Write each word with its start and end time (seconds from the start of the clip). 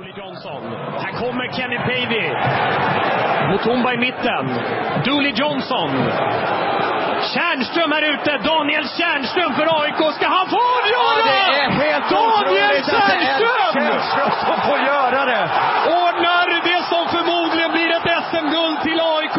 Dooley 0.00 0.14
Johnson. 0.16 0.62
Här 1.04 1.12
kommer 1.22 1.44
Kenny 1.56 1.78
Pavey. 1.88 2.28
Mutumba 3.52 3.92
i 3.94 3.98
mitten. 4.06 4.44
Dooley 5.06 5.32
Johnson. 5.40 5.90
Tjärnström 7.34 7.90
här 7.96 8.04
ute. 8.14 8.30
Daniel 8.50 8.84
Tjärnström 8.98 9.52
för 9.58 9.66
AIK. 9.82 10.00
Ska 10.16 10.26
han 10.38 10.46
få 10.54 10.60
avgöra? 10.76 11.22
Ja, 11.26 11.26
det 11.28 11.58
är 11.60 11.70
helt 11.84 12.06
Daniel 12.10 12.76
Tjärnström! 12.90 13.80
Tjärnström 13.84 14.32
som 14.48 14.56
får 14.68 14.78
göra 14.92 15.20
det. 15.32 15.42
Ordnar 16.04 16.46
det 16.70 16.80
som 16.92 17.02
förmodligen 17.16 17.70
blir 17.76 17.90
ett 17.98 18.08
SM-guld 18.28 18.78
till 18.86 19.00
AIK. 19.16 19.38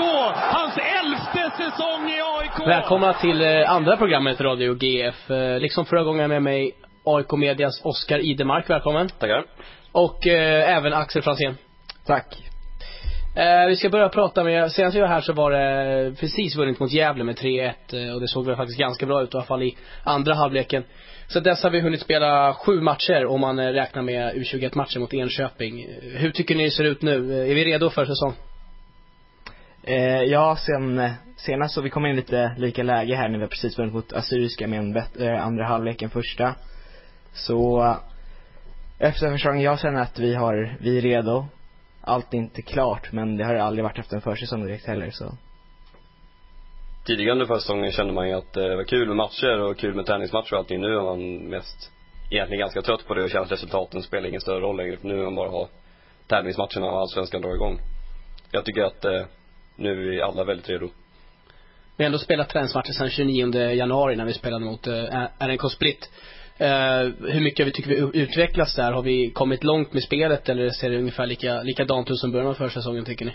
Hans 0.57 0.75
elfte 0.99 1.43
säsong 1.63 2.01
i 2.09 2.19
AIK. 2.37 2.67
Välkomna 2.67 3.13
till 3.13 3.41
eh, 3.41 3.71
andra 3.77 3.97
programmet 3.97 4.41
Radio 4.41 4.75
GF. 4.83 5.31
Eh, 5.31 5.59
Liksom 5.59 5.85
förra 5.85 6.03
gången 6.03 6.29
med 6.29 6.43
mig 6.43 6.71
AIK 7.03 7.31
Medias 7.31 7.81
Oskar 7.83 8.19
Idemark, 8.19 8.69
välkommen. 8.69 9.09
Tackar. 9.09 9.45
Och 9.91 10.27
eh, 10.27 10.77
även 10.77 10.93
Axel 10.93 11.21
Franzén. 11.21 11.57
Tack. 12.05 12.43
Eh, 13.35 13.67
vi 13.67 13.75
ska 13.75 13.89
börja 13.89 14.09
prata 14.09 14.43
med, 14.43 14.71
senast 14.71 14.95
vi 14.95 15.01
var 15.01 15.07
här 15.07 15.21
så 15.21 15.33
var 15.33 15.51
det 15.51 16.15
precis 16.19 16.55
vunnit 16.55 16.79
mot 16.79 16.91
Gävle 16.91 17.23
med 17.23 17.35
3-1 17.35 17.73
eh, 17.93 18.13
och 18.13 18.21
det 18.21 18.27
såg 18.27 18.45
väl 18.45 18.55
faktiskt 18.55 18.79
ganska 18.79 19.05
bra 19.05 19.23
ut 19.23 19.33
i 19.33 19.37
alla 19.37 19.45
fall 19.45 19.63
i 19.63 19.77
andra 20.03 20.33
halvleken. 20.33 20.83
Så 21.27 21.39
dess 21.39 21.63
har 21.63 21.69
vi 21.69 21.81
hunnit 21.81 22.01
spela 22.01 22.53
sju 22.53 22.81
matcher 22.81 23.25
om 23.25 23.41
man 23.41 23.59
eh, 23.59 23.67
räknar 23.67 24.01
med 24.01 24.35
U21-matcher 24.35 24.99
mot 24.99 25.13
Enköping. 25.13 25.87
Hur 26.01 26.31
tycker 26.31 26.55
ni 26.55 26.63
det 26.63 26.71
ser 26.71 26.83
ut 26.83 27.01
nu? 27.01 27.33
Eh, 27.33 27.51
Är 27.51 27.55
vi 27.55 27.65
redo 27.65 27.89
för 27.89 28.05
säsong? 28.05 28.33
Eh, 29.83 30.23
ja, 30.23 30.57
sen 30.65 31.09
senast 31.37 31.73
så 31.73 31.81
vi 31.81 31.89
kom 31.89 32.05
in 32.05 32.15
lite 32.15 32.55
lika 32.57 32.83
läge 32.83 33.15
här 33.15 33.29
när 33.29 33.39
vi 33.39 33.47
precis 33.47 33.79
vunnit 33.79 33.93
mot 33.93 34.13
Assyriska 34.13 34.67
med 34.67 34.79
en 34.79 34.93
bättre 34.93 35.41
andra 35.41 35.65
halvlek 35.65 36.01
än 36.01 36.09
första. 36.09 36.55
Så 37.33 37.83
eh, 37.83 37.97
efter 38.99 39.31
försäsongen, 39.31 39.61
jag 39.61 39.79
känner 39.79 40.01
att 40.01 40.19
vi 40.19 40.35
har, 40.35 40.77
vi 40.79 40.97
är 40.97 41.01
redo. 41.01 41.45
Allt 42.01 42.33
är 42.33 42.37
inte 42.37 42.61
klart, 42.61 43.11
men 43.11 43.37
det 43.37 43.43
har 43.43 43.55
aldrig 43.55 43.83
varit 43.83 43.99
efter 43.99 44.15
en 44.15 44.21
försäsong 44.21 44.65
direkt 44.65 44.85
heller 44.85 45.11
så. 45.11 45.37
Tidigare 47.05 47.31
under 47.31 47.45
försäsongen 47.45 47.91
kände 47.91 48.13
man 48.13 48.27
ju 48.27 48.33
att 48.33 48.57
eh, 48.57 48.63
det 48.63 48.75
var 48.75 48.83
kul 48.83 49.07
med 49.07 49.17
matcher 49.17 49.59
och 49.59 49.77
kul 49.77 49.95
med 49.95 50.05
träningsmatcher 50.05 50.53
och 50.53 50.59
allting. 50.59 50.81
Nu 50.81 50.87
är 50.87 51.01
man 51.01 51.37
mest 51.49 51.91
egentligen 52.31 52.59
ganska 52.59 52.81
trött 52.81 53.07
på 53.07 53.13
det 53.13 53.23
och 53.23 53.29
känner 53.29 53.45
att 53.45 53.51
resultaten 53.51 54.03
spelar 54.03 54.29
ingen 54.29 54.41
större 54.41 54.59
roll 54.59 54.77
längre. 54.77 54.97
För 54.97 55.07
nu 55.07 55.15
vill 55.15 55.23
man 55.23 55.35
bara 55.35 55.49
ha 55.49 55.69
tävlingsmatcherna 56.27 56.91
och 56.91 56.99
allsvenskan 56.99 57.41
drar 57.41 57.55
igång. 57.55 57.79
Jag 58.51 58.65
tycker 58.65 58.81
att 58.83 59.05
eh, 59.05 59.21
nu 59.75 59.91
är 59.91 60.11
vi 60.11 60.21
alla 60.21 60.43
väldigt 60.43 60.69
redo. 60.69 60.89
Vi 61.97 62.03
har 62.03 62.05
ändå 62.05 62.17
spelat 62.17 62.49
träningsmatcher 62.49 62.91
sedan 62.91 63.09
29 63.09 63.59
januari 63.59 64.15
när 64.15 64.25
vi 64.25 64.33
spelade 64.33 64.65
mot 64.65 64.87
eh, 64.87 65.27
RNK 65.39 65.71
Split. 65.71 66.09
Eh, 66.61 67.09
hur 67.19 67.41
mycket 67.41 67.67
vi 67.67 67.71
tycker 67.71 67.89
vi 67.89 68.19
utvecklas 68.21 68.75
där? 68.75 68.91
Har 68.91 69.01
vi 69.01 69.31
kommit 69.31 69.63
långt 69.63 69.93
med 69.93 70.03
spelet 70.03 70.49
eller 70.49 70.69
ser 70.69 70.89
det 70.89 70.97
ungefär 70.97 71.25
lika, 71.25 71.61
likadant 71.61 72.11
ut 72.11 72.19
som 72.19 72.31
början 72.31 72.47
av 72.47 72.53
försäsongen 72.53 73.05
tycker 73.05 73.25
ni? 73.25 73.31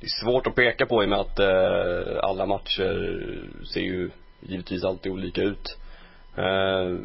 Det 0.00 0.06
är 0.06 0.24
svårt 0.24 0.46
att 0.46 0.54
peka 0.54 0.86
på 0.86 1.02
i 1.02 1.06
och 1.06 1.10
med 1.10 1.18
att 1.18 1.38
eh, 1.38 2.18
alla 2.22 2.46
matcher 2.46 3.28
ser 3.74 3.80
ju 3.80 4.10
givetvis 4.40 4.84
alltid 4.84 5.12
olika 5.12 5.42
ut. 5.42 5.78
Eh, 6.36 6.98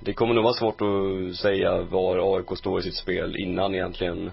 det 0.00 0.12
kommer 0.12 0.34
nog 0.34 0.44
vara 0.44 0.54
svårt 0.54 0.80
att 0.80 1.36
säga 1.36 1.80
var 1.80 2.36
AIK 2.36 2.58
står 2.58 2.80
i 2.80 2.82
sitt 2.82 2.96
spel 2.96 3.36
innan 3.36 3.74
egentligen 3.74 4.30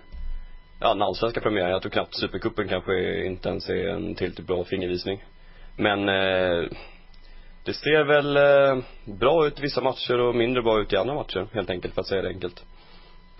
ja, 0.79 0.93
den 0.93 1.01
allsvenska 1.01 1.41
premiären. 1.41 1.71
Jag 1.71 1.81
tror 1.81 1.91
knappt 1.91 2.19
Supercupen 2.19 2.67
kanske 2.67 3.25
inte 3.25 3.49
ens 3.49 3.69
är 3.69 3.87
en 3.87 4.15
tillräckligt 4.15 4.47
bra 4.47 4.63
fingervisning. 4.63 5.23
Men 5.75 6.09
eh, 6.09 6.63
det 7.67 7.73
ser 7.73 8.03
väl 8.03 8.37
eh, 8.37 8.83
bra 9.19 9.47
ut 9.47 9.59
i 9.59 9.61
vissa 9.61 9.81
matcher 9.81 10.19
och 10.19 10.35
mindre 10.35 10.61
bra 10.61 10.81
ut 10.81 10.93
i 10.93 10.97
andra 10.97 11.13
matcher, 11.13 11.47
helt 11.53 11.69
enkelt, 11.69 11.93
för 11.93 12.01
att 12.01 12.07
säga 12.07 12.21
det 12.21 12.29
enkelt. 12.29 12.63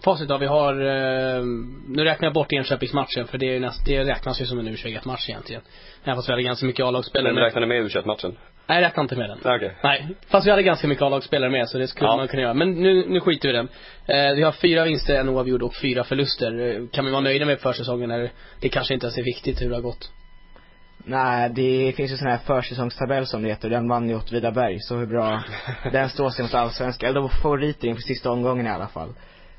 Facit 0.04 0.28
då, 0.30 0.38
vi 0.38 0.46
har, 0.46 0.74
eh, 0.74 1.44
nu 1.88 2.04
räknar 2.04 2.26
jag 2.26 2.34
bort 2.34 2.54
Enköpingsmatchen 2.54 3.28
för 3.28 3.38
det, 3.38 3.56
är 3.56 3.60
näst, 3.60 3.86
det 3.86 4.04
räknas 4.04 4.42
ju 4.42 4.46
som 4.46 4.60
en 4.60 4.68
U21-match 4.68 5.30
egentligen. 5.30 5.62
Även 6.04 6.16
fast 6.16 6.30
vi 6.30 6.34
hade 6.34 6.44
ganska 6.44 6.66
mycket 6.66 6.86
A-lagsspelare 6.86 7.34
Men 7.34 7.44
räknar 7.44 7.62
ni 7.62 7.68
med 7.68 7.78
u 7.78 7.90
matchen 8.06 8.38
Nej, 8.68 8.82
jag 8.82 8.86
räknar 8.88 9.04
inte 9.04 9.16
med 9.16 9.30
den. 9.30 9.40
Nej, 9.44 9.56
okej. 9.56 9.76
Nej, 9.84 10.08
fast 10.28 10.48
vi 10.48 10.52
hade 10.52 10.64
ganska 10.64 10.88
mycket 10.88 11.02
A-lagsspelare 11.02 11.50
med 11.50 11.70
så 11.70 11.78
det 11.78 11.88
skulle 11.88 12.10
Ja. 12.10 12.18
man 12.18 12.28
kunna 12.28 12.42
göra. 12.42 12.54
Men 12.54 12.72
nu, 12.72 13.06
nu 13.10 13.20
skiter 13.20 13.50
vi 13.50 13.54
i 13.54 13.58
den. 13.58 13.68
Eh, 14.06 14.36
vi 14.36 14.44
har 14.44 14.52
fyra 14.52 14.84
vinster, 14.84 15.20
en 15.20 15.30
oavgjord 15.30 15.64
och 15.64 15.76
fyra 15.76 16.04
förluster. 16.04 16.60
Eh, 16.60 16.88
Kan 16.92 17.06
vi 17.06 17.12
vara 17.12 17.22
nöjda 17.22 17.46
med 17.46 17.60
försäsongen 17.60 18.12
eller 18.12 18.32
det 18.62 18.70
kanske 18.70 18.94
inte 18.94 19.06
ens 19.06 19.18
är 19.18 19.24
viktigt 19.24 19.62
hur 19.62 19.70
det 19.70 19.76
har 19.76 19.82
gått? 19.82 20.12
Nej, 21.10 21.50
det 21.50 21.94
finns 21.96 22.12
ju 22.12 22.18
sån 22.18 22.28
här 22.28 22.38
försäsongstabell 22.38 23.26
som 23.28 23.44
det 23.44 23.50
heter, 23.50 23.70
den 23.70 23.88
vann 23.88 24.10
ju 24.10 24.16
Åtvidaberg, 24.16 24.80
så 24.80 24.96
hur 24.96 25.06
bra 25.06 25.44
den 25.92 26.10
står 26.10 26.30
sig 26.30 26.44
mot 26.44 26.54
allsvenskan, 26.54 27.10
eller 27.10 27.16
de 27.16 27.24
var 27.24 27.42
favoriter 27.42 27.88
inför 27.88 28.02
sista 28.02 28.32
omgången 28.32 28.68
i 28.68 28.70
alla 28.70 28.88
fall. 28.88 29.14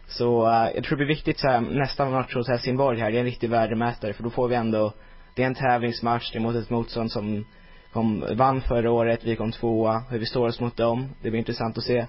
Så 0.06 0.46
eh, 0.46 0.70
jag 0.74 0.84
tror 0.84 0.90
det 0.90 1.04
blir 1.04 1.16
viktigt 1.16 1.38
så 1.38 1.48
här, 1.48 1.60
nästa 1.60 2.10
match 2.10 2.34
hos 2.34 2.48
Helsingborg 2.48 3.00
här, 3.00 3.10
det 3.10 3.16
är 3.16 3.20
en 3.20 3.26
riktig 3.26 3.50
värdemätare 3.50 4.12
för 4.12 4.22
då 4.22 4.30
får 4.30 4.48
vi 4.48 4.54
ändå, 4.54 4.92
det 5.34 5.42
är 5.42 5.46
en 5.46 5.54
tävlingsmatch, 5.54 6.32
det 6.32 6.38
är 6.38 6.40
mot 6.40 6.56
ett 6.56 6.70
motstånd 6.70 7.12
som 7.12 7.44
kom, 7.92 8.24
vann 8.36 8.60
förra 8.60 8.90
året, 8.92 9.24
vi 9.24 9.36
kom 9.36 9.52
tvåa, 9.52 10.02
hur 10.10 10.18
vi 10.18 10.26
står 10.26 10.46
oss 10.46 10.60
mot 10.60 10.76
dem, 10.76 11.08
det 11.22 11.30
blir 11.30 11.38
intressant 11.38 11.78
att 11.78 11.84
se. 11.84 12.06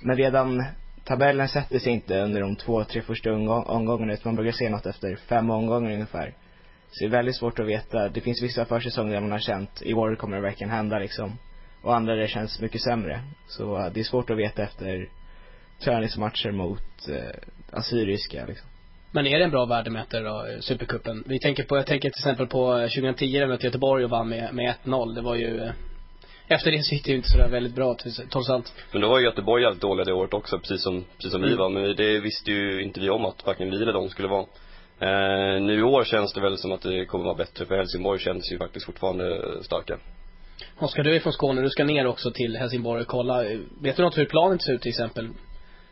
Men 0.00 0.16
redan 0.16 0.64
tabellen 1.04 1.48
sätter 1.48 1.78
sig 1.78 1.92
inte 1.92 2.20
under 2.20 2.40
de 2.40 2.56
två, 2.56 2.84
tre 2.84 3.02
första 3.02 3.32
omgång, 3.32 3.62
omgångarna 3.62 4.12
utan 4.12 4.22
man 4.24 4.36
börjar 4.36 4.52
se 4.52 4.70
något 4.70 4.86
efter 4.86 5.16
fem 5.16 5.50
omgångar 5.50 5.92
ungefär. 5.92 6.34
Så 6.92 7.04
det 7.04 7.08
är 7.08 7.10
väldigt 7.10 7.36
svårt 7.36 7.58
att 7.58 7.66
veta. 7.66 8.08
Det 8.08 8.20
finns 8.20 8.42
vissa 8.42 8.64
försäsonger 8.64 9.12
där 9.14 9.20
man 9.20 9.30
har 9.32 9.38
känt, 9.38 9.82
i 9.82 9.94
år 9.94 10.16
kommer 10.16 10.36
det 10.36 10.42
verkligen 10.42 10.70
hända 10.70 10.98
liksom. 10.98 11.38
Och 11.82 11.94
andra 11.96 12.14
där 12.14 12.20
det 12.22 12.28
känns 12.28 12.60
mycket 12.60 12.80
sämre. 12.82 13.20
Så 13.48 13.76
eh, 13.78 13.92
det 13.92 14.00
är 14.00 14.04
svårt 14.04 14.30
att 14.30 14.36
veta 14.38 14.62
efter 14.62 15.08
träningsmatcher 15.84 16.50
mot 16.50 17.08
eh, 17.08 17.78
Assyriska 17.78 18.46
liksom. 18.46 18.68
Men 19.14 19.26
är 19.26 19.38
det 19.38 19.44
en 19.44 19.50
bra 19.50 19.64
värdemätare 19.64 20.22
då, 20.22 20.46
eh, 20.46 20.60
Supercupen? 20.60 21.24
Vi 21.26 21.38
tänker 21.38 21.62
på, 21.64 21.76
jag 21.76 21.86
tänker 21.86 22.10
till 22.10 22.20
exempel 22.20 22.46
på 22.46 22.72
eh, 22.78 22.82
2010 22.88 23.32
när 23.32 23.40
vi 23.40 23.46
mötte 23.46 23.66
Göteborg 23.66 24.04
och 24.04 24.10
vann 24.10 24.28
med, 24.28 24.54
med 24.54 24.74
1-0. 24.84 25.14
Det 25.14 25.20
var 25.20 25.34
ju, 25.34 25.60
eh, 25.60 25.70
efter 26.48 26.70
det 26.70 26.82
så 26.82 26.94
gick 26.94 27.04
det 27.04 27.10
ju 27.10 27.16
inte 27.16 27.28
sådär 27.30 27.48
väldigt 27.50 27.74
bra 27.74 27.96
trots- 28.30 28.50
allt. 28.50 28.72
Men 28.92 29.00
då 29.02 29.08
var 29.08 29.18
ju 29.18 29.24
Göteborg 29.24 29.62
jävligt 29.62 29.82
dåliga 29.82 30.04
det 30.04 30.12
året 30.12 30.34
också, 30.34 30.58
precis 30.58 30.82
som, 30.82 31.04
precis 31.16 31.32
som 31.32 31.40
vi 31.42 31.46
Mm. 31.46 31.58
var. 31.58 31.70
Men 31.70 31.96
det 31.96 32.20
visste 32.20 32.50
ju 32.50 32.82
inte 32.82 33.00
vi 33.00 33.10
om 33.10 33.24
att 33.26 33.46
varken 33.46 33.70
vi 33.70 33.82
eller 33.82 33.92
de 33.92 34.08
skulle 34.08 34.28
vara. 34.28 34.46
Eh, 35.02 35.62
nu 35.62 35.78
i 35.78 35.82
år 35.82 36.04
känns 36.04 36.32
det 36.32 36.40
väl 36.40 36.58
som 36.58 36.72
att 36.72 36.82
det 36.82 37.04
kommer 37.04 37.24
vara 37.24 37.34
bättre, 37.34 37.64
för 37.66 37.76
Helsingborg 37.76 38.20
känns 38.20 38.52
ju 38.52 38.58
faktiskt 38.58 38.86
fortfarande 38.86 39.42
starka. 39.62 39.98
Oskar, 40.78 41.02
du 41.02 41.16
är 41.16 41.20
från 41.20 41.32
Skåne, 41.32 41.62
du 41.62 41.70
ska 41.70 41.84
ner 41.84 42.06
också 42.06 42.30
till 42.30 42.56
Helsingborg 42.56 43.00
och 43.00 43.06
kolla. 43.06 43.44
Vet 43.82 43.96
du 43.96 44.02
något 44.02 44.18
hur 44.18 44.24
planet 44.24 44.62
ser 44.62 44.72
ut 44.72 44.82
till 44.82 44.88
exempel? 44.88 45.28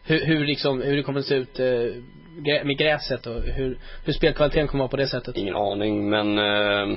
Hur, 0.05 0.27
hur 0.27 0.47
liksom, 0.47 0.83
hur 0.83 0.97
det 0.97 1.03
kommer 1.03 1.21
att 1.21 1.27
se 1.27 1.35
ut 1.35 1.61
eh, 1.61 2.65
med 2.65 2.79
gräset 2.79 3.27
och 3.27 3.43
hur, 3.43 3.79
hur 4.05 4.13
spelkvaliteten 4.13 4.69
kommer 4.69 4.85
att 4.85 4.87
vara 4.87 4.91
på 4.91 4.97
det 4.97 5.07
sättet? 5.07 5.37
Ingen 5.37 5.57
aning, 5.57 6.11
men 6.11 6.39
eh, 6.39 6.97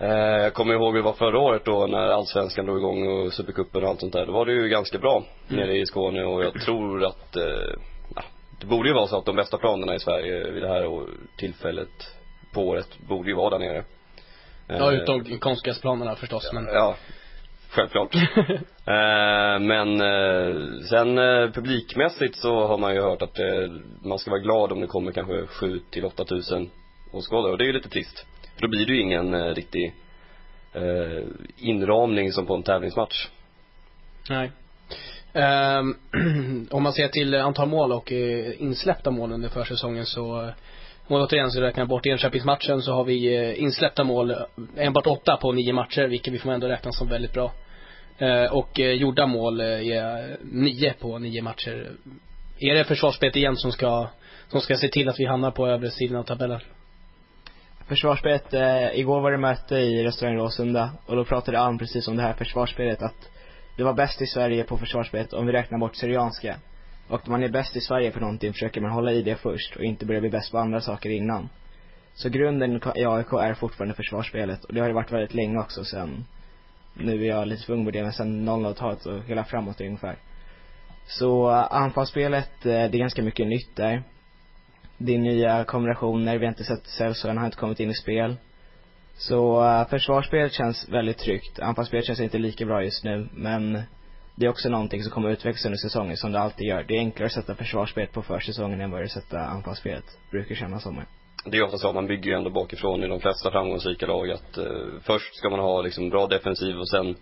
eh, 0.00 0.42
jag 0.42 0.54
kommer 0.54 0.74
ihåg 0.74 0.92
hur 0.92 1.02
det 1.02 1.04
var 1.04 1.12
förra 1.12 1.38
året 1.38 1.64
då 1.64 1.86
när 1.86 2.08
allsvenskan 2.08 2.66
drog 2.66 2.78
igång 2.78 3.08
och 3.08 3.32
supercupen 3.32 3.82
och 3.82 3.88
allt 3.88 4.00
sånt 4.00 4.12
där. 4.12 4.26
Då 4.26 4.32
var 4.32 4.46
det 4.46 4.52
ju 4.52 4.68
ganska 4.68 4.98
bra 4.98 5.24
Mm. 5.50 5.60
nere 5.60 5.78
i 5.78 5.86
Skåne 5.86 6.24
och 6.24 6.44
jag 6.44 6.60
tror 6.60 7.04
att, 7.04 7.36
eh, 7.36 7.80
det 8.60 8.66
borde 8.66 8.88
ju 8.88 8.94
vara 8.94 9.06
så 9.06 9.18
att 9.18 9.26
de 9.26 9.36
bästa 9.36 9.58
planerna 9.58 9.94
i 9.94 9.98
Sverige 9.98 10.50
vid 10.50 10.62
det 10.62 10.68
här 10.68 11.06
tillfället 11.36 12.16
på 12.52 12.68
året 12.68 12.98
borde 13.08 13.28
ju 13.28 13.36
vara 13.36 13.50
där 13.50 13.58
nere. 13.58 13.84
Ja, 14.66 14.92
Eh, 14.92 14.98
utom 14.98 15.38
konstgräsplanerna 15.38 16.14
förstås, 16.14 16.52
men 16.52 16.64
Ja, 16.64 16.96
självklart. 17.70 18.14
eh, 18.86 19.58
men 19.60 20.00
eh, 20.00 20.54
sen 20.90 21.18
eh, 21.18 21.50
publikmässigt 21.50 22.36
så 22.36 22.66
har 22.66 22.78
man 22.78 22.94
ju 22.94 23.00
hört 23.00 23.22
att 23.22 23.38
eh, 23.38 23.70
man 24.02 24.18
ska 24.18 24.30
vara 24.30 24.40
glad 24.40 24.72
om 24.72 24.80
det 24.80 24.86
kommer 24.86 25.12
kanske 25.12 25.46
7 25.46 25.80
till 25.90 26.04
8 26.04 26.24
tusen 26.24 26.70
åskådare 27.12 27.52
och 27.52 27.58
det 27.58 27.64
är 27.64 27.66
ju 27.66 27.72
lite 27.72 27.88
trist. 27.88 28.26
För 28.54 28.62
då 28.62 28.68
blir 28.68 28.86
det 28.86 28.92
ju 28.92 29.00
ingen 29.00 29.54
riktig 29.54 29.94
inramning 31.56 32.32
som 32.32 32.46
på 32.46 32.54
en 32.54 32.62
tävlingsmatch. 32.62 33.28
Nej. 34.30 34.50
Ehm, 35.38 35.94
om 36.70 36.82
man 36.82 36.92
ser 36.92 37.08
till 37.08 37.34
antal 37.34 37.68
mål 37.68 37.92
och 37.92 38.12
eh, 38.12 38.62
insläppta 38.62 39.10
mål 39.10 39.32
under 39.32 39.48
försäsongen 39.48 40.06
så 40.06 40.42
eh, 40.42 40.48
om 41.06 41.14
man 41.14 41.22
återigen 41.22 41.50
så 41.50 41.60
räknar 41.60 41.80
jag 41.80 41.88
bort 41.88 42.06
Enköpingsmatchen 42.06 42.82
så 42.82 42.92
har 42.92 43.04
vi 43.04 43.36
eh, 43.36 43.62
insläppta 43.62 44.04
mål 44.04 44.30
eh, 44.30 44.36
enbart 44.76 45.06
åtta 45.06 45.36
på 45.36 45.52
nio 45.52 45.72
matcher, 45.72 46.08
vilket 46.08 46.32
vi 46.32 46.38
får 46.38 46.52
ändå 46.52 46.68
räkna 46.68 46.92
som 46.92 47.08
väldigt 47.08 47.32
bra. 47.32 47.52
Eh, 48.18 48.44
och 48.44 48.80
eh, 48.80 48.92
gjorda 48.92 49.26
mål 49.26 49.60
eh, 49.60 49.66
är 49.66 50.36
nio 50.42 50.92
på 50.92 51.18
nio 51.18 51.42
matcher. 51.42 51.90
Är 52.58 52.74
det 52.74 52.84
försvarsspelet 52.84 53.36
igen 53.36 53.56
som 53.56 53.72
ska, 53.72 54.08
som 54.48 54.60
ska 54.60 54.76
se 54.76 54.88
till 54.88 55.08
att 55.08 55.20
vi 55.20 55.24
hamnar 55.24 55.50
på 55.50 55.66
övre 55.66 55.90
sidan 55.90 56.16
av 56.16 56.22
tabellen? 56.22 56.60
Försvarsspelet, 57.88 58.54
eh, 58.54 58.98
igår 58.98 59.20
var 59.20 59.32
det 59.32 59.38
möte 59.38 59.74
i 59.76 60.04
restaurang 60.04 60.36
Råsunda 60.36 60.90
och 61.06 61.16
då 61.16 61.24
pratade 61.24 61.58
Alm 61.58 61.78
precis 61.78 62.08
om 62.08 62.16
det 62.16 62.22
här 62.22 62.32
försvarsspelet 62.32 63.02
att 63.02 63.28
det 63.78 63.84
var 63.84 63.94
bäst 63.94 64.22
i 64.22 64.26
Sverige 64.26 64.64
på 64.64 64.78
försvarsspelet 64.78 65.32
om 65.32 65.46
vi 65.46 65.52
räknar 65.52 65.78
bort 65.78 65.96
Syrianska. 65.96 66.56
Och 67.08 67.26
om 67.26 67.32
man 67.32 67.42
är 67.42 67.48
bäst 67.48 67.76
i 67.76 67.80
Sverige 67.80 68.10
på 68.10 68.20
någonting 68.20 68.52
försöker 68.52 68.80
man 68.80 68.90
hålla 68.90 69.12
i 69.12 69.22
det 69.22 69.36
först 69.36 69.76
och 69.76 69.84
inte 69.84 70.06
börja 70.06 70.20
bli 70.20 70.30
bäst 70.30 70.52
på 70.52 70.58
andra 70.58 70.80
saker 70.80 71.10
innan. 71.10 71.48
Så 72.14 72.28
grunden 72.28 72.80
i 72.96 73.04
AIK 73.04 73.32
är 73.32 73.54
fortfarande 73.54 73.94
försvarsspelet 73.94 74.64
och 74.64 74.74
det 74.74 74.80
har 74.80 74.88
det 74.88 74.94
varit 74.94 75.12
väldigt 75.12 75.34
länge 75.34 75.58
också 75.58 75.84
sen, 75.84 76.24
nu 76.94 77.24
är 77.24 77.28
jag 77.28 77.48
lite 77.48 77.66
för 77.66 77.72
ung 77.72 77.84
på 77.84 77.90
det, 77.90 78.02
men 78.02 78.12
sen 78.12 78.48
00-talet 78.48 79.06
och 79.06 79.22
hela 79.22 79.44
framåt 79.44 79.80
ungefär. 79.80 80.18
Så 81.06 81.50
eh, 81.50 81.72
anfallsspelet, 81.72 82.66
eh, 82.66 82.70
det 82.70 82.96
är 82.96 82.98
ganska 82.98 83.22
mycket 83.22 83.46
nytt 83.46 83.76
där. 83.76 84.02
Det 84.98 85.14
är 85.14 85.18
nya 85.18 85.64
kombinationer, 85.64 86.38
vi 86.38 86.46
har 86.46 86.52
inte 86.52 86.64
sett 86.64 86.86
Celso 86.86 87.28
han 87.28 87.38
har 87.38 87.44
inte 87.44 87.56
kommit 87.56 87.80
in 87.80 87.90
i 87.90 87.94
spel. 87.94 88.36
Så 89.18 89.64
eh, 89.64 89.80
uh, 89.80 89.88
försvarsspelet 89.88 90.52
känns 90.52 90.88
väldigt 90.88 91.18
tryggt. 91.18 91.60
Anfallsspelet 91.60 92.06
känns 92.06 92.20
inte 92.20 92.38
lika 92.38 92.66
bra 92.66 92.84
just 92.84 93.04
nu, 93.04 93.28
men 93.32 93.82
det 94.34 94.46
är 94.46 94.50
också 94.50 94.68
någonting 94.68 95.02
som 95.02 95.12
kommer 95.12 95.30
utvecklas 95.30 95.64
under 95.64 95.78
säsongen 95.78 96.16
som 96.16 96.32
det 96.32 96.40
alltid 96.40 96.66
gör. 96.66 96.84
Det 96.88 96.94
är 96.94 96.98
enklare 96.98 97.26
att 97.26 97.32
sätta 97.32 97.54
försvarsspelet 97.54 98.12
på 98.12 98.22
försäsongen 98.22 98.80
än 98.80 98.90
vad 98.90 99.00
det 99.00 99.02
är 99.02 99.06
att 99.06 99.24
sätta 99.24 99.38
anfallsspelet. 99.38 100.04
Brukar 100.30 100.54
kännas 100.54 100.82
som. 100.82 101.02
Det 101.44 101.56
är 101.56 101.62
ofta 101.62 101.78
så, 101.78 101.92
man 101.92 102.06
bygger 102.06 102.30
ju 102.30 102.36
ändå 102.36 102.50
bakifrån 102.50 103.04
i 103.04 103.08
de 103.08 103.20
flesta 103.20 103.50
framgångsrika 103.50 104.06
lag 104.06 104.30
att 104.30 104.58
uh, 104.58 104.64
först 105.02 105.36
ska 105.36 105.50
man 105.50 105.60
ha 105.60 105.82
liksom 105.82 106.10
bra 106.10 106.26
defensiv 106.26 106.78
och 106.78 106.88
sen 106.88 107.16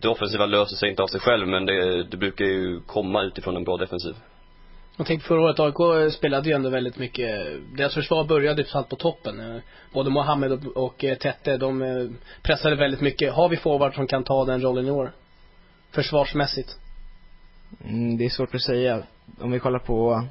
det 0.00 0.08
offensiva 0.08 0.46
löser 0.46 0.76
sig 0.76 0.90
inte 0.90 1.02
av 1.02 1.06
sig 1.06 1.20
själv 1.20 1.48
men 1.48 1.66
det, 1.66 2.04
det 2.04 2.16
brukar 2.16 2.44
ju 2.44 2.80
komma 2.80 3.22
utifrån 3.22 3.56
en 3.56 3.64
bra 3.64 3.76
defensiv. 3.76 4.14
Jag 4.96 5.06
tänkte 5.06 5.28
förra 5.28 5.40
året, 5.40 5.60
AIK 5.60 6.12
spelade 6.12 6.48
ju 6.48 6.54
ändå 6.54 6.68
väldigt 6.70 6.98
mycket, 6.98 7.30
deras 7.76 7.94
försvar 7.94 8.24
började 8.24 8.64
allt 8.72 8.88
på 8.88 8.96
toppen. 8.96 9.40
Eh, 9.40 9.62
både 9.92 10.10
Mohammed 10.10 10.52
och, 10.52 10.76
och 10.76 11.04
eh, 11.04 11.18
Tette, 11.18 11.56
de 11.56 11.82
eh, 11.82 12.06
pressade 12.42 12.76
väldigt 12.76 13.00
mycket. 13.00 13.32
Har 13.32 13.48
vi 13.48 13.56
forward 13.56 13.94
som 13.94 14.06
kan 14.06 14.24
ta 14.24 14.44
den 14.44 14.62
rollen 14.62 14.86
i 14.86 14.90
år? 14.90 15.12
Försvarsmässigt. 15.90 16.78
Mm, 17.84 18.16
det 18.16 18.24
är 18.24 18.28
svårt 18.28 18.54
att 18.54 18.62
säga. 18.62 19.02
Om 19.40 19.50
vi 19.50 19.58
kollar 19.58 19.78
på, 19.78 20.08
om 20.08 20.28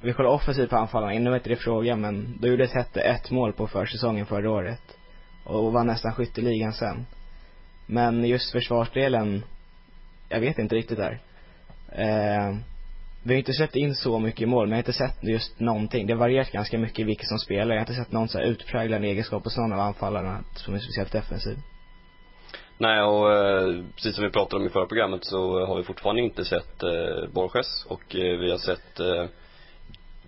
vi 0.00 0.12
kollar 0.12 0.30
offensivt 0.30 0.70
på 0.70 0.76
anfallarna, 0.76 1.18
nu 1.18 1.30
var 1.30 1.36
inte 1.36 1.48
det 1.48 1.56
frågan 1.56 2.00
men 2.00 2.38
då 2.40 2.48
gjorde 2.48 2.66
Tette 2.66 3.00
ett 3.00 3.30
mål 3.30 3.52
på 3.52 3.66
försäsongen 3.66 4.26
förra 4.26 4.50
året. 4.50 4.98
Och 5.44 5.72
var 5.72 5.84
nästan 5.84 6.12
skytteligan 6.12 6.72
sen. 6.72 7.06
Men 7.86 8.24
just 8.24 8.52
försvarsdelen, 8.52 9.44
jag 10.28 10.40
vet 10.40 10.58
inte 10.58 10.74
riktigt 10.74 10.98
där. 10.98 11.20
Eh, 11.92 12.56
vi 13.24 13.34
har 13.34 13.38
inte 13.38 13.52
sett 13.52 13.76
in 13.76 13.94
så 13.94 14.18
mycket 14.18 14.48
mål, 14.48 14.66
men 14.66 14.70
jag 14.70 14.76
har 14.76 14.88
inte 14.88 14.92
sett 14.92 15.22
just 15.22 15.60
någonting. 15.60 16.06
Det 16.06 16.12
har 16.12 16.20
varierat 16.20 16.52
ganska 16.52 16.78
mycket 16.78 17.06
vilka 17.06 17.26
som 17.26 17.38
spelar. 17.38 17.74
Jag 17.74 17.74
har 17.74 17.80
inte 17.80 17.94
sett 17.94 18.12
någon 18.12 18.28
så 18.28 18.38
här 18.38 18.44
utpräglad 18.44 19.04
egenskap 19.04 19.44
hos 19.44 19.56
någon 19.56 19.72
av 19.72 19.80
anfallarna 19.80 20.44
som 20.54 20.74
är 20.74 20.78
speciellt 20.78 21.12
defensiv. 21.12 21.56
Nej, 22.78 23.02
och 23.02 23.32
eh, 23.32 23.84
precis 23.94 24.14
som 24.14 24.24
vi 24.24 24.30
pratade 24.30 24.62
om 24.62 24.66
i 24.66 24.70
förra 24.70 24.86
programmet 24.86 25.24
så 25.24 25.66
har 25.66 25.76
vi 25.76 25.82
fortfarande 25.82 26.22
inte 26.22 26.44
sett 26.44 26.82
eh, 26.82 27.28
Borges 27.32 27.84
och 27.88 28.16
eh, 28.16 28.38
vi 28.38 28.50
har 28.50 28.58
sett 28.58 29.00
eh, 29.00 29.26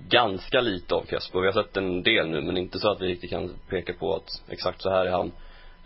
ganska 0.09 0.61
lite 0.61 0.95
av 0.95 1.05
Crespo. 1.05 1.41
Vi 1.41 1.47
har 1.47 1.63
sett 1.63 1.77
en 1.77 2.03
del 2.03 2.29
nu 2.29 2.41
men 2.41 2.57
inte 2.57 2.79
så 2.79 2.91
att 2.91 3.01
vi 3.01 3.07
riktigt 3.07 3.31
kan 3.31 3.55
peka 3.69 3.93
på 3.93 4.15
att 4.15 4.43
exakt 4.49 4.83
så 4.83 4.91
här 4.91 5.07
är 5.07 5.11
han. 5.11 5.33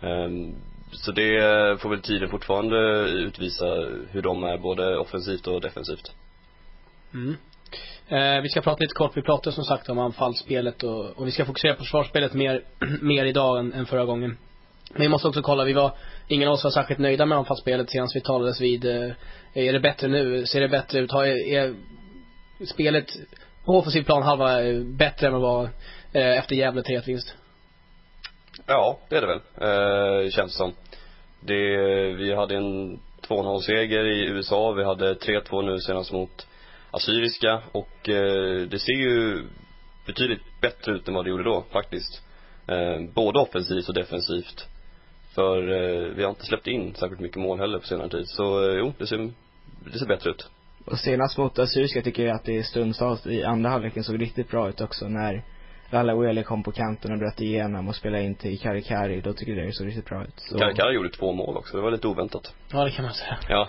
Um, 0.01 0.55
så 0.91 1.11
det 1.11 1.37
eh, 1.37 1.77
får 1.77 1.89
väl 1.89 2.01
tiden 2.01 2.29
fortfarande 2.29 2.77
utvisa 3.09 3.65
hur 4.09 4.21
de 4.21 4.43
är 4.43 4.57
både 4.57 4.97
offensivt 4.97 5.47
och 5.47 5.61
defensivt. 5.61 6.11
Mm. 7.13 7.37
Eh, 8.07 8.41
vi 8.41 8.49
ska 8.49 8.61
prata 8.61 8.81
lite 8.81 8.93
kort, 8.93 9.17
vi 9.17 9.21
pratade 9.21 9.55
som 9.55 9.63
sagt 9.63 9.89
om 9.89 9.99
anfallsspelet 9.99 10.83
och, 10.83 11.05
och 11.05 11.27
vi 11.27 11.31
ska 11.31 11.45
fokusera 11.45 11.73
på 11.73 11.83
försvarsspelet 11.83 12.33
mer, 12.33 12.63
mer 13.01 13.25
idag 13.25 13.59
än, 13.59 13.73
än 13.73 13.85
förra 13.85 14.05
gången. 14.05 14.37
Men 14.93 15.01
vi 15.01 15.07
måste 15.07 15.27
också 15.27 15.41
kolla, 15.41 15.63
vi 15.63 15.73
var, 15.73 15.91
ingen 16.27 16.47
av 16.47 16.53
oss 16.53 16.63
var 16.63 16.71
särskilt 16.71 16.99
nöjda 16.99 17.25
med 17.25 17.37
anfallsspelet 17.37 17.89
senast 17.89 18.15
vi 18.15 18.21
talades 18.21 18.61
vid. 18.61 18.85
Eh, 18.85 19.11
är 19.53 19.73
det 19.73 19.79
bättre 19.79 20.07
nu? 20.07 20.45
Ser 20.45 20.61
det 20.61 20.69
bättre 20.69 20.99
ut? 20.99 21.11
Har, 21.11 21.25
är 21.25 21.75
är 22.61 22.65
spelet 22.65 23.05
på 23.65 23.77
offensiv 23.77 24.03
plan 24.03 24.23
halva 24.23 24.63
eh, 24.63 24.83
bättre 24.83 25.27
än 25.27 25.33
vad 25.33 25.41
det 25.41 25.45
var 25.47 25.63
eh, 26.13 26.37
efter 26.37 26.55
Gävle 26.55 26.81
3 26.81 27.01
vinst? 27.05 27.35
Ja, 28.67 28.99
det 29.09 29.17
är 29.17 29.21
det 29.21 29.27
väl, 29.27 29.41
eh, 30.25 30.29
känns 30.29 30.55
som. 30.55 30.73
Det, 31.39 31.53
vi 32.13 32.35
hade 32.35 32.55
en 32.55 32.99
2-0 33.27 33.59
seger 33.59 34.05
i 34.05 34.29
USA, 34.29 34.71
vi 34.71 34.83
hade 34.83 35.13
3-2 35.13 35.61
nu 35.61 35.79
senast 35.79 36.11
mot 36.11 36.47
Assyriska 36.91 37.61
och 37.71 38.09
eh, 38.09 38.61
det 38.67 38.79
ser 38.79 38.93
ju 38.93 39.43
betydligt 40.05 40.61
bättre 40.61 40.91
ut 40.91 41.07
än 41.07 41.13
vad 41.13 41.25
det 41.25 41.29
gjorde 41.29 41.43
då 41.43 41.63
faktiskt. 41.71 42.23
Eh, 42.67 43.13
både 43.13 43.39
offensivt 43.39 43.89
och 43.89 43.95
defensivt. 43.95 44.67
För 45.35 45.57
eh, 45.57 46.15
vi 46.15 46.23
har 46.23 46.29
inte 46.29 46.45
släppt 46.45 46.67
in 46.67 46.95
särskilt 46.95 47.21
mycket 47.21 47.37
mål 47.37 47.59
heller 47.59 47.79
på 47.79 47.85
senare 47.85 48.09
tid. 48.09 48.27
Så 48.27 48.69
eh, 48.69 48.75
jo, 48.77 48.93
det 48.97 49.07
ser, 49.07 49.31
det 49.93 49.99
ser 49.99 50.07
bättre 50.07 50.29
ut. 50.29 50.49
Och 50.85 50.99
senast 50.99 51.37
mot 51.37 51.59
Assyriska 51.59 52.01
tycker 52.01 52.25
jag 52.25 52.35
att 52.35 52.45
det 52.45 52.63
stundtals 52.63 53.27
i 53.27 53.43
andra 53.43 53.69
halvleken 53.69 54.03
såg 54.03 54.21
riktigt 54.21 54.49
bra 54.49 54.69
ut 54.69 54.81
också 54.81 55.07
när 55.07 55.43
Lalla 55.91 56.43
kom 56.43 56.63
på 56.63 56.71
kanten 56.71 57.11
och 57.11 57.19
bröt 57.19 57.41
igenom 57.41 57.87
och 57.87 57.95
spelade 57.95 58.23
in 58.23 58.35
till 58.35 58.59
Karikari. 58.59 59.21
Då 59.21 59.33
tycker 59.33 59.53
jag 59.53 59.67
det 59.67 59.73
såg 59.73 59.87
riktigt 59.87 60.05
bra 60.05 60.23
ut. 60.23 60.33
Så. 60.35 60.57
Karikari 60.57 60.95
gjorde 60.95 61.09
två 61.09 61.31
mål 61.33 61.57
också. 61.57 61.77
Det 61.77 61.83
var 61.83 61.91
lite 61.91 62.07
oväntat. 62.07 62.53
Ja, 62.71 62.85
det 62.85 62.91
kan 62.91 63.05
man 63.05 63.13
säga. 63.13 63.37
Ja. 63.49 63.67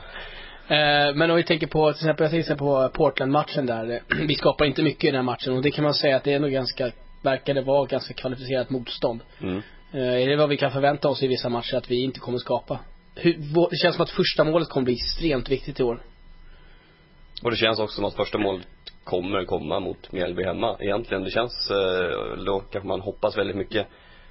Eh, 0.73 1.15
men 1.15 1.31
om 1.31 1.37
vi 1.37 1.43
tänker 1.43 1.67
på, 1.67 1.93
till 1.93 2.01
exempel, 2.01 2.25
jag 2.25 2.31
tänker 2.31 2.55
på 2.55 2.89
Portland-matchen 2.89 3.67
där. 3.67 4.03
Vi 4.29 4.35
skapar 4.35 4.65
inte 4.65 4.83
mycket 4.83 5.05
i 5.05 5.11
den 5.11 5.25
matchen 5.25 5.57
och 5.57 5.63
det 5.63 5.71
kan 5.71 5.85
man 5.85 5.95
säga 5.95 6.17
att 6.17 6.25
det 6.25 6.33
är 6.33 6.41
nog 6.41 6.51
ganska, 6.51 6.91
verkar 7.23 7.55
det 7.55 7.63
vara 7.63 7.87
ganska 7.87 8.15
kvalificerat 8.15 8.71
motstånd. 8.71 9.21
Mm. 9.41 9.63
Eh, 9.93 10.23
Är 10.23 10.27
det 10.27 10.37
vad 10.37 10.49
vi 10.49 10.57
kan 10.57 10.71
förvänta 10.71 11.09
oss 11.09 11.23
i 11.23 11.27
vissa 11.27 11.49
matcher, 11.49 11.77
att 11.77 11.91
vi 11.91 12.05
inte 12.05 12.21
kommer 12.21 12.39
skapa? 12.39 12.79
Hur, 13.15 13.33
det 13.71 13.77
känns 13.77 13.97
som 13.97 14.03
att 14.03 14.11
första 14.11 14.45
målet 14.45 14.69
kommer 14.69 14.85
bli 14.85 14.95
extremt 14.95 15.51
viktigt 15.51 15.81
i 15.81 15.83
år. 15.83 16.03
Och 17.43 17.51
det 17.51 17.57
känns 17.57 17.81
också 17.81 17.97
som 17.97 18.05
att 18.05 18.15
första 18.15 18.39
målet 18.39 18.67
kommer 19.05 19.45
komma 19.45 19.81
mot 19.81 20.13
Mjällby 20.13 20.45
hemma 20.45 20.77
egentligen. 20.81 21.25
Det 21.25 21.31
känns, 21.31 21.71
eh, 21.71 22.45
då 22.47 22.61
kanske 22.61 22.89
man 22.89 23.01
hoppas 23.01 23.39
väldigt 23.39 23.57
mycket. 23.57 23.87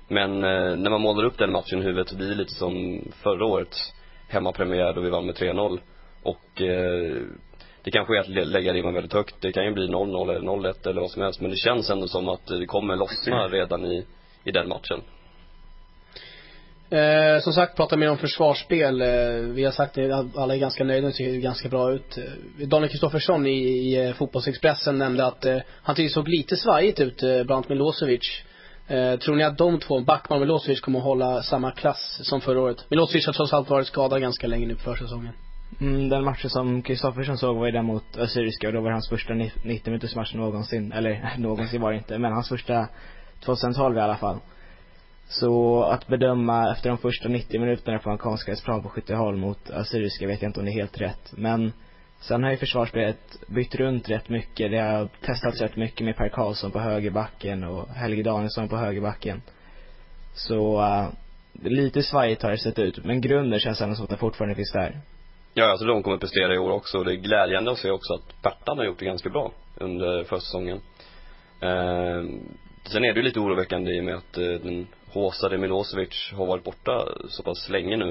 Men 0.08 0.40
när 0.40 0.90
man 0.90 1.02
målar 1.02 1.24
upp 1.24 1.38
den 1.38 1.52
matchen 1.52 1.80
i 1.80 1.84
huvudet 1.84 2.10
så 2.10 2.16
blir 2.16 2.28
det 2.28 2.36
lite 2.36 2.54
som 2.54 3.02
förra 3.24 3.46
årets 3.46 3.94
hemmapremiär 4.28 4.94
då 4.94 5.02
vi 5.02 5.10
vann 5.10 5.26
med 5.26 5.36
3-0. 5.36 5.80
Och 6.24 6.62
eh, 6.62 7.16
det 7.84 7.92
kanske 7.92 8.16
är 8.18 8.20
att 8.20 8.28
lä- 8.30 8.46
lägga 8.46 8.74
ribban 8.74 8.94
väldigt 8.94 9.14
högt. 9.14 9.36
Det 9.40 9.52
kan 9.52 9.66
ju 9.66 9.72
bli 9.72 9.88
0-0 9.88 10.30
eller 10.30 10.48
0-1 10.48 10.90
eller 10.90 11.02
vad 11.02 11.12
som 11.12 11.22
helst. 11.22 11.42
Men 11.42 11.52
det 11.52 11.58
känns 11.58 11.90
ändå 11.90 12.08
som 12.08 12.30
att 12.30 12.48
det 12.48 12.66
kommer 12.66 12.96
lossna 12.96 13.48
redan 13.52 13.86
i, 13.86 14.06
i 14.44 14.52
den 14.52 14.68
matchen. 14.70 15.02
Eh, 16.90 17.40
som 17.42 17.54
sagt, 17.54 17.76
prata 17.78 17.98
mer 17.98 18.10
om 18.10 18.18
försvarsspel. 18.18 19.02
Eh, 19.02 19.08
vi 19.54 19.64
har 19.64 19.72
sagt 19.72 19.96
det, 19.96 20.26
alla 20.36 20.56
är 20.56 20.60
ganska 20.60 20.84
nöjda, 20.84 21.08
det 21.08 21.14
ser 21.14 21.36
ganska 21.40 21.70
bra 21.70 21.92
ut. 21.94 22.18
Eh, 22.18 22.68
Daniel 22.68 22.90
Kristoffersson 22.90 23.46
i, 23.48 23.60
i 23.60 24.06
eh, 24.08 24.14
Fotbollsexpressen 24.14 24.98
nämnde 24.98 25.26
att 25.26 25.46
eh, 25.46 25.58
han 25.84 25.96
tyckte 25.96 26.14
såg 26.14 26.28
lite 26.28 26.56
svajigt 26.56 27.00
ut, 27.00 27.24
eh, 27.24 27.44
bland 27.44 27.70
Milosevic. 27.70 28.44
Eh, 28.88 29.16
tror 29.20 29.36
ni 29.36 29.44
att 29.44 29.58
de 29.58 29.80
två, 29.80 30.00
Backman 30.00 30.38
och 30.42 30.48
Milosevic, 30.48 30.82
kommer 30.82 31.00
att 31.00 31.06
hålla 31.06 31.44
samma 31.44 31.72
klass 31.72 32.20
som 32.24 32.42
förra 32.42 32.62
året? 32.62 32.86
Milosevic 32.90 33.26
har 33.26 33.34
trots 33.34 33.54
allt 33.54 33.70
varit 33.70 33.88
skadad 33.88 34.22
ganska 34.22 34.48
länge 34.48 34.68
nu 34.68 34.76
på 34.76 34.82
försäsongen. 34.82 35.34
Mm, 35.80 36.10
den 36.10 36.24
matchen 36.24 36.50
som 36.50 36.82
Kristoffersson 36.82 37.38
såg 37.38 37.56
var 37.58 37.66
ju 37.66 37.72
den 37.72 37.86
mot 37.86 38.18
Assyriska 38.18 38.68
och 38.68 38.74
då 38.74 38.82
var 38.82 38.90
det 38.90 38.96
hans 38.96 39.10
första 39.10 39.34
ni- 39.34 39.52
90 39.64 39.92
minuters 39.92 40.16
match 40.16 40.34
någonsin. 40.34 40.92
Eller 40.92 41.34
någonsin 41.38 41.82
var 41.82 41.92
det 41.92 41.98
inte, 41.98 42.18
men 42.18 42.34
hans 42.34 42.50
första 42.50 42.88
2012 43.40 43.98
i 43.98 44.00
alla 44.00 44.18
fall. 44.18 44.40
Så 45.28 45.84
att 45.84 46.08
bedöma 46.08 46.72
efter 46.72 46.90
de 46.90 46.98
första 46.98 47.30
90 47.30 47.60
minuterna 47.60 48.00
på 48.00 48.10
en 48.10 48.18
konstgräsplan 48.18 48.84
på 48.84 48.90
Skytteholm 48.90 49.40
mot 49.40 49.70
Assyriska 49.72 50.28
vet 50.28 50.42
jag 50.42 50.50
inte 50.50 50.60
om 50.60 50.66
det 50.66 50.72
är 50.72 50.82
helt 50.82 51.02
rätt. 51.02 51.34
Men 51.38 51.74
sen 52.20 52.44
har 52.44 52.52
ju 52.52 52.58
försvarsspelet 52.58 53.38
bytt 53.48 53.76
runt 53.76 54.10
rätt 54.10 54.30
mycket. 54.30 54.72
Det 54.72 54.78
har 54.78 55.10
testats 55.26 55.62
rätt 55.62 55.76
mycket 55.76 56.06
med 56.06 56.16
Per 56.18 56.30
Karlsson 56.30 56.72
på 56.72 56.80
högerbacken 56.80 57.64
och 57.64 57.90
Helge 57.90 58.24
Danielsson 58.24 58.70
på 58.70 58.78
högerbacken. 58.78 59.42
Så 60.34 60.82
uh, 60.82 61.10
lite 61.54 62.04
svajigt 62.04 62.44
har 62.44 62.52
det 62.52 62.58
sett 62.58 62.80
ut, 62.80 63.06
men 63.06 63.22
grunden 63.22 63.60
känns 63.60 63.82
ändå 63.82 63.96
som 63.96 64.04
att 64.04 64.10
den 64.10 64.20
fortfarande 64.20 64.56
finns 64.56 64.72
där. 64.72 65.02
Ja, 65.54 65.66
alltså 65.66 65.86
de 65.86 66.04
kommer 66.04 66.16
att 66.16 66.22
prestera 66.22 66.56
i 66.56 66.58
år 66.58 66.72
också. 66.72 66.98
Och 66.98 67.06
det 67.06 67.14
är 67.14 67.16
glädjande 67.16 67.72
att 67.72 67.78
se 67.78 67.92
också 67.92 68.14
att 68.14 68.42
Bertan 68.42 68.78
har 68.78 68.86
gjort 68.86 69.00
det 69.00 69.06
ganska 69.06 69.30
bra 69.30 69.52
under 69.76 70.24
försäsongen. 70.24 70.82
Eh, 71.62 72.24
sen 72.84 73.06
är 73.06 73.14
det 73.14 73.20
ju 73.20 73.22
lite 73.22 73.40
oroväckande 73.40 73.92
i 73.92 74.00
och 74.00 74.04
med 74.04 74.16
att 74.16 74.38
eh, 74.38 74.44
den 74.44 74.88
håsade 75.14 75.58
Milosevic 75.58 76.32
har 76.34 76.46
varit 76.46 76.64
borta 76.64 77.08
så 77.30 77.44
pass 77.44 77.70
länge 77.70 77.98
nu. 77.98 78.10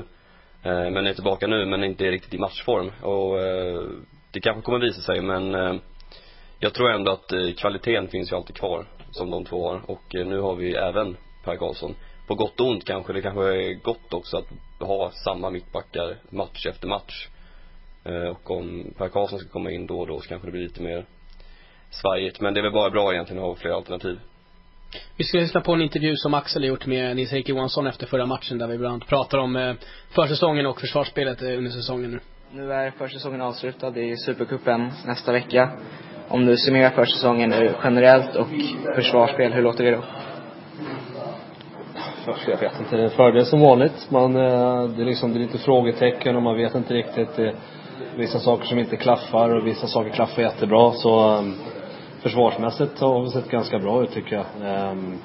Eh, 0.62 0.90
men 0.90 1.06
är 1.06 1.14
tillbaka 1.14 1.46
nu, 1.46 1.66
men 1.66 1.84
inte 1.84 2.10
riktigt 2.10 2.34
i 2.34 2.38
matchform. 2.38 2.92
Och 3.02 3.40
eh, 3.40 3.80
det 4.32 4.40
kanske 4.40 4.62
kommer 4.62 4.78
visa 4.78 5.00
sig, 5.00 5.20
men 5.20 5.54
eh, 5.54 5.74
jag 6.58 6.74
tror 6.74 6.90
ändå 6.90 7.12
att 7.12 7.32
eh, 7.32 7.52
kvaliteten 7.56 8.08
finns 8.08 8.32
ju 8.32 8.36
alltid 8.36 8.56
kvar, 8.56 8.86
som 9.10 9.30
de 9.30 9.44
två 9.44 9.68
har. 9.68 9.90
Och 9.90 10.14
eh, 10.14 10.26
nu 10.26 10.40
har 10.40 10.54
vi 10.54 10.74
även 10.74 11.16
Per 11.44 11.56
Karlsson. 11.56 11.94
På 12.26 12.34
gott 12.34 12.60
och 12.60 12.66
ont 12.66 12.84
kanske, 12.84 13.12
det 13.12 13.22
kanske 13.22 13.42
är 13.42 13.74
gott 13.74 14.14
också 14.14 14.36
att 14.36 14.48
ha 14.86 15.10
samma 15.10 15.50
mittbackar 15.50 16.16
match 16.30 16.66
efter 16.66 16.88
match. 16.88 17.28
Eh, 18.04 18.28
och 18.28 18.50
om 18.50 18.94
Per 18.98 19.08
Karlsson 19.08 19.38
ska 19.38 19.48
komma 19.48 19.70
in 19.70 19.86
då 19.86 20.00
och 20.00 20.06
då 20.06 20.20
så 20.20 20.28
kanske 20.28 20.48
det 20.48 20.52
blir 20.52 20.62
lite 20.62 20.82
mer 20.82 21.04
svajigt. 21.90 22.40
Men 22.40 22.54
det 22.54 22.60
är 22.60 22.62
väl 22.62 22.72
bara 22.72 22.90
bra 22.90 23.12
egentligen 23.12 23.42
att 23.42 23.48
ha 23.48 23.54
fler 23.54 23.70
alternativ. 23.70 24.18
Vi 25.16 25.24
ska 25.24 25.38
lyssna 25.38 25.60
på 25.60 25.72
en 25.72 25.82
intervju 25.82 26.16
som 26.16 26.34
Axel 26.34 26.62
har 26.62 26.68
gjort 26.68 26.86
med 26.86 27.16
Nils-Erik 27.16 27.48
Johansson 27.48 27.86
efter 27.86 28.06
förra 28.06 28.26
matchen 28.26 28.58
där 28.58 28.66
vi 28.66 28.78
bland 28.78 28.94
annat 28.94 29.08
pratar 29.08 29.38
om 29.38 29.56
eh, 29.56 29.74
försäsongen 30.10 30.66
och 30.66 30.80
försvarsspelet 30.80 31.42
eh, 31.42 31.58
under 31.58 31.70
säsongen 31.70 32.10
nu. 32.10 32.20
Nu 32.52 32.72
är 32.72 32.90
försäsongen 32.90 33.40
avslutad, 33.40 33.86
är 33.86 34.16
Supercupen 34.16 34.92
nästa 35.06 35.32
vecka. 35.32 35.70
Om 36.28 36.46
du 36.46 36.56
summerar 36.56 36.90
försäsongen 36.90 37.50
nu 37.50 37.74
generellt 37.84 38.36
och 38.36 38.48
försvarsspel, 38.94 39.52
hur 39.52 39.62
låter 39.62 39.84
det 39.84 39.90
då? 39.90 40.04
Jag 42.46 42.56
vet 42.56 42.80
inte. 42.80 42.96
Det 42.96 43.02
är 43.02 43.04
en 43.04 43.10
fördel 43.10 43.46
som 43.46 43.60
vanligt. 43.60 44.10
Man, 44.10 44.36
eh, 44.36 44.84
det 44.84 45.02
är 45.02 45.04
liksom, 45.04 45.32
det 45.32 45.38
är 45.38 45.40
lite 45.40 45.58
frågetecken 45.58 46.36
och 46.36 46.42
man 46.42 46.56
vet 46.56 46.74
inte 46.74 46.94
riktigt. 46.94 47.36
Det, 47.36 47.54
vissa 48.16 48.38
saker 48.38 48.66
som 48.66 48.78
inte 48.78 48.96
klaffar 48.96 49.54
och 49.54 49.66
vissa 49.66 49.86
saker 49.86 50.10
klaffar 50.10 50.42
jättebra. 50.42 50.92
Så 50.92 51.36
um, 51.38 51.54
försvarsmässigt 52.22 53.00
har 53.00 53.22
vi 53.22 53.30
sett 53.30 53.50
ganska 53.50 53.78
bra 53.78 54.02
ut 54.02 54.12
tycker 54.12 54.36
jag. 54.36 54.46
Um, 54.92 55.18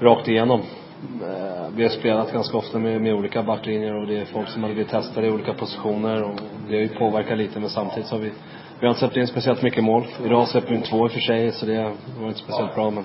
rakt 0.00 0.28
igenom. 0.28 0.60
Uh, 0.60 1.76
vi 1.76 1.82
har 1.82 1.90
spelat 1.90 2.32
ganska 2.32 2.58
ofta 2.58 2.78
med, 2.78 3.00
med 3.00 3.14
olika 3.14 3.42
backlinjer 3.42 3.94
och 3.94 4.06
det 4.06 4.20
är 4.20 4.24
folk 4.24 4.48
som 4.48 4.62
har 4.62 4.70
blivit 4.70 4.90
testade 4.90 5.26
i 5.26 5.30
olika 5.30 5.52
positioner 5.52 6.22
och 6.22 6.40
det 6.68 6.74
har 6.74 6.82
ju 6.82 6.88
påverkat 6.88 7.38
lite 7.38 7.60
men 7.60 7.70
samtidigt 7.70 8.08
så 8.08 8.14
har 8.14 8.20
vi 8.20 8.32
vi 8.80 8.86
har 8.86 8.88
inte 8.88 9.00
släppt 9.00 9.16
in 9.16 9.26
speciellt 9.26 9.62
mycket 9.62 9.84
mål. 9.84 10.04
Idag 10.24 10.48
släpper 10.48 10.68
vi 10.68 10.74
in 10.76 10.82
två 10.82 11.06
i 11.06 11.08
och 11.08 11.12
för 11.12 11.20
sig 11.20 11.52
så 11.52 11.66
det 11.66 11.92
var 12.20 12.28
inte 12.28 12.38
speciellt 12.38 12.74
bra 12.74 12.90
men 12.90 13.04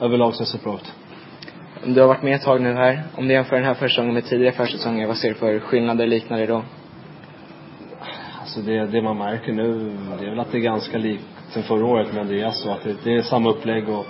överlag 0.00 0.34
så 0.34 0.40
har 0.40 0.46
det 0.46 0.50
sett 0.50 0.64
bra 0.64 0.74
ut. 0.74 0.92
Om 1.84 1.94
Du 1.94 2.00
har 2.00 2.08
varit 2.08 2.22
med 2.22 2.34
ett 2.34 2.42
tag 2.42 2.60
nu 2.60 2.74
här. 2.74 3.02
Om 3.16 3.28
du 3.28 3.34
jämför 3.34 3.56
den 3.56 3.64
här 3.64 3.74
försäsongen 3.74 4.14
med 4.14 4.24
tidigare 4.24 4.52
försäsonger, 4.52 5.06
vad 5.06 5.16
ser 5.16 5.28
du 5.28 5.34
för 5.34 5.58
skillnader 5.58 6.06
liknande 6.06 6.46
då? 6.46 6.62
Alltså 8.40 8.60
det, 8.60 8.86
det 8.86 9.02
man 9.02 9.18
märker 9.18 9.52
nu, 9.52 9.96
det 10.20 10.26
är 10.26 10.30
väl 10.30 10.40
att 10.40 10.52
det 10.52 10.58
är 10.58 10.62
ganska 10.62 10.98
likt 10.98 11.24
sen 11.48 11.62
förra 11.62 11.86
året 11.86 12.12
med 12.12 12.20
Andreas 12.20 12.62
så 12.62 12.70
att 12.70 12.84
det, 12.84 12.96
det 13.04 13.14
är 13.14 13.22
samma 13.22 13.50
upplägg 13.50 13.88
och 13.88 14.06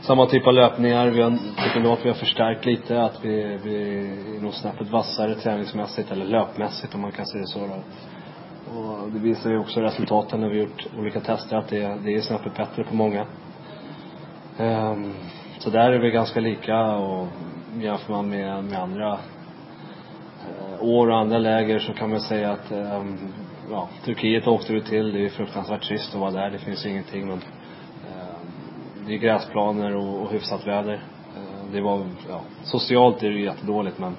samma 0.00 0.26
typ 0.26 0.46
av 0.46 0.54
löpningar. 0.54 1.06
Vi 1.06 1.22
har, 1.22 1.30
tycker 1.64 1.80
nog 1.80 1.92
att 1.92 2.04
vi 2.04 2.08
har 2.08 2.16
förstärkt 2.16 2.66
lite, 2.66 3.02
att 3.02 3.24
vi, 3.24 3.58
vi 3.64 3.98
är 4.36 4.42
nog 4.42 4.54
snäppet 4.54 4.90
vassare 4.90 5.34
träningsmässigt, 5.34 6.10
eller 6.10 6.24
löpmässigt 6.24 6.94
om 6.94 7.00
man 7.00 7.12
kan 7.12 7.26
säga 7.26 7.44
så 7.44 7.58
då. 7.58 7.82
Och 8.78 9.12
det 9.12 9.18
visar 9.18 9.50
ju 9.50 9.58
också 9.58 9.80
resultaten 9.80 10.40
när 10.40 10.48
vi 10.48 10.58
gjort 10.58 10.86
olika 10.98 11.20
tester 11.20 11.56
att 11.56 11.68
det, 11.68 11.98
det 12.04 12.14
är 12.14 12.20
snäppet 12.20 12.56
bättre 12.56 12.84
på 12.84 12.94
många. 12.94 13.26
Um, 14.58 15.14
så 15.58 15.70
där 15.70 15.92
är 15.92 15.98
vi 15.98 16.10
ganska 16.10 16.40
lika 16.40 16.84
och 16.84 17.28
jämför 17.78 18.12
man 18.12 18.28
med, 18.28 18.64
med 18.64 18.78
andra 18.78 19.12
eh, 19.12 20.82
år 20.82 21.10
och 21.10 21.18
andra 21.18 21.38
läger 21.38 21.78
så 21.78 21.92
kan 21.92 22.10
man 22.10 22.20
säga 22.20 22.52
att 22.52 22.72
um, 22.72 23.18
ja, 23.70 23.88
Turkiet 24.04 24.46
åkte 24.46 24.72
vi 24.72 24.82
till. 24.82 25.12
Det 25.12 25.24
är 25.24 25.28
fruktansvärt 25.28 25.82
trist 25.82 26.14
att 26.14 26.20
vara 26.20 26.30
där. 26.30 26.50
Det 26.50 26.58
finns 26.58 26.86
ingenting 26.86 27.26
men 27.26 27.32
um, 27.32 27.40
det 29.06 29.14
är 29.14 29.18
gräsplaner 29.18 29.96
och, 29.96 30.22
och 30.22 30.30
hyfsat 30.30 30.66
väder. 30.66 30.94
Uh, 30.94 31.72
det 31.72 31.80
var, 31.80 32.06
ja, 32.28 32.40
socialt 32.62 33.22
är 33.22 33.30
det 33.30 33.40
jättedåligt 33.40 33.98
men 33.98 34.16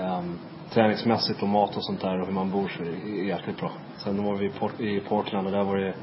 um, 0.00 0.38
träningsmässigt 0.70 1.42
och 1.42 1.48
mat 1.48 1.76
och 1.76 1.84
sånt 1.84 2.00
där 2.00 2.20
och 2.20 2.26
hur 2.26 2.34
man 2.34 2.50
bor 2.50 2.68
så 2.68 2.82
är 2.82 2.86
det 2.86 3.26
jäkligt 3.26 3.60
bra. 3.60 3.72
Sen 3.96 4.24
var 4.24 4.36
vi 4.36 4.96
i 4.96 5.00
Portland 5.00 5.46
och 5.46 5.52
där 5.52 5.62
var 5.62 5.76
det 5.76 5.94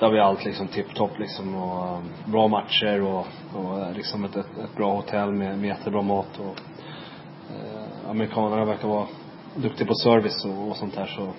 där 0.00 0.10
var 0.10 0.18
allt 0.18 0.44
liksom 0.44 0.68
tipptopp 0.68 1.18
liksom 1.18 1.54
och 1.54 1.98
um, 1.98 2.32
bra 2.32 2.48
matcher 2.48 3.02
och, 3.02 3.26
och 3.54 3.80
eh, 3.80 3.92
liksom 3.92 4.24
ett, 4.24 4.36
ett, 4.36 4.58
ett 4.64 4.76
bra 4.76 4.94
hotell 4.94 5.32
med, 5.32 5.58
med 5.58 5.68
jättebra 5.68 6.02
mat 6.02 6.38
och 6.38 6.60
eh, 7.50 8.10
amerikanerna 8.10 8.64
verkar 8.64 8.88
vara 8.88 9.06
duktiga 9.54 9.86
på 9.86 9.94
service 9.94 10.44
och, 10.44 10.68
och 10.68 10.76
sånt 10.76 10.94
där 10.94 11.06
så 11.06 11.32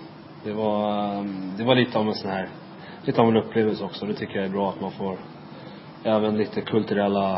det 0.44 0.54
var, 0.54 1.16
um, 1.18 1.54
det 1.58 1.64
var 1.64 1.76
lite 1.76 2.00
av 2.00 2.08
en 2.08 2.16
sån 2.16 2.32
här, 2.32 2.50
lite 3.04 3.22
av 3.22 3.28
en 3.28 3.38
upplevelse 3.38 3.84
också. 3.84 4.06
Det 4.06 4.14
tycker 4.14 4.36
jag 4.36 4.46
är 4.46 4.50
bra 4.50 4.70
att 4.70 4.82
man 4.82 4.92
får 4.92 5.18
även 6.04 6.38
lite 6.38 6.62
kulturella 6.62 7.36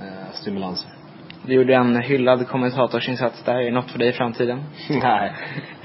eh, 0.00 0.32
stimulanser. 0.32 0.99
Du 1.46 1.54
gjorde 1.54 1.74
en 1.74 2.02
hyllad 2.02 2.48
kommentatorsinsats 2.48 3.42
där. 3.44 3.54
Är 3.54 3.64
det 3.64 3.70
något 3.70 3.90
för 3.90 3.98
dig 3.98 4.08
i 4.08 4.12
framtiden? 4.12 4.64
Nej. 5.02 5.32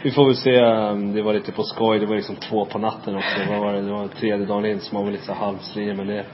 Vi 0.03 0.11
får 0.11 0.25
väl 0.25 0.35
se. 0.35 0.61
Um, 0.61 1.13
det 1.13 1.21
var 1.21 1.33
lite 1.33 1.51
på 1.51 1.63
skoj. 1.63 1.99
Det 1.99 2.05
var 2.05 2.15
liksom 2.15 2.35
två 2.35 2.65
på 2.65 2.79
natten 2.79 3.15
också. 3.15 3.39
Vad 3.49 3.59
var 3.59 3.73
det? 3.73 3.81
Det 3.81 3.91
var 3.91 4.07
tredje 4.07 4.45
dagen 4.45 4.65
in 4.65 4.79
så 4.79 4.95
man 4.95 5.03
var 5.03 5.11
lite 5.11 5.25
så 5.25 5.33
halvslirig 5.33 5.97
men 5.97 6.07
det 6.07 6.25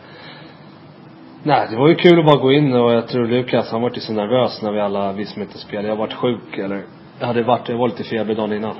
Nej, 1.44 1.68
det 1.70 1.78
var 1.78 1.88
ju 1.88 1.96
kul 1.96 2.20
att 2.20 2.26
bara 2.26 2.42
gå 2.42 2.52
in 2.52 2.74
och 2.74 2.92
jag 2.92 3.08
tror 3.08 3.28
Lukas, 3.28 3.72
han 3.72 3.82
var 3.82 3.90
ju 3.90 4.02
så 4.02 4.14
nervös 4.14 4.62
när 4.62 4.72
vi 4.72 4.80
alla, 4.80 5.12
vi 5.12 5.26
som 5.26 5.42
inte 5.42 5.58
spelade. 5.58 5.88
Jag 5.88 5.96
varit 5.96 6.14
sjuk 6.14 6.58
eller, 6.58 6.84
jag 7.20 7.28
hade 7.28 7.44
varit, 7.44 7.70
jag 7.70 7.78
var 7.78 7.88
lite 7.88 8.04
feber 8.04 8.36
dagen 8.36 8.54
innan. 8.54 8.76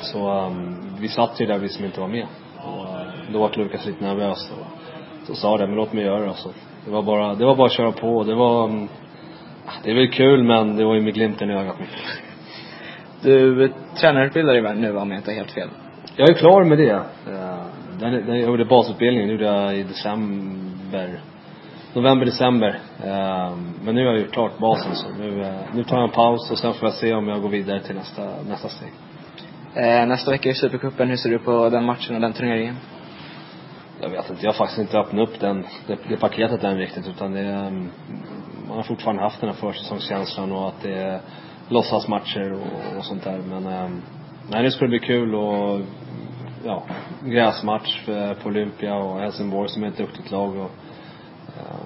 Så 0.00 0.46
um, 0.46 0.96
vi 1.00 1.08
satt 1.08 1.40
ju 1.40 1.46
där 1.46 1.58
vi 1.58 1.68
som 1.68 1.84
inte 1.84 2.00
var 2.00 2.08
med. 2.08 2.26
Och 2.64 2.84
uh, 2.84 3.32
då 3.32 3.38
var 3.38 3.50
Lukas 3.56 3.86
lite 3.86 4.04
nervös 4.04 4.52
och 4.52 5.26
så 5.26 5.34
sa 5.34 5.56
det, 5.56 5.66
men 5.66 5.76
låt 5.76 5.92
mig 5.92 6.04
göra 6.04 6.26
det. 6.26 6.34
Så 6.34 6.48
det 6.84 6.90
var 6.90 7.02
bara, 7.02 7.34
det 7.34 7.44
var 7.44 7.56
bara 7.56 7.66
att 7.66 7.72
köra 7.72 7.92
på. 7.92 8.24
Det 8.24 8.34
var 8.34 8.64
um, 8.64 8.88
det 9.82 9.90
är 9.90 9.94
väl 9.94 10.10
kul 10.10 10.42
men 10.42 10.76
det 10.76 10.84
var 10.84 10.94
ju 10.94 11.00
med 11.00 11.14
glimten 11.14 11.50
i 11.50 11.54
ögat. 11.54 11.76
Du 13.22 13.72
tränarutbildar 13.96 14.54
dig 14.54 14.74
nu 14.74 14.96
om 14.96 15.10
jag 15.10 15.18
inte 15.18 15.30
har 15.30 15.36
helt 15.36 15.50
fel? 15.50 15.68
Jag 16.16 16.30
är 16.30 16.34
klar 16.34 16.64
med 16.64 16.78
det. 16.78 17.02
Den, 18.00 18.26
den, 18.26 18.36
jag 18.36 18.48
gjorde 18.48 18.64
basutbildningen, 18.64 19.30
gjorde 19.30 19.44
jag 19.44 19.76
i 19.76 19.82
december. 19.82 21.20
November, 21.94 22.26
december. 22.26 22.78
Men 23.84 23.94
nu 23.94 24.06
har 24.06 24.12
jag 24.12 24.20
gjort 24.20 24.32
klart 24.32 24.58
basen 24.58 24.94
så 24.94 25.06
nu, 25.18 25.54
nu 25.74 25.84
tar 25.84 25.96
jag 25.96 26.04
en 26.04 26.14
paus 26.14 26.50
och 26.50 26.58
sen 26.58 26.74
får 26.74 26.88
jag 26.88 26.94
se 26.94 27.14
om 27.14 27.28
jag 27.28 27.42
går 27.42 27.48
vidare 27.48 27.80
till 27.80 27.94
nästa, 27.94 28.22
nästa 28.48 28.68
steg. 28.68 28.92
nästa 30.08 30.30
vecka 30.30 30.48
i 30.48 30.54
Supercupen, 30.54 31.08
hur 31.08 31.16
ser 31.16 31.30
du 31.30 31.38
på 31.38 31.68
den 31.68 31.84
matchen 31.84 32.14
och 32.14 32.20
den 32.20 32.32
turneringen? 32.32 32.76
Jag 34.00 34.08
vet 34.08 34.30
inte, 34.30 34.44
jag 34.44 34.52
har 34.52 34.58
faktiskt 34.58 34.80
inte 34.80 34.98
öppnat 34.98 35.28
upp 35.28 35.40
den, 35.40 35.64
det, 35.86 35.98
det 36.08 36.16
paketet 36.16 36.64
än 36.64 36.78
riktigt 36.78 37.08
utan 37.08 37.32
det 37.32 37.40
är, 37.40 37.88
man 38.68 38.76
har 38.76 38.82
fortfarande 38.82 39.22
haft 39.22 39.40
den 39.40 39.48
här 39.48 39.56
försäsongskänslan 39.56 40.52
och 40.52 40.68
att 40.68 40.82
det 40.82 40.94
är 40.94 41.20
låtsasmatcher 41.68 42.52
och, 42.52 42.96
och 42.98 43.04
sånt 43.04 43.24
där. 43.24 43.38
Men 43.38 43.66
eh, 43.66 43.90
nej, 44.50 44.62
det 44.62 44.70
ska 44.70 44.86
bli 44.86 44.98
kul 44.98 45.34
och 45.34 45.80
ja, 46.64 46.82
gräsmatch 47.24 48.04
på 48.42 48.48
Olympia 48.48 48.94
och 48.94 49.20
Helsingborg 49.20 49.68
som 49.68 49.84
är 49.84 49.88
ett 49.88 49.96
duktigt 49.96 50.30
lag 50.30 50.56
och 50.56 50.70
eh, 51.56 51.76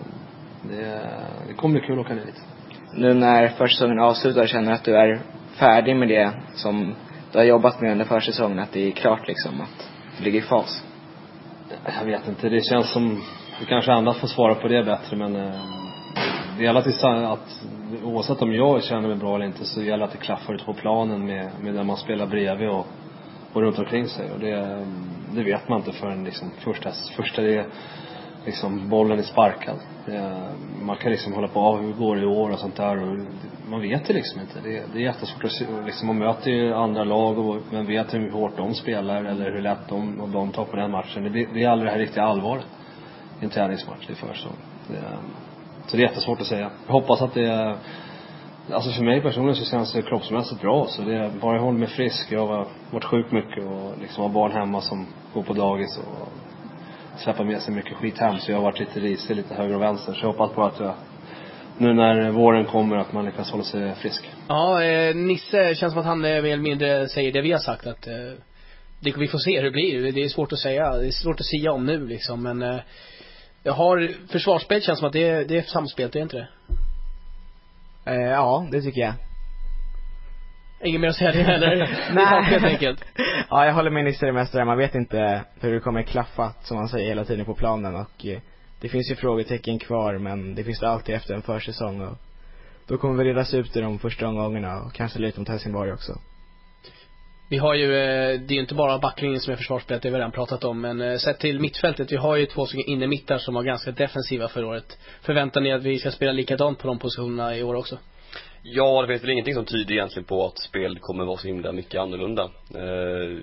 det, 0.63 1.01
det 1.49 1.55
kommer 1.55 1.79
bli 1.79 1.87
kul 1.87 1.99
att 1.99 2.07
åka 2.07 2.15
dit. 2.15 2.43
Nu 2.95 3.15
när 3.15 3.49
försäsongen 3.49 3.99
är 3.99 4.03
avslutad, 4.03 4.47
känner 4.47 4.69
du 4.69 4.75
att 4.75 4.85
du 4.85 4.97
är 4.97 5.21
färdig 5.59 5.97
med 5.97 6.09
det 6.09 6.33
som 6.55 6.95
du 7.33 7.39
har 7.39 7.45
jobbat 7.45 7.81
med 7.81 7.93
under 7.93 8.05
försäsongen? 8.05 8.59
Att 8.59 8.73
det 8.73 8.87
är 8.87 8.91
klart 8.91 9.29
liksom, 9.29 9.61
att 9.61 9.91
du 10.19 10.25
ligger 10.25 10.39
i 10.39 10.43
fas? 10.43 10.85
Jag 12.01 12.05
vet 12.05 12.29
inte, 12.29 12.49
det 12.49 12.61
känns 12.61 12.93
som, 12.93 13.23
det 13.61 13.67
kanske 13.67 13.93
andra 13.93 14.15
får 14.15 14.29
svara 14.29 14.55
på 14.55 14.69
det 14.69 14.85
bättre 14.85 15.17
men 15.17 15.37
eh, 15.37 15.61
det 16.59 16.65
gäller 16.65 16.81
att, 16.81 17.05
att 17.05 17.65
oavsett 18.05 18.43
om 18.43 18.55
jag 18.55 18.85
känner 18.85 19.09
mig 19.09 19.17
bra 19.17 19.35
eller 19.35 19.47
inte 19.47 19.65
så 19.65 19.83
gäller 19.83 19.99
det 19.99 20.05
att 20.05 20.13
det 20.13 20.19
klaffar 20.19 20.55
ute 20.55 20.65
på 20.65 20.75
planen 20.75 21.27
med, 21.27 21.51
med 21.63 21.75
den 21.75 21.87
man 21.87 21.97
spelar 21.97 22.27
bredvid 22.27 22.69
och, 22.69 22.87
och 23.53 23.63
runt 23.63 23.79
omkring 23.79 24.07
sig 24.07 24.33
och 24.33 24.41
det, 24.41 24.87
det 25.35 25.43
vet 25.43 25.69
man 25.69 25.79
inte 25.79 25.93
förrän 25.93 26.25
liksom 26.25 26.51
första, 26.65 26.91
första 27.17 27.43
det 27.43 27.67
liksom 28.45 28.89
bollen 28.89 29.19
är 29.19 29.23
sparkad. 29.23 29.77
Det, 30.07 30.49
man 30.83 30.97
kan 30.97 31.11
liksom 31.11 31.33
hålla 31.33 31.49
på, 31.49 31.61
ah, 31.61 31.77
hur 31.77 31.93
går 31.93 32.17
det 32.17 32.23
i 32.23 32.27
år 32.27 32.51
och 32.51 32.59
sånt 32.59 32.77
där 32.77 33.03
och 33.03 33.19
man 33.69 33.81
vet 33.81 34.07
det 34.07 34.13
liksom 34.13 34.41
inte. 34.41 34.61
Det, 34.61 34.85
det 34.93 34.99
är 34.99 35.03
jättesvårt 35.03 35.45
att 35.45 35.53
se, 35.53 35.67
liksom 35.87 36.07
man 36.07 36.19
möter 36.19 36.51
ju 36.51 36.75
andra 36.75 37.05
lag 37.05 37.39
och 37.39 37.57
man 37.73 37.87
vet 37.87 38.15
hur 38.15 38.31
hårt 38.31 38.57
de 38.57 38.75
spelar 38.75 39.25
eller 39.25 39.51
hur 39.53 39.63
lätt 39.63 39.89
de, 39.89 40.21
och 40.21 40.29
de 40.29 40.53
tar 40.53 40.65
på 40.65 40.77
den 40.77 40.91
matchen. 40.91 41.33
Det, 41.33 41.49
det 41.55 41.65
är 41.65 41.69
aldrig 41.69 41.89
det 41.89 41.93
här 41.93 41.99
riktiga 41.99 42.25
allvaret 42.25 42.67
i 43.41 43.45
en 43.45 43.51
träningsmatch, 43.51 44.07
det 44.07 44.13
är 44.13 44.27
försäsong. 44.27 44.57
Det, 44.89 45.03
så 45.89 45.97
det 45.97 46.03
är 46.03 46.09
jättesvårt 46.09 46.41
att 46.41 46.47
säga. 46.47 46.71
Jag 46.87 46.93
hoppas 46.93 47.23
att 47.23 47.35
det 47.35 47.77
Alltså 48.73 48.91
för 48.91 49.05
mig 49.05 49.23
personligen 49.23 49.57
så 49.57 49.71
känns 49.71 49.93
det 49.93 50.03
kroppsmässigt 50.03 50.61
bra. 50.61 50.87
Så 50.89 51.03
det 51.03 51.33
bara 51.41 51.57
jag 51.57 51.63
håller 51.63 51.79
mig 51.79 51.89
frisk. 51.89 52.33
Jag 52.33 52.47
har 52.47 52.69
varit 52.91 53.05
sjuk 53.05 53.33
mycket 53.33 53.65
och 53.65 53.99
liksom 54.01 54.23
har 54.23 54.31
barn 54.31 54.53
hemma 54.53 54.81
som 54.81 55.07
går 55.35 55.43
på 55.43 55.53
dagis 55.53 55.99
och 55.99 56.29
släpper 57.21 57.45
med 57.45 57.63
sig 57.63 57.75
mycket 57.75 57.97
skit 57.97 58.19
hem. 58.19 58.39
Så 58.39 58.51
jag 58.51 58.57
har 58.57 58.65
varit 58.65 58.81
lite 58.81 59.01
risig 59.01 59.37
lite 59.37 59.55
höger 59.55 59.75
och 59.75 59.83
vänster. 59.83 60.13
Så 60.13 60.19
jag 60.21 60.33
hoppas 60.33 60.57
bara 60.57 60.67
att 60.67 60.81
jag 60.81 60.95
nu 61.79 61.95
när 61.95 62.31
våren 62.31 62.65
kommer 62.65 62.97
att 62.97 63.13
man 63.13 63.25
lyckas 63.25 63.51
hålla 63.51 63.65
sig 63.65 63.95
frisk. 63.95 64.31
Ja, 64.49 64.83
eh, 64.83 65.15
Nisse 65.15 65.75
känns 65.75 65.93
som 65.93 66.01
att 66.01 66.07
han 66.07 66.21
mer 66.21 66.45
eller 66.45 66.57
mindre 66.57 67.09
säger 67.09 67.33
det 67.33 67.41
vi 67.41 67.53
har 67.53 67.59
sagt 67.59 67.87
att 67.87 68.07
eh, 68.07 68.15
det, 69.01 69.17
vi 69.17 69.29
får 69.29 69.39
se 69.39 69.57
hur 69.57 69.65
det 69.65 69.71
blir. 69.71 70.13
Det 70.13 70.25
är 70.25 70.29
svårt 70.29 70.53
att 70.53 70.59
säga. 70.59 70.97
Det 70.97 71.07
är 71.07 71.11
svårt 71.11 71.41
att 71.41 71.47
säga 71.47 71.73
om 71.73 71.87
nu 71.87 72.07
liksom 72.07 72.43
men 72.43 72.63
eh, 72.63 72.81
jag 73.69 73.75
har, 73.75 74.11
försvarsspel 74.29 74.83
känns 74.83 74.99
som 74.99 75.07
att 75.07 75.13
det 75.13 75.29
är, 75.29 75.45
det 75.45 75.59
är 75.59 75.63
samspelt, 75.63 76.13
det 76.13 76.19
är 76.19 76.23
inte 76.23 76.37
det? 76.37 76.49
Eh, 78.13 78.31
ja, 78.31 78.67
det 78.71 78.83
tycker 78.83 79.01
jag. 79.01 79.15
Inget 80.85 81.01
mer 81.01 81.09
att 81.09 81.17
säga 81.17 81.33
det 81.33 81.43
heller? 81.43 81.77
Nej. 82.15 82.43
helt 82.43 82.65
enkelt. 82.65 83.05
ja, 83.51 83.67
jag 83.67 83.75
håller 83.75 83.91
med 83.91 84.05
Nisse 84.05 84.27
det 84.27 84.33
mesta 84.33 84.65
Man 84.65 84.79
vet 84.79 84.95
inte 84.95 85.45
hur 85.61 85.75
det 85.75 85.81
kommer 85.81 86.03
klaffa, 86.03 86.53
som 86.63 86.77
man 86.77 86.89
säger 86.89 87.09
hela 87.09 87.25
tiden 87.25 87.45
på 87.45 87.55
planen 87.55 87.95
och 87.95 88.27
eh, 88.27 88.39
det 88.81 88.89
finns 88.89 89.11
ju 89.11 89.15
frågetecken 89.15 89.79
kvar 89.79 90.19
men 90.19 90.55
det 90.55 90.65
finns 90.65 90.81
det 90.81 90.89
alltid 90.89 91.15
efter 91.15 91.35
en 91.35 91.43
försäsong 91.43 92.01
och 92.01 92.17
då 92.87 92.99
kommer 92.99 93.25
vi 93.25 93.31
redas 93.31 93.55
ut 93.55 93.77
i 93.77 93.81
de 93.81 93.99
första 93.99 94.29
omgångarna 94.29 94.81
och 94.83 94.93
kanske 94.93 95.19
lite 95.19 95.41
mot 95.41 95.49
Helsingborg 95.49 95.93
också. 95.93 96.13
Vi 97.51 97.59
har 97.59 97.75
ju, 97.75 97.85
eh, 97.85 98.41
det 98.41 98.53
är 98.53 98.55
ju 98.55 98.61
inte 98.61 98.75
bara 98.75 98.99
backlinjen 98.99 99.41
som 99.41 99.53
är 99.53 99.57
försvarsspelet, 99.57 100.03
det 100.03 100.09
har 100.09 100.13
vi 100.13 100.19
redan 100.19 100.33
pratat 100.33 100.65
om, 100.65 100.81
men 100.81 101.01
eh, 101.01 101.19
sett 101.19 101.39
till 101.39 101.61
mittfältet, 101.61 102.13
vi 102.13 102.17
har 102.17 102.37
ju 102.37 102.47
två 102.47 102.67
stycken 102.67 102.93
innermittar 102.93 103.39
som 103.39 103.55
var 103.55 103.63
ganska 103.63 103.91
defensiva 103.91 104.49
förra 104.49 104.67
året. 104.67 104.99
Förväntar 105.23 105.61
ni 105.61 105.73
att 105.73 105.83
vi 105.83 105.99
ska 105.99 106.11
spela 106.11 106.33
likadant 106.33 106.79
på 106.79 106.87
de 106.87 106.99
positionerna 106.99 107.57
i 107.57 107.63
år 107.63 107.75
också? 107.75 107.99
Ja, 108.63 109.03
det 109.03 109.09
finns 109.09 109.23
väl 109.23 109.31
ingenting 109.31 109.55
som 109.55 109.65
tyder 109.65 109.93
egentligen 109.93 110.25
på 110.25 110.47
att 110.47 110.59
spelet 110.59 111.03
kommer 111.03 111.25
vara 111.25 111.37
så 111.37 111.47
himla 111.47 111.73
mycket 111.73 112.01
annorlunda. 112.01 112.51
Eh, 112.75 113.39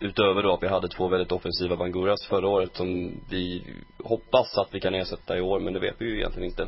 utöver 0.00 0.42
då 0.42 0.54
att 0.54 0.62
vi 0.62 0.68
hade 0.68 0.88
två 0.88 1.08
väldigt 1.08 1.32
offensiva 1.32 1.76
Banguras 1.76 2.26
förra 2.26 2.48
året 2.48 2.76
som 2.76 3.20
vi 3.30 3.62
hoppas 4.04 4.58
att 4.58 4.68
vi 4.74 4.80
kan 4.80 4.94
ersätta 4.94 5.38
i 5.38 5.40
år, 5.40 5.60
men 5.60 5.72
det 5.72 5.80
vet 5.80 5.94
vi 5.98 6.04
ju 6.04 6.16
egentligen 6.16 6.48
inte. 6.48 6.66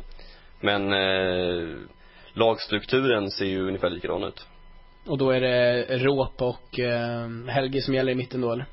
Men 0.61 0.93
eh, 0.93 1.77
lagstrukturen 2.33 3.31
ser 3.31 3.45
ju 3.45 3.67
ungefär 3.67 3.89
likadan 3.89 4.23
ut. 4.23 4.47
Och 5.05 5.17
då 5.17 5.31
är 5.31 5.41
det 5.41 5.83
Råp 5.97 6.41
och 6.41 6.79
eh, 6.79 7.29
Helge 7.47 7.81
som 7.81 7.93
gäller 7.93 8.11
i 8.11 8.15
mitten 8.15 8.41
då 8.41 8.51
eller? 8.51 8.65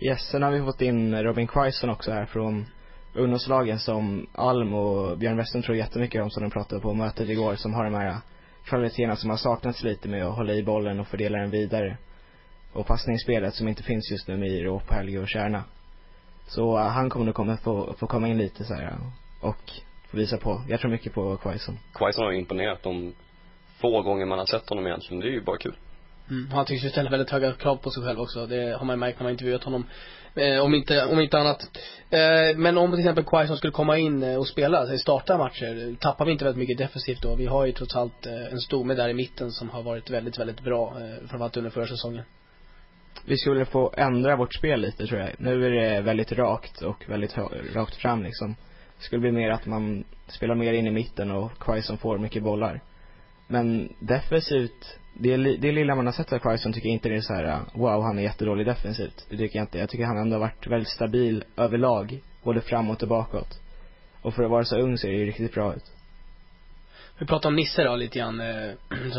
Yes, 0.00 0.20
sen 0.30 0.42
har 0.42 0.50
vi 0.50 0.60
fått 0.60 0.82
in 0.82 1.22
Robin 1.22 1.46
Quaison 1.46 1.90
också 1.90 2.12
här 2.12 2.26
från 2.26 2.66
ungdomslagen 3.14 3.78
som 3.78 4.26
Alm 4.34 4.74
och 4.74 5.18
Björn 5.18 5.36
Westlund 5.36 5.64
tror 5.64 5.76
jättemycket 5.76 6.22
om 6.22 6.30
som 6.30 6.42
de 6.42 6.50
pratade 6.50 6.80
på 6.80 6.94
mötet 6.94 7.28
igår 7.28 7.54
som 7.54 7.74
har 7.74 7.84
de 7.84 7.94
här 7.94 8.16
kvaliteterna 8.64 9.16
som 9.16 9.30
har 9.30 9.36
saknats 9.36 9.82
lite 9.82 10.08
med 10.08 10.26
att 10.26 10.36
hålla 10.36 10.54
i 10.54 10.62
bollen 10.62 11.00
och 11.00 11.06
fördela 11.06 11.38
den 11.38 11.50
vidare. 11.50 11.96
Och 12.72 12.86
passningsspelet 12.86 13.54
som 13.54 13.68
inte 13.68 13.82
finns 13.82 14.10
just 14.10 14.28
nu 14.28 14.36
med 14.36 14.62
Råp, 14.62 14.90
Helge 14.90 15.18
och 15.18 15.28
Kärna. 15.28 15.64
Så 16.46 16.78
uh, 16.78 16.84
han 16.84 17.10
kommer 17.10 17.26
nog 17.26 17.34
komma 17.34 17.56
få, 17.56 17.94
få 17.98 18.06
komma 18.06 18.28
in 18.28 18.38
lite 18.38 18.64
så 18.64 18.74
här 18.74 18.98
och 19.40 19.70
få 20.10 20.16
visa 20.16 20.36
på. 20.36 20.62
Jag 20.68 20.80
tror 20.80 20.90
mycket 20.90 21.14
på 21.14 21.36
Quaison. 21.36 21.78
Quaison 21.94 22.24
har 22.24 22.32
imponerat 22.32 22.82
de 22.82 23.14
få 23.82 24.02
gånger 24.02 24.26
man 24.26 24.38
har 24.38 24.46
sett 24.46 24.68
honom 24.68 24.86
egentligen. 24.86 25.20
Det 25.20 25.26
är 25.26 25.32
ju 25.32 25.44
bara 25.44 25.58
kul. 25.58 25.74
Mm. 26.30 26.50
Han 26.50 26.64
tycks 26.64 26.84
ju 26.84 26.88
ställa 26.88 27.10
väldigt 27.10 27.30
höga 27.30 27.52
krav 27.52 27.76
på 27.76 27.90
sig 27.90 28.02
själv 28.02 28.20
också. 28.20 28.46
Det 28.46 28.76
har 28.78 28.84
man 28.84 28.98
märkt 28.98 29.18
när 29.18 29.24
man 29.24 29.32
intervjuat 29.32 29.64
honom. 29.64 29.86
Eh, 30.34 30.64
om 30.64 30.74
inte, 30.74 31.06
om 31.06 31.20
inte 31.20 31.38
annat. 31.38 31.62
Eh, 32.10 32.56
men 32.56 32.78
om 32.78 32.90
till 32.90 33.00
exempel 33.00 33.24
Quaison 33.24 33.56
skulle 33.56 33.72
komma 33.72 33.98
in 33.98 34.22
eh, 34.22 34.36
och 34.36 34.48
spela, 34.48 34.86
sig 34.86 34.98
starta 34.98 35.38
matcher, 35.38 35.96
tappar 36.00 36.24
vi 36.24 36.32
inte 36.32 36.44
väldigt 36.44 36.58
mycket 36.58 36.78
defensivt 36.78 37.22
då? 37.22 37.34
Vi 37.34 37.46
har 37.46 37.66
ju 37.66 37.72
trots 37.72 37.96
allt 37.96 38.26
eh, 38.26 38.52
en 38.52 38.60
stomme 38.60 38.94
där 38.94 39.08
i 39.08 39.14
mitten 39.14 39.50
som 39.50 39.70
har 39.70 39.82
varit 39.82 40.10
väldigt, 40.10 40.38
väldigt 40.38 40.60
bra, 40.60 40.96
eh, 41.00 41.28
framförallt 41.28 41.56
under 41.56 41.70
förra 41.70 41.86
säsongen. 41.86 42.24
Vi 43.26 43.36
skulle 43.36 43.64
få 43.64 43.92
ändra 43.96 44.36
vårt 44.36 44.54
spel 44.54 44.80
lite 44.80 45.06
tror 45.06 45.20
jag. 45.20 45.30
Nu 45.38 45.66
är 45.66 45.70
det 45.70 46.00
väldigt 46.00 46.32
rakt 46.32 46.82
och 46.82 47.04
väldigt 47.08 47.36
rakt 47.74 47.94
fram 47.96 48.22
liksom. 48.22 48.56
Det 48.98 49.04
skulle 49.04 49.20
bli 49.20 49.32
mer 49.32 49.50
att 49.50 49.66
man 49.66 50.04
spelar 50.26 50.54
mer 50.54 50.72
in 50.72 50.86
i 50.86 50.90
mitten 50.90 51.30
och 51.30 51.58
Quaison 51.58 51.98
får 51.98 52.18
mycket 52.18 52.42
bollar. 52.42 52.80
Men 53.52 53.94
defensivt 53.98 54.98
det, 55.14 55.36
det 55.36 55.72
lilla 55.72 55.94
man 55.94 56.06
har 56.06 56.12
sett 56.12 56.32
av 56.32 56.38
Quaison 56.38 56.72
tycker 56.72 56.88
jag 56.88 56.92
inte 56.92 57.08
det 57.08 57.16
är 57.16 57.20
så 57.20 57.34
här, 57.34 57.44
uh, 57.44 57.60
wow 57.74 58.02
han 58.02 58.18
är 58.18 58.22
jättedålig 58.22 58.66
defensivt. 58.66 59.26
Det 59.30 59.36
tycker 59.36 59.58
jag 59.58 59.64
inte. 59.64 59.78
Jag 59.78 59.88
tycker 59.88 60.04
han 60.04 60.18
ändå 60.18 60.34
har 60.34 60.40
varit 60.40 60.66
väldigt 60.66 60.88
stabil 60.88 61.44
överlag. 61.56 62.20
Både 62.42 62.60
framåt 62.60 63.02
och 63.02 63.08
bakåt. 63.08 63.60
Och 64.22 64.34
för 64.34 64.44
att 64.44 64.50
vara 64.50 64.64
så 64.64 64.78
ung 64.78 64.98
ser 64.98 65.08
det 65.08 65.14
ju 65.14 65.26
riktigt 65.26 65.54
bra 65.54 65.74
ut. 65.74 65.84
Vi 67.18 67.26
pratar 67.26 67.48
om 67.48 67.56
Nisse 67.56 67.84
då 67.84 67.96
lite 67.96 68.18
grann, 68.18 68.40
eh, 68.40 68.70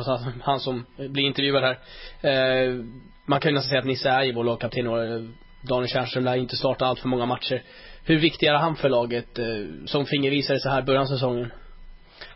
han 0.41 0.59
som 0.59 0.85
blir 0.97 1.23
intervjuad 1.23 1.63
här. 1.63 1.79
Eh, 2.21 2.83
man 3.25 3.39
kan 3.39 3.51
ju 3.51 3.55
nästan 3.55 3.69
säga 3.69 3.79
att 3.79 3.85
Nisse 3.85 4.09
är 4.09 4.23
ju 4.23 4.33
vår 4.33 4.43
lagkapten 4.43 4.87
och 4.87 5.03
eh, 5.03 5.21
Daniel 5.61 5.89
Tjärnström 5.89 6.23
lär 6.23 6.35
inte 6.35 6.57
starta 6.57 6.85
allt 6.85 6.99
för 6.99 7.07
många 7.07 7.25
matcher. 7.25 7.63
Hur 8.05 8.19
viktig 8.19 8.47
är 8.47 8.53
han 8.53 8.75
för 8.75 8.89
laget, 8.89 9.39
som 9.85 10.05
fingervisare 10.05 10.59
så 10.59 10.69
här 10.69 10.81
början 10.81 11.03
av 11.03 11.07
säsongen? 11.07 11.51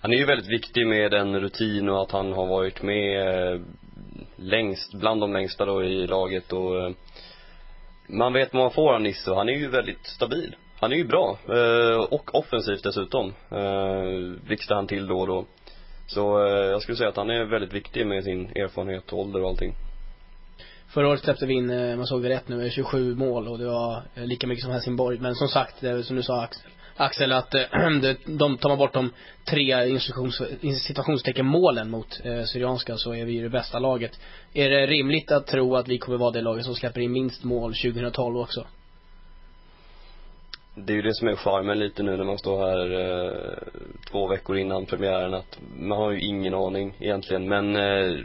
Han 0.02 0.14
är 0.14 0.18
ju 0.18 0.26
väldigt 0.26 0.52
viktig 0.52 0.88
med 0.88 1.12
den 1.12 1.40
rutin 1.40 1.90
och 1.90 2.02
att 2.02 2.12
han 2.12 2.34
har 2.34 2.48
varit 2.48 2.82
med 2.82 3.54
eh, 3.54 3.62
längst, 4.36 4.94
bland 4.94 5.22
de 5.22 5.34
längsta 5.34 5.66
då 5.66 5.84
i 5.84 6.08
laget 6.08 6.54
och 6.54 6.82
eh, 6.82 6.92
man 8.08 8.34
vet 8.34 8.54
vad 8.54 8.64
man 8.64 8.72
får 8.72 8.94
av 8.94 9.02
Nisse 9.02 9.32
och 9.32 9.38
han 9.38 9.50
är 9.50 9.54
ju 9.54 9.68
väldigt 9.68 10.06
stabil. 10.06 10.56
Han 10.80 10.92
är 10.92 10.96
ju 10.96 11.08
bra, 11.08 11.38
eh, 11.50 12.00
och 12.00 12.36
offensivt 12.36 12.84
dessutom, 12.84 13.34
eh, 13.52 14.42
blixtrar 14.46 14.76
han 14.76 14.88
till 14.88 15.08
då 15.08 15.20
och 15.20 15.28
då. 15.28 15.46
Så 16.08 16.46
eh, 16.48 16.66
jag 16.66 16.82
skulle 16.82 16.98
säga 16.98 17.10
att 17.10 17.18
han 17.18 17.30
är 17.30 17.46
väldigt 17.46 17.74
viktig 17.74 18.08
med 18.08 18.24
sin 18.24 18.46
erfarenhet, 18.46 19.14
ålder 19.14 19.42
och 19.42 19.50
allting. 19.50 19.74
Förra 20.88 21.08
året 21.08 21.20
släppte 21.20 21.46
vi 21.46 21.54
in, 21.54 21.98
man 21.98 22.06
såg 22.06 22.24
det 22.24 22.30
rätt 22.30 22.48
nu, 22.48 22.70
27 22.70 23.16
mål 23.16 23.48
och 23.48 23.58
det 23.58 23.66
var 23.66 24.04
lika 24.16 24.48
mycket 24.48 24.64
som 24.64 24.72
Helsingborg. 24.72 25.20
Men 25.20 25.36
som 25.36 25.48
sagt, 25.48 25.80
som 25.80 26.16
du 26.16 26.24
sa 26.24 26.42
Axel, 26.42 26.72
Axel, 26.98 27.32
att 27.32 27.54
eh, 27.54 27.62
de, 28.02 28.16
de, 28.26 28.58
tar 28.58 28.70
man 28.70 28.78
bort 28.78 28.94
de 28.94 29.14
tre 29.46 30.00
situationstecken 30.74 31.46
målen 31.46 31.90
mot 31.90 32.22
eh, 32.24 32.44
Syrianska 32.44 32.98
så 32.98 33.14
är 33.14 33.26
vi 33.26 33.34
ju 33.34 33.44
det 33.44 33.50
bästa 33.50 33.80
laget. 33.80 34.20
Är 34.54 34.70
det 34.70 34.88
rimligt 34.88 35.32
att 35.32 35.48
tro 35.48 35.76
att 35.76 35.88
vi 35.88 35.98
kommer 35.98 36.18
vara 36.18 36.32
det 36.32 36.42
laget 36.42 36.66
som 36.66 36.76
släpper 36.76 37.02
in 37.02 37.12
minst 37.12 37.44
mål 37.44 37.74
2012 37.74 38.38
också? 38.38 38.68
Det 40.76 40.94
är 40.94 40.96
ju 40.96 41.02
det 41.02 41.14
som 41.14 41.28
är 41.28 41.36
charmen 41.36 41.80
lite 41.80 42.04
nu 42.04 42.18
när 42.18 42.24
man 42.24 42.38
står 42.38 42.68
här 42.68 43.00
eh, 43.00 43.58
två 44.12 44.28
veckor 44.28 44.58
innan 44.58 44.86
premiären 44.86 45.34
att 45.34 45.60
man 45.80 45.98
har 45.98 46.12
ju 46.12 46.22
ingen 46.22 46.54
aning 46.54 46.94
egentligen 47.00 47.50
men 47.50 47.76
eh, 47.76 48.20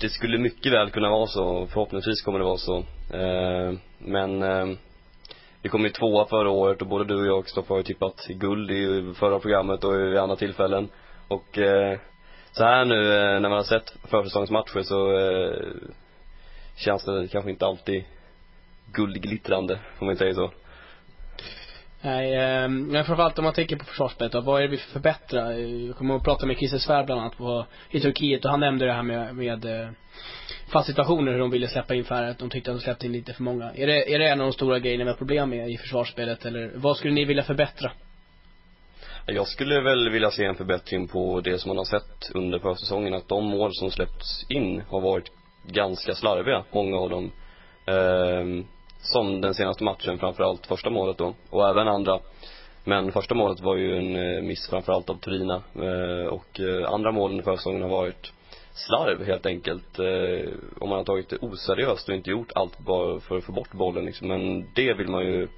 det 0.00 0.08
skulle 0.08 0.38
mycket 0.38 0.72
väl 0.72 0.90
kunna 0.90 1.10
vara 1.10 1.26
så, 1.26 1.66
förhoppningsvis 1.66 2.22
kommer 2.22 2.38
det 2.38 2.44
vara 2.44 2.56
så. 2.56 2.78
Eh, 3.14 3.72
men 3.98 4.42
eh, 4.42 4.76
vi 5.62 5.68
kom 5.68 5.84
ju 5.84 5.90
tvåa 5.90 6.26
förra 6.26 6.50
året 6.50 6.82
och 6.82 6.88
både 6.88 7.04
du 7.04 7.20
och 7.20 7.26
jag 7.26 7.44
Kristoffer 7.44 7.68
har 7.68 7.76
ju 7.76 7.82
tippat 7.82 8.26
guld 8.26 8.70
i 8.70 9.14
förra 9.14 9.38
programmet 9.38 9.84
och 9.84 10.00
i 10.00 10.18
andra 10.18 10.36
tillfällen. 10.36 10.88
Och 11.28 11.58
eh, 11.58 11.98
så 12.52 12.64
här 12.64 12.84
nu 12.84 13.14
eh, 13.14 13.40
när 13.40 13.48
man 13.48 13.52
har 13.52 13.62
sett 13.62 13.94
försäsongsmatcher 14.10 14.82
så 14.82 15.18
eh, 15.18 15.54
känns 16.76 17.04
det 17.04 17.28
kanske 17.32 17.50
inte 17.50 17.66
alltid 17.66 18.04
guldglittrande, 18.92 19.78
om 19.98 20.06
man 20.06 20.16
säger 20.16 20.34
så. 20.34 20.50
Nej, 22.02 22.34
eh, 22.34 22.68
men 22.68 23.04
framförallt 23.04 23.38
om 23.38 23.44
man 23.44 23.54
tänker 23.54 23.76
på 23.76 23.84
försvarsspelet 23.84 24.32
då, 24.32 24.40
vad 24.40 24.58
är 24.58 24.62
det 24.62 24.70
vi 24.70 24.76
förbättrar? 24.76 25.52
Jag 25.52 25.96
kommer 25.96 26.16
att 26.16 26.24
prata 26.24 26.46
med 26.46 26.56
Christer 26.56 26.78
Svärd 26.78 27.06
bland 27.06 27.20
annat 27.20 27.36
på, 27.36 27.66
i 27.90 28.00
Turkiet 28.00 28.44
och 28.44 28.50
han 28.50 28.60
nämnde 28.60 28.86
det 28.86 28.92
här 28.92 29.02
med, 29.02 29.36
med 29.36 29.64
eh, 29.64 29.90
fast 30.72 30.86
situationer 30.86 31.32
hur 31.32 31.38
de 31.38 31.50
ville 31.50 31.68
släppa 31.68 31.94
in 31.94 32.04
färre, 32.04 32.30
att 32.30 32.38
de 32.38 32.50
tyckte 32.50 32.70
att 32.70 32.76
de 32.76 32.82
släppte 32.82 33.06
in 33.06 33.12
lite 33.12 33.32
för 33.32 33.42
många. 33.42 33.72
Är 33.74 33.86
det, 33.86 34.14
är 34.14 34.18
det 34.18 34.28
en 34.28 34.40
av 34.40 34.46
de 34.46 34.52
stora 34.52 34.78
grejerna 34.78 35.04
vi 35.04 35.10
har 35.10 35.16
problem 35.16 35.50
med 35.50 35.70
i 35.70 35.76
försvarsspelet 35.76 36.44
eller 36.44 36.72
vad 36.74 36.96
skulle 36.96 37.14
ni 37.14 37.24
vilja 37.24 37.42
förbättra? 37.42 37.92
Jag 39.26 39.48
skulle 39.48 39.80
väl 39.80 40.10
vilja 40.10 40.30
se 40.30 40.44
en 40.44 40.54
förbättring 40.54 41.08
på 41.08 41.40
det 41.40 41.58
som 41.58 41.68
man 41.68 41.76
har 41.76 41.84
sett 41.84 42.30
under 42.34 42.58
försäsongen, 42.58 43.14
att 43.14 43.28
de 43.28 43.44
mål 43.44 43.74
som 43.74 43.90
släppts 43.90 44.46
in 44.48 44.82
har 44.88 45.00
varit 45.00 45.30
ganska 45.66 46.14
slarviga, 46.14 46.64
många 46.72 46.96
av 46.96 47.10
dem. 47.10 47.32
Eh, 47.86 48.64
som 49.02 49.40
den 49.40 49.54
senaste 49.54 49.84
matchen, 49.84 50.18
framförallt 50.18 50.66
första 50.66 50.90
målet 50.90 51.18
då, 51.18 51.34
och 51.50 51.68
även 51.68 51.88
andra. 51.88 52.18
Men 52.84 53.12
första 53.12 53.34
målet 53.34 53.60
var 53.60 53.76
ju 53.76 53.96
en 53.96 54.16
eh, 54.16 54.42
miss 54.42 54.68
framförallt 54.70 55.10
av 55.10 55.14
Turina 55.14 55.62
eh, 55.74 56.26
och 56.26 56.60
eh, 56.60 56.92
andra 56.92 57.12
målen 57.12 57.40
i 57.40 57.42
försäsongen 57.42 57.82
har 57.82 57.88
varit 57.88 58.32
slarv 58.72 59.26
helt 59.26 59.46
enkelt. 59.46 59.98
Om 60.80 60.88
man 60.88 60.98
har 60.98 61.04
tagit 61.04 61.28
det 61.28 61.36
oseriöst 61.36 62.08
och 62.08 62.14
inte 62.14 62.30
gjort 62.30 62.52
allt 62.54 62.78
bara 62.78 63.20
för 63.20 63.38
att 63.38 63.44
få 63.44 63.52
bort 63.52 63.72
bollen 63.72 64.04
liksom. 64.04 64.28
Men 64.28 64.66
det 64.74 64.94
vill 64.94 65.08
man 65.08 65.22
ju 65.22 65.48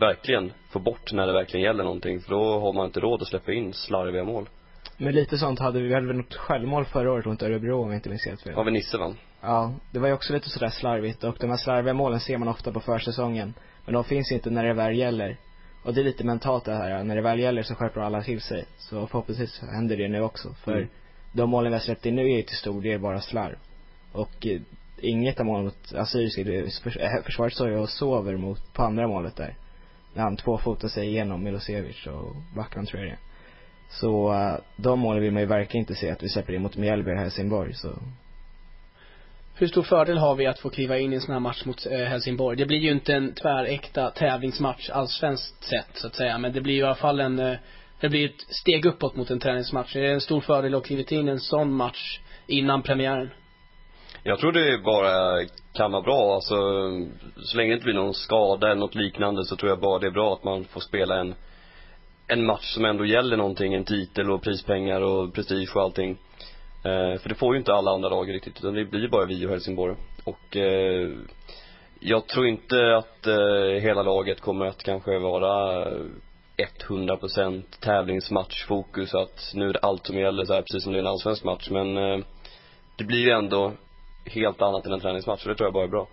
verkligen 0.00 0.52
få 0.70 0.78
bort 0.78 1.12
när 1.12 1.26
det 1.26 1.32
verkligen 1.32 1.66
gäller 1.66 1.84
någonting. 1.84 2.20
För 2.20 2.30
då 2.30 2.60
har 2.60 2.72
man 2.72 2.86
inte 2.86 3.00
råd 3.00 3.22
att 3.22 3.28
släppa 3.28 3.52
in 3.52 3.72
slarviga 3.72 4.24
mål. 4.24 4.48
Men 4.96 5.14
lite 5.14 5.38
sånt 5.38 5.58
hade 5.58 5.80
vi, 5.80 5.88
vi 5.88 5.94
hade 5.94 6.06
väl 6.06 6.16
något 6.16 6.34
självmål 6.34 6.84
förra 6.84 7.12
året 7.12 7.26
mot 7.26 7.42
Örebro 7.42 7.82
om 7.82 7.88
jag 7.88 7.98
inte 7.98 8.08
minns 8.08 8.26
helt 8.26 8.42
fel. 8.42 8.52
Ja, 8.56 8.62
Nisse 8.64 8.98
vann. 8.98 9.16
Ja, 9.40 9.74
det 9.90 9.98
var 9.98 10.08
ju 10.08 10.14
också 10.14 10.32
lite 10.32 10.50
sådär 10.50 10.68
slarvigt 10.68 11.24
och 11.24 11.36
de 11.40 11.50
här 11.50 11.56
slarviga 11.56 11.94
målen 11.94 12.20
ser 12.20 12.38
man 12.38 12.48
ofta 12.48 12.72
på 12.72 12.80
försäsongen. 12.80 13.54
Men 13.84 13.94
de 13.94 14.04
finns 14.04 14.32
inte 14.32 14.50
när 14.50 14.64
det 14.64 14.74
väl 14.74 14.96
gäller. 14.96 15.36
Och 15.84 15.94
det 15.94 16.00
är 16.00 16.04
lite 16.04 16.24
mentalt 16.24 16.64
det 16.64 16.74
här, 16.74 17.04
när 17.04 17.16
det 17.16 17.22
väl 17.22 17.40
gäller 17.40 17.62
så 17.62 17.74
skärper 17.74 18.00
alla 18.00 18.22
till 18.22 18.40
sig. 18.40 18.64
Så 18.78 19.06
förhoppningsvis 19.06 19.60
händer 19.60 19.96
det 19.96 20.08
nu 20.08 20.20
också. 20.20 20.54
För 20.54 20.72
mm 20.72 20.88
de 21.36 21.50
målen 21.50 21.72
vi 21.72 21.74
har 21.74 21.80
släppt 21.80 22.06
in 22.06 22.14
nu 22.14 22.22
är 22.22 22.36
ju 22.36 22.42
till 22.42 22.56
stor 22.56 22.82
del 22.82 23.00
bara 23.00 23.20
slarv. 23.20 23.56
Och 24.12 24.46
eh, 24.46 24.60
inget 25.00 25.40
av 25.40 25.46
målen 25.46 25.64
mot 25.64 25.94
Assyriska, 25.94 26.42
eh, 26.42 27.22
försvaret 27.24 27.52
står 27.52 27.68
ju 27.68 27.76
och 27.76 27.88
sover 27.88 28.36
mot, 28.36 28.72
på 28.72 28.82
andra 28.82 29.08
målet 29.08 29.36
där. 29.36 29.56
När 30.14 30.22
han 30.22 30.36
tvåfotar 30.36 30.88
sig 30.88 31.08
igenom 31.08 31.44
Milosevic 31.44 32.06
och 32.06 32.36
Backman 32.54 32.86
tror 32.86 33.02
jag 33.02 33.12
det 33.12 33.18
Så 33.88 34.32
uh, 34.32 34.58
de 34.76 34.98
målen 34.98 35.22
vill 35.22 35.32
man 35.32 35.42
ju 35.42 35.48
verkligen 35.48 35.82
inte 35.82 35.94
se 35.94 36.10
att 36.10 36.22
vi 36.22 36.28
släpper 36.28 36.52
in 36.52 36.62
mot 36.62 36.76
Mjällby 36.76 37.10
och 37.10 37.18
Helsingborg 37.18 37.74
så 37.74 37.88
hur 39.58 39.66
stor 39.66 39.82
fördel 39.82 40.18
har 40.18 40.34
vi 40.34 40.46
att 40.46 40.58
få 40.58 40.70
kliva 40.70 40.98
in 40.98 41.12
i 41.12 41.14
en 41.14 41.20
sån 41.20 41.32
här 41.32 41.40
match 41.40 41.64
mot 41.64 41.86
eh, 41.86 41.98
Helsingborg? 41.98 42.56
Det 42.56 42.66
blir 42.66 42.78
ju 42.78 42.90
inte 42.90 43.12
en 43.12 43.34
tväräkta 43.34 44.10
tävlingsmatch 44.10 44.90
allsvenskt 44.90 45.64
sett 45.64 45.90
så 45.94 46.06
att 46.06 46.14
säga, 46.14 46.38
men 46.38 46.52
det 46.52 46.60
blir 46.60 46.74
ju 46.74 46.80
i 46.80 46.84
alla 46.84 46.94
fall 46.94 47.20
en 47.20 47.38
eh, 47.38 47.56
det 48.00 48.08
blir 48.08 48.24
ett 48.24 48.40
steg 48.48 48.86
uppåt 48.86 49.16
mot 49.16 49.30
en 49.30 49.40
träningsmatch. 49.40 49.92
Det 49.92 50.06
är 50.06 50.14
en 50.14 50.20
stor 50.20 50.40
fördel 50.40 50.74
att 50.74 50.84
kliva 50.84 51.02
in 51.08 51.28
i 51.28 51.30
en 51.30 51.40
sån 51.40 51.72
match 51.72 52.20
innan 52.46 52.82
premiären. 52.82 53.30
Jag 54.22 54.38
tror 54.38 54.52
det 54.52 54.78
bara 54.78 55.44
kan 55.74 55.92
vara 55.92 56.02
bra, 56.02 56.34
alltså 56.34 56.56
så 57.36 57.56
länge 57.56 57.70
det 57.70 57.74
inte 57.74 57.84
blir 57.84 57.94
någon 57.94 58.14
skada 58.14 58.66
eller 58.66 58.80
något 58.80 58.94
liknande 58.94 59.44
så 59.44 59.56
tror 59.56 59.70
jag 59.70 59.80
bara 59.80 59.98
det 59.98 60.06
är 60.06 60.10
bra 60.10 60.32
att 60.32 60.44
man 60.44 60.64
får 60.64 60.80
spela 60.80 61.20
en 61.20 61.34
en 62.28 62.46
match 62.46 62.74
som 62.74 62.84
ändå 62.84 63.04
gäller 63.04 63.36
någonting, 63.36 63.74
en 63.74 63.84
titel 63.84 64.30
och 64.30 64.42
prispengar 64.42 65.00
och 65.00 65.34
prestige 65.34 65.70
och 65.74 65.82
allting. 65.82 66.18
Eh, 66.86 67.18
för 67.18 67.28
det 67.28 67.34
får 67.34 67.54
ju 67.54 67.58
inte 67.58 67.74
alla 67.74 67.90
andra 67.90 68.08
lag 68.08 68.34
riktigt, 68.34 68.58
utan 68.58 68.74
det 68.74 68.84
blir 68.84 69.08
bara 69.08 69.24
vi 69.24 69.46
och 69.46 69.50
Helsingborg. 69.50 69.96
Och 70.24 70.56
eh, 70.56 71.10
jag 72.00 72.26
tror 72.26 72.46
inte 72.46 72.96
att 72.96 73.26
eh, 73.26 73.80
hela 73.80 74.02
laget 74.02 74.40
kommer 74.40 74.66
att 74.66 74.82
kanske 74.82 75.18
vara 75.18 75.84
100% 76.56 77.62
tävlingsmatchfokus 77.80 79.14
att 79.14 79.52
nu 79.54 79.68
är 79.68 79.72
det 79.72 79.78
allt 79.78 80.06
som 80.06 80.18
gäller 80.18 80.44
så 80.44 80.54
här, 80.54 80.62
precis 80.62 80.82
som 80.82 80.92
det 80.92 80.98
är 80.98 81.00
en 81.00 81.06
allsvensk 81.06 81.44
match 81.44 81.68
men 81.70 81.96
eh, 81.96 82.18
det 82.96 83.04
blir 83.04 83.18
ju 83.18 83.30
ändå 83.30 83.72
helt 84.24 84.62
annat 84.62 84.86
än 84.86 84.92
en 84.92 85.00
träningsmatch 85.00 85.42
och 85.42 85.48
det 85.48 85.54
tror 85.54 85.66
jag 85.66 85.74
bara 85.74 85.84
är 85.84 85.88
bra. 85.88 86.08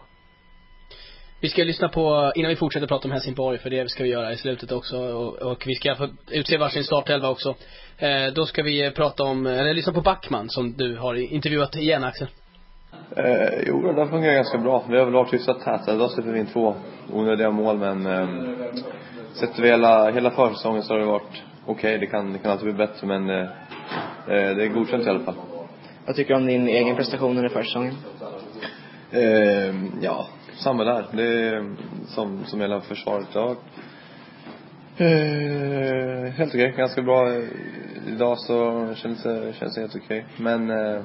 Vi 1.43 1.49
ska 1.49 1.63
lyssna 1.63 1.89
på, 1.89 2.31
innan 2.35 2.49
vi 2.49 2.55
fortsätter 2.55 2.87
prata 2.87 3.07
om 3.07 3.11
Helsingborg, 3.11 3.57
för 3.57 3.69
det 3.69 3.89
ska 3.89 4.03
vi 4.03 4.09
göra 4.09 4.31
i 4.31 4.37
slutet 4.37 4.71
också, 4.71 4.97
och, 4.97 5.51
och 5.51 5.63
vi 5.67 5.75
ska 5.75 5.95
få 5.95 6.07
utse 6.31 6.57
varsin 6.57 6.83
startelva 6.83 7.29
också. 7.29 7.55
Eh, 7.97 8.33
då 8.35 8.45
ska 8.45 8.63
vi 8.63 8.91
prata 8.91 9.23
om, 9.23 9.45
eller 9.45 9.73
lyssna 9.73 9.93
på 9.93 10.01
Backman 10.01 10.49
som 10.49 10.73
du 10.73 10.97
har 10.97 11.15
intervjuat 11.15 11.75
igen 11.75 12.03
Axel. 12.03 12.27
Eh, 13.15 13.63
jo, 13.67 13.93
det 13.93 14.07
fungerar 14.07 14.33
ganska 14.33 14.57
bra. 14.57 14.83
Vi 14.89 14.97
har 14.97 15.05
väl 15.05 15.13
varit 15.13 15.33
hyfsat 15.33 15.59
täta. 15.59 15.93
Idag 15.93 16.11
släpper 16.11 16.31
vi 16.31 16.39
in 16.39 16.45
två 16.45 16.75
onödiga 17.13 17.51
mål 17.51 17.77
men 17.77 18.05
eh, 18.05 18.27
sett 19.33 19.59
över 19.59 19.69
hela, 19.69 20.11
hela 20.11 20.31
försäsongen 20.31 20.83
så 20.83 20.93
har 20.93 20.99
det 20.99 21.05
varit 21.05 21.43
okej. 21.65 21.97
Det, 21.97 22.07
kan, 22.07 22.33
det 22.33 22.39
kan 22.39 22.51
alltid 22.51 22.65
bli 22.65 22.87
bättre 22.87 23.07
men 23.07 23.29
eh, 23.29 23.41
eh, 24.27 24.55
det 24.55 24.63
är 24.63 24.67
godkänt 24.67 25.05
i 25.05 25.09
alla 25.09 25.23
fall. 25.23 25.35
Vad 26.05 26.15
tycker 26.15 26.33
du 26.33 26.39
om 26.39 26.45
din 26.45 26.67
egen 26.67 26.95
prestation 26.95 27.37
under 27.37 27.49
försäsongen? 27.49 27.95
Eh, 29.11 29.75
ja, 30.01 30.27
samma 30.55 30.83
där. 30.83 31.05
Det 31.11 31.23
är 31.23 31.75
som, 32.07 32.45
som 32.45 32.61
hela 32.61 32.81
försvaret. 32.81 33.27
Ja. 33.33 33.55
Eh, 34.97 36.31
helt 36.31 36.53
okej. 36.55 36.73
Ganska 36.77 37.01
bra. 37.01 37.33
Idag 38.07 38.39
så 38.39 38.87
känns 38.95 39.23
det, 39.23 39.53
känns 39.53 39.75
det 39.75 39.81
helt 39.81 39.95
okej. 39.95 40.25
Men 40.37 40.69
eh, 40.69 41.01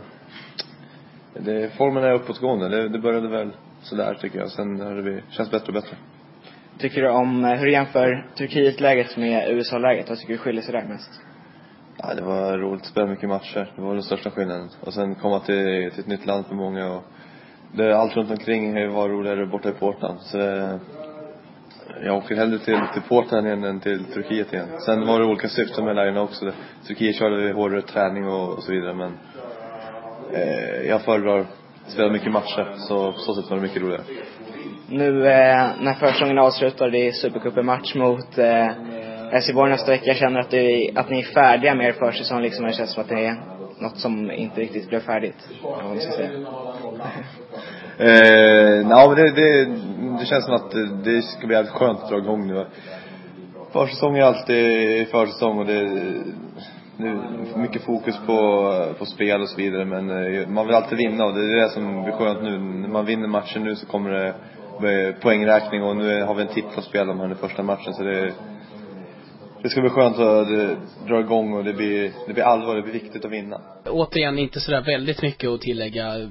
det, 1.34 1.76
formen 1.76 2.04
är 2.04 2.12
uppåtgående. 2.12 2.68
Det, 2.68 2.88
det 2.88 2.98
började 2.98 3.28
väl 3.28 3.50
sådär 3.82 4.18
tycker 4.20 4.38
jag. 4.38 4.50
Sen 4.50 4.80
har 4.80 4.94
det 4.94 5.02
blivit, 5.02 5.24
känns 5.30 5.50
bättre 5.50 5.66
och 5.66 5.74
bättre. 5.74 5.96
Tycker 6.78 7.02
du 7.02 7.08
om, 7.08 7.44
eh, 7.44 7.54
hur 7.54 7.66
du 7.66 7.72
jämför 7.72 8.26
Turkiet-läget 8.36 9.16
med 9.16 9.50
USA-läget? 9.50 10.08
Vad 10.08 10.18
tycker 10.18 10.32
du 10.32 10.38
skiljer 10.38 10.62
sig 10.62 10.72
där 10.72 10.84
mest? 10.84 11.20
Ja, 11.96 12.14
det 12.14 12.22
var 12.22 12.58
roligt 12.58 12.82
att 12.82 12.88
spela 12.88 13.06
mycket 13.06 13.28
matcher. 13.28 13.72
Det 13.76 13.82
var 13.82 13.94
den 13.94 14.02
största 14.02 14.30
skillnaden. 14.30 14.68
Och 14.80 14.94
sen 14.94 15.14
komma 15.14 15.40
till, 15.40 15.90
till 15.90 16.00
ett 16.00 16.06
nytt 16.06 16.26
land 16.26 16.46
för 16.46 16.54
många 16.54 16.92
och 16.92 17.04
det, 17.72 17.96
allt 17.96 18.16
runt 18.16 18.30
omkring 18.30 18.72
har 18.72 18.80
ju 18.80 18.88
varit 18.88 19.10
roligare 19.10 19.46
borta 19.46 19.68
i 19.68 19.72
Portland. 19.72 20.20
Så 20.20 20.38
eh, 20.38 20.76
jag 22.04 22.16
åker 22.16 22.36
hellre 22.36 22.58
till, 22.58 22.80
till 22.92 23.02
Portland 23.02 23.46
igen 23.46 23.64
än 23.64 23.80
till 23.80 24.04
Turkiet 24.04 24.52
igen. 24.52 24.68
Sen 24.86 25.06
var 25.06 25.20
det 25.20 25.26
olika 25.26 25.48
syften 25.48 25.84
med 25.84 25.96
lägren 25.96 26.16
också. 26.16 26.52
Turkiet 26.86 27.16
körde 27.16 27.52
hårdare 27.52 27.82
träning 27.82 28.28
och, 28.28 28.52
och 28.52 28.62
så 28.62 28.72
vidare 28.72 28.94
men 28.94 29.18
eh, 30.32 30.88
jag 30.88 31.02
föredrar 31.02 31.38
att 31.38 31.46
spela 31.86 32.12
mycket 32.12 32.32
matcher. 32.32 32.74
Så 32.76 33.12
på 33.12 33.18
så 33.18 33.34
sätt 33.34 33.50
var 33.50 33.56
det 33.56 33.62
mycket 33.62 33.82
roligare. 33.82 34.02
Nu 34.88 35.26
eh, 35.26 35.70
när 35.80 35.94
försäsongen 35.94 36.38
avslutar, 36.38 36.90
det 36.90 37.08
är 37.08 37.12
Supercupen-match 37.12 37.94
mot 37.94 38.38
eh, 38.38 38.68
Helsingborg 39.30 39.70
nästa 39.70 39.90
vecka. 39.90 40.04
Jag 40.06 40.16
känner 40.16 40.40
att, 40.40 40.50
det, 40.50 40.90
att 40.94 41.10
ni 41.10 41.18
är 41.18 41.34
färdiga 41.34 41.74
med 41.74 41.86
er 41.86 41.92
försäsong 41.92 42.42
liksom. 42.42 42.66
Det 42.66 42.72
känns 42.72 42.92
som 42.92 43.02
att 43.02 43.08
det 43.08 43.24
är 43.24 43.36
något 43.78 43.98
som 43.98 44.30
inte 44.30 44.60
riktigt 44.60 44.88
blev 44.88 45.00
färdigt. 45.00 45.48
Eller 45.48 45.72
vad 45.72 45.84
man 45.84 46.00
ska 46.00 46.12
säga. 46.12 46.30
Eh, 48.00 48.86
nej, 48.86 49.08
men 49.08 49.16
det, 49.16 49.30
det, 49.30 49.64
det 50.18 50.26
känns 50.26 50.44
som 50.44 50.54
att 50.54 50.70
det, 50.70 51.12
det 51.12 51.22
ska 51.22 51.46
bli 51.46 51.56
jävligt 51.56 51.72
skönt 51.72 52.02
att 52.02 52.08
dra 52.08 52.18
igång 52.18 52.46
nu. 52.46 52.66
Försäsong 53.72 54.18
är 54.18 54.22
alltid 54.22 55.08
försäsong 55.08 55.58
och 55.58 55.66
det, 55.66 55.82
nu, 56.96 57.20
mycket 57.56 57.82
fokus 57.82 58.16
på, 58.26 58.72
på 58.98 59.06
spel 59.06 59.40
och 59.40 59.48
så 59.48 59.56
vidare 59.56 59.84
men 59.84 60.10
eh, 60.10 60.48
man 60.48 60.66
vill 60.66 60.74
alltid 60.74 60.98
vinna 60.98 61.24
och 61.24 61.34
det 61.34 61.40
är 61.40 61.56
det 61.56 61.68
som 61.68 62.02
blir 62.02 62.12
skönt 62.12 62.42
nu. 62.42 62.58
När 62.58 62.88
man 62.88 63.06
vinner 63.06 63.28
matchen 63.28 63.64
nu 63.64 63.76
så 63.76 63.86
kommer 63.86 64.10
det 64.10 64.34
poängräkning 65.20 65.82
och 65.82 65.96
nu 65.96 66.22
har 66.22 66.34
vi 66.34 66.42
en 66.42 66.48
titel 66.48 66.78
att 66.78 66.84
spela 66.84 67.12
om 67.12 67.20
här 67.20 67.28
nu 67.28 67.34
första 67.34 67.62
matchen 67.62 67.94
så 67.94 68.02
det 68.02 68.32
det 69.62 69.68
ska 69.68 69.80
bli 69.80 69.90
skönt 69.90 70.18
att 70.18 70.48
det 70.48 70.76
dra 71.08 71.20
igång 71.20 71.52
och 71.52 71.64
det 71.64 71.72
blir, 71.72 72.12
det 72.26 72.32
blir 72.34 72.44
allvar, 72.44 72.76
det 72.76 72.82
blir 72.82 72.92
viktigt 72.92 73.24
att 73.24 73.30
vinna. 73.30 73.60
Återigen, 73.84 74.38
inte 74.38 74.60
sådär 74.60 74.80
väldigt 74.80 75.22
mycket 75.22 75.50
att 75.50 75.60
tillägga. 75.60 76.30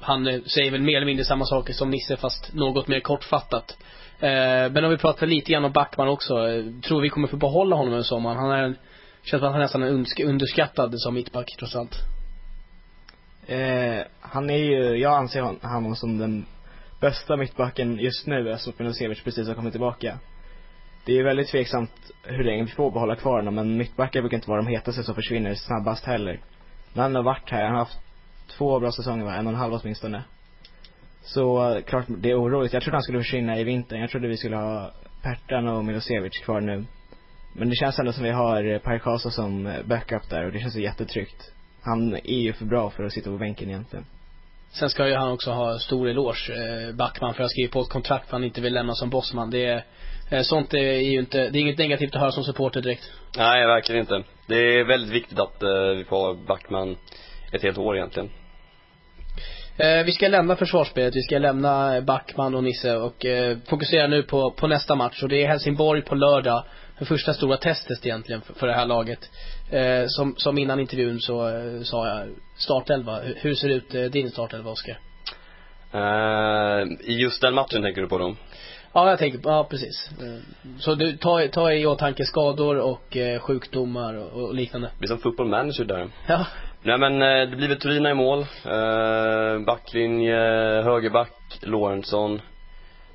Han 0.00 0.24
säger 0.46 0.70
väl 0.70 0.82
mer 0.82 0.96
eller 0.96 1.06
mindre 1.06 1.24
samma 1.24 1.44
saker 1.44 1.72
som 1.72 1.90
Nisse 1.90 2.16
fast 2.16 2.54
något 2.54 2.88
mer 2.88 3.00
kortfattat. 3.00 3.76
Eh, 4.20 4.72
men 4.72 4.84
om 4.84 4.90
vi 4.90 4.96
pratar 4.96 5.26
lite 5.26 5.52
grann 5.52 5.64
om 5.64 5.72
Backman 5.72 6.08
också. 6.08 6.48
Eh, 6.48 6.64
tror 6.86 7.00
vi 7.00 7.08
kommer 7.08 7.28
få 7.28 7.36
behålla 7.36 7.76
honom 7.76 7.94
en 7.94 8.04
sommar. 8.04 8.34
Han 8.34 8.50
är 8.50 8.74
känns 9.22 9.40
som 9.40 9.46
att 9.48 9.52
han 9.52 9.62
nästan 9.62 9.82
är 9.82 9.90
undersk- 9.90 10.24
underskattad 10.24 11.00
som 11.00 11.14
mittback 11.14 11.56
trots 11.58 11.76
allt. 11.76 11.96
Eh, 13.46 14.06
han 14.20 14.50
är 14.50 14.56
ju, 14.58 14.96
jag 14.96 15.12
anser 15.14 15.40
hon- 15.40 15.60
honom 15.62 15.96
som 15.96 16.18
den 16.18 16.46
bästa 17.00 17.36
mittbacken 17.36 17.98
just 17.98 18.26
nu 18.26 18.52
eftersom 18.52 18.72
Milosevic 18.78 19.22
precis 19.24 19.48
har 19.48 19.54
kommit 19.54 19.72
tillbaka. 19.72 20.18
Det 21.08 21.12
är 21.12 21.16
ju 21.16 21.22
väldigt 21.22 21.48
tveksamt 21.48 21.90
hur 22.22 22.44
länge 22.44 22.64
vi 22.64 22.70
får 22.70 22.90
behålla 22.90 23.16
kvar 23.16 23.36
honom 23.36 23.54
men 23.54 23.76
mittbackar 23.76 24.20
brukar 24.20 24.36
inte 24.36 24.50
vara 24.50 24.62
de 24.62 24.68
hetaste 24.68 25.02
som 25.02 25.14
försvinner 25.14 25.54
snabbast 25.54 26.04
heller. 26.04 26.40
Men 26.92 27.02
han 27.02 27.14
har 27.14 27.22
varit 27.22 27.50
här, 27.50 27.64
han 27.64 27.72
har 27.72 27.78
haft 27.78 27.98
två 28.58 28.80
bra 28.80 28.92
säsonger 28.92 29.24
va, 29.24 29.34
en 29.34 29.46
och 29.46 29.52
en 29.52 29.58
halv 29.58 29.74
åtminstone. 29.74 30.24
Så 31.22 31.72
eh, 31.72 31.82
klart 31.82 32.04
det 32.08 32.30
är 32.30 32.40
oroligt. 32.40 32.72
Jag 32.72 32.82
trodde 32.82 32.96
han 32.96 33.02
skulle 33.02 33.18
försvinna 33.18 33.58
i 33.58 33.64
vintern. 33.64 34.00
Jag 34.00 34.10
trodde 34.10 34.28
vi 34.28 34.36
skulle 34.36 34.56
ha 34.56 34.92
Pertan 35.22 35.68
och 35.68 35.84
Milosevic 35.84 36.38
kvar 36.44 36.60
nu. 36.60 36.84
Men 37.54 37.68
det 37.68 37.74
känns 37.74 37.98
ändå 37.98 38.12
som 38.12 38.24
vi 38.24 38.30
har 38.30 38.64
eh, 38.64 38.78
Parikasa 38.78 39.30
som 39.30 39.66
eh, 39.66 39.82
backup 39.84 40.30
där 40.30 40.46
och 40.46 40.52
det 40.52 40.58
känns 40.58 40.76
ju 40.76 40.82
jättetryggt. 40.82 41.52
Han 41.82 42.14
är 42.14 42.40
ju 42.40 42.52
för 42.52 42.64
bra 42.64 42.90
för 42.90 43.04
att 43.04 43.12
sitta 43.12 43.30
på 43.30 43.38
bänken 43.38 43.68
egentligen. 43.68 44.04
Sen 44.70 44.90
ska 44.90 45.08
ju 45.08 45.14
han 45.14 45.32
också 45.32 45.50
ha 45.50 45.78
stor 45.78 46.08
eloge, 46.08 46.52
eh, 46.52 46.94
Backman, 46.94 47.34
för 47.34 47.42
att 47.42 47.44
ha 47.44 47.48
skrivit 47.48 47.72
på 47.72 47.80
ett 47.80 47.88
kontrakt 47.88 48.26
för 48.26 48.32
han 48.32 48.44
inte 48.44 48.60
vill 48.60 48.74
lämna 48.74 48.94
som 48.94 49.10
bossman. 49.10 49.50
Det 49.50 49.66
är, 49.66 49.84
sånt 50.42 50.74
är 50.74 50.98
ju 50.98 51.18
inte, 51.18 51.38
det 51.50 51.58
är 51.58 51.60
inget 51.60 51.78
negativt 51.78 52.14
att 52.14 52.20
höra 52.20 52.32
som 52.32 52.44
supporter 52.44 52.80
direkt. 52.80 53.12
Nej, 53.36 53.66
verkligen 53.66 54.00
inte. 54.00 54.22
Det 54.46 54.56
är 54.56 54.84
väldigt 54.84 55.10
viktigt 55.10 55.38
att 55.38 55.62
eh, 55.62 55.96
vi 55.96 56.04
får 56.04 56.16
ha 56.16 56.34
Backman 56.34 56.96
ett 57.52 57.62
helt 57.62 57.78
år 57.78 57.96
egentligen. 57.96 58.30
Eh, 59.76 60.04
vi 60.04 60.12
ska 60.12 60.28
lämna 60.28 60.56
försvarsspelet, 60.56 61.16
vi 61.16 61.22
ska 61.22 61.38
lämna 61.38 62.00
Backman 62.00 62.54
och 62.54 62.64
Nisse 62.64 62.96
och 62.96 63.26
eh, 63.26 63.58
fokusera 63.68 64.06
nu 64.06 64.22
på, 64.22 64.50
på 64.50 64.66
nästa 64.66 64.94
match 64.94 65.22
och 65.22 65.28
det 65.28 65.44
är 65.44 65.48
Helsingborg 65.48 66.02
på 66.02 66.14
lördag. 66.14 66.64
Det 66.98 67.04
första 67.04 67.34
stora 67.34 67.56
testet 67.56 68.06
egentligen 68.06 68.40
för, 68.40 68.54
för 68.54 68.66
det 68.66 68.74
här 68.74 68.86
laget. 68.86 69.30
Eh, 69.70 70.04
som, 70.06 70.34
som 70.36 70.58
innan 70.58 70.80
intervjun 70.80 71.20
så 71.20 71.48
eh, 71.48 71.82
sa 71.82 72.08
jag 72.08 72.28
startelva. 72.56 73.20
Hur, 73.36 73.54
ser 73.54 73.68
ut 73.68 73.94
eh, 73.94 74.02
din 74.02 74.30
startelva, 74.30 74.70
Oskar? 74.70 74.98
Eh, 75.92 76.82
I 77.00 77.22
just 77.22 77.40
den 77.40 77.54
matchen 77.54 77.82
tänker 77.82 78.00
du 78.00 78.08
på 78.08 78.18
då? 78.18 78.36
Ja, 78.92 79.10
jag 79.10 79.18
tänker, 79.18 79.40
ja 79.44 79.66
precis. 79.70 80.10
Så 80.78 80.94
du, 80.94 81.16
ta, 81.16 81.48
ta 81.52 81.72
i 81.72 81.86
åtanke 81.86 82.24
skador 82.24 82.76
och 82.76 83.16
eh, 83.16 83.40
sjukdomar 83.40 84.14
och, 84.14 84.42
och 84.42 84.54
liknande. 84.54 84.90
Det 84.98 85.04
är 85.04 85.08
som 85.08 85.18
football 85.18 85.48
manager 85.48 85.84
där. 85.84 86.08
Ja. 86.26 86.46
Nej 86.82 86.98
men 86.98 87.22
eh, 87.22 87.50
det 87.50 87.56
blir 87.56 87.68
väl 87.68 87.80
Turina 87.80 88.10
i 88.10 88.14
mål. 88.14 88.38
Eh, 88.64 89.64
backlinje, 89.66 90.36
högerback 90.82 91.58
Lorentzon. 91.62 92.40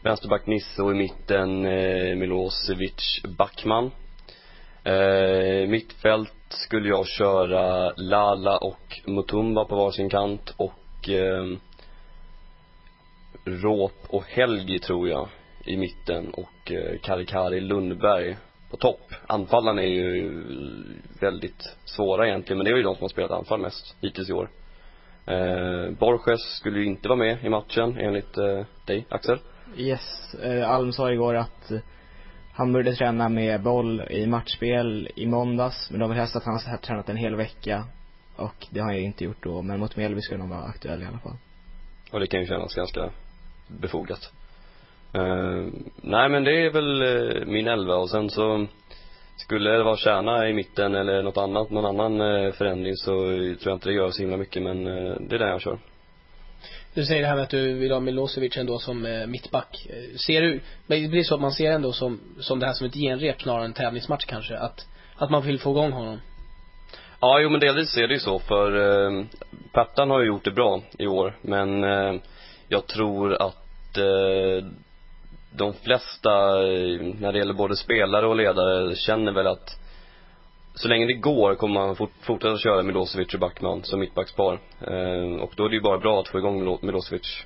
Vänsterback 0.03 0.45
Nisse 0.45 0.81
och 0.81 0.91
i 0.91 0.93
mitten 0.93 1.65
eh, 1.65 2.15
Milosevic 2.15 3.21
Backman. 3.37 3.91
Eh, 4.83 5.69
mittfält 5.69 6.33
skulle 6.49 6.89
jag 6.89 7.07
köra 7.07 7.93
Lala 7.97 8.57
och 8.57 8.99
Mutumba 9.05 9.65
på 9.65 9.75
varsin 9.75 10.09
kant 10.09 10.53
och 10.57 11.09
eh, 11.09 11.45
Råp 13.45 14.05
och 14.07 14.23
Helgi 14.27 14.79
tror 14.79 15.09
jag 15.09 15.29
i 15.65 15.77
mitten 15.77 16.29
och 16.29 16.71
eh, 16.71 16.99
Karikari 17.01 17.59
Lundberg 17.59 18.37
på 18.71 18.77
topp. 18.77 19.13
Anfallarna 19.27 19.83
är 19.83 19.87
ju 19.87 20.43
väldigt 21.19 21.75
svåra 21.85 22.27
egentligen, 22.27 22.57
men 22.57 22.65
det 22.65 22.71
är 22.71 22.77
ju 22.77 22.83
de 22.83 22.95
som 22.95 23.03
har 23.03 23.09
spelat 23.09 23.31
anfall 23.31 23.61
mest 23.61 23.95
hittills 24.01 24.29
i 24.29 24.33
år. 24.33 24.49
Eh, 25.25 25.91
Borges 25.99 26.41
skulle 26.41 26.79
ju 26.79 26.85
inte 26.85 27.07
vara 27.07 27.19
med 27.19 27.45
i 27.45 27.49
matchen 27.49 27.97
enligt 27.97 28.37
eh, 28.37 28.65
dig, 28.85 29.05
Axel. 29.09 29.39
Yes, 29.77 30.35
eh, 30.43 30.69
Alm 30.69 30.91
sa 30.91 31.11
igår 31.11 31.35
att 31.35 31.71
eh, 31.71 31.79
han 32.53 32.73
började 32.73 32.95
träna 32.95 33.29
med 33.29 33.63
boll 33.63 34.01
i 34.09 34.27
matchspel 34.27 35.09
i 35.15 35.27
måndags, 35.27 35.91
men 35.91 35.99
de 35.99 36.09
vill 36.09 36.19
helst 36.19 36.35
att 36.35 36.43
han 36.43 36.59
har 36.65 36.77
tränat 36.77 37.09
en 37.09 37.17
hel 37.17 37.35
vecka. 37.35 37.85
Och 38.35 38.67
det 38.69 38.79
har 38.79 38.87
han 38.87 38.97
ju 38.97 39.03
inte 39.03 39.23
gjort 39.23 39.43
då, 39.43 39.61
men 39.61 39.79
mot 39.79 39.95
Mjällby 39.95 40.21
skulle 40.21 40.39
han 40.39 40.49
vara 40.49 40.63
aktuell 40.63 41.03
i 41.03 41.05
alla 41.05 41.19
fall. 41.19 41.37
Och 42.11 42.19
det 42.19 42.27
kan 42.27 42.39
ju 42.39 42.47
kännas 42.47 42.75
ganska 42.75 43.09
befogat. 43.67 44.31
Eh, 45.13 45.65
nej 45.95 46.29
men 46.29 46.43
det 46.43 46.65
är 46.65 46.69
väl 46.69 47.01
eh, 47.01 47.45
min 47.45 47.67
elva 47.67 47.95
och 47.95 48.09
sen 48.09 48.29
så 48.29 48.67
skulle 49.37 49.69
det 49.69 49.83
vara 49.83 49.97
Kärna 49.97 50.49
i 50.49 50.53
mitten 50.53 50.95
eller 50.95 51.23
något 51.23 51.37
annat, 51.37 51.69
någon 51.69 51.85
annan 51.85 52.21
eh, 52.21 52.51
förändring 52.51 52.95
så 52.95 53.11
tror 53.11 53.57
jag 53.65 53.75
inte 53.75 53.89
det 53.89 53.95
gör 53.95 54.11
så 54.11 54.21
himla 54.21 54.37
mycket 54.37 54.63
men 54.63 54.83
det 55.27 55.35
är 55.35 55.39
det 55.39 55.49
jag 55.49 55.61
kör. 55.61 55.79
Du 56.93 57.05
säger 57.05 57.21
det 57.21 57.27
här 57.27 57.35
med 57.35 57.43
att 57.43 57.49
du 57.49 57.73
vill 57.73 57.91
ha 57.91 57.99
Milosevic 57.99 58.57
ändå 58.57 58.79
som 58.79 59.25
mittback. 59.27 59.87
Ser 60.27 60.41
du, 60.41 60.61
men 60.87 61.03
det 61.03 61.09
blir 61.09 61.23
så 61.23 61.35
att 61.35 61.41
man 61.41 61.51
ser 61.51 61.71
ändå 61.71 61.91
som, 61.91 62.19
som 62.39 62.59
det 62.59 62.65
här 62.65 62.73
som 62.73 62.87
ett 62.87 62.95
genrep 62.95 63.41
snarare 63.41 63.65
än 63.65 63.73
tävlingsmatch 63.73 64.25
kanske. 64.25 64.57
Att, 64.57 64.87
att 65.15 65.31
man 65.31 65.41
vill 65.41 65.59
få 65.59 65.71
igång 65.71 65.91
honom. 65.91 66.19
Ja, 67.19 67.39
jo 67.39 67.49
men 67.49 67.59
delvis 67.59 67.97
är 67.97 68.07
det 68.07 68.13
ju 68.13 68.19
så 68.19 68.39
för 68.39 68.77
eh, 68.77 69.25
Pertan 69.73 70.09
har 70.09 70.19
ju 70.19 70.27
gjort 70.27 70.45
det 70.45 70.51
bra 70.51 70.81
i 70.99 71.07
år 71.07 71.37
men 71.41 71.83
eh, 71.83 72.21
jag 72.67 72.87
tror 72.87 73.33
att 73.33 73.97
eh, 73.97 74.65
de 75.55 75.73
flesta, 75.73 76.31
när 77.19 77.31
det 77.31 77.37
gäller 77.37 77.53
både 77.53 77.75
spelare 77.75 78.27
och 78.27 78.35
ledare, 78.35 78.95
känner 78.95 79.31
väl 79.31 79.47
att 79.47 79.79
så 80.75 80.87
länge 80.87 81.05
det 81.05 81.13
går 81.13 81.55
kommer 81.55 81.73
man 81.73 81.95
fort, 81.95 82.11
fortsätta 82.21 82.57
köra 82.57 82.83
Milosevic 82.83 83.33
och 83.33 83.39
Backman 83.39 83.83
som 83.83 83.99
mittbackspar. 83.99 84.59
Eh, 84.87 85.41
och 85.41 85.53
då 85.55 85.65
är 85.65 85.69
det 85.69 85.75
ju 85.75 85.81
bara 85.81 85.97
bra 85.99 86.19
att 86.19 86.27
få 86.27 86.37
igång 86.37 86.59
Milo- 86.59 86.79
Milosevic 86.81 87.45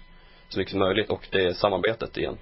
så 0.50 0.60
mycket 0.60 0.72
som 0.72 0.80
möjligt 0.80 1.10
och 1.10 1.28
det 1.32 1.46
är 1.46 1.54
samarbetet 1.54 2.18
igen. 2.18 2.38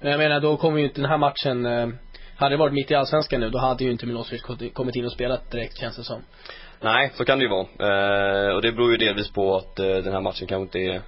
Men 0.00 0.10
jag 0.10 0.18
menar, 0.18 0.40
då 0.40 0.56
kommer 0.56 0.78
ju 0.78 0.84
inte 0.84 1.00
den 1.00 1.10
här 1.10 1.18
matchen, 1.18 1.66
eh, 1.66 1.88
hade 2.36 2.54
det 2.54 2.58
varit 2.58 2.72
mitt 2.72 2.90
i 2.90 2.94
allsvenskan 2.94 3.40
nu, 3.40 3.50
då 3.50 3.58
hade 3.58 3.84
ju 3.84 3.90
inte 3.90 4.06
Milosevic 4.06 4.42
kommit- 4.42 4.74
kommit 4.74 4.96
in 4.96 5.04
och 5.04 5.12
spelat 5.12 5.50
direkt 5.50 5.78
känns 5.80 5.96
det 5.96 6.04
som. 6.04 6.22
Nej, 6.80 7.10
så 7.14 7.24
kan 7.24 7.38
det 7.38 7.44
ju 7.44 7.50
vara. 7.50 7.66
Eh, 8.48 8.54
och 8.54 8.62
det 8.62 8.72
beror 8.72 8.90
ju 8.90 8.96
delvis 8.96 9.30
på 9.32 9.56
att 9.56 9.78
eh, 9.78 9.86
den 9.86 10.12
här 10.12 10.20
matchen 10.20 10.46
kanske 10.46 10.62
inte 10.62 10.78
är 10.78 11.02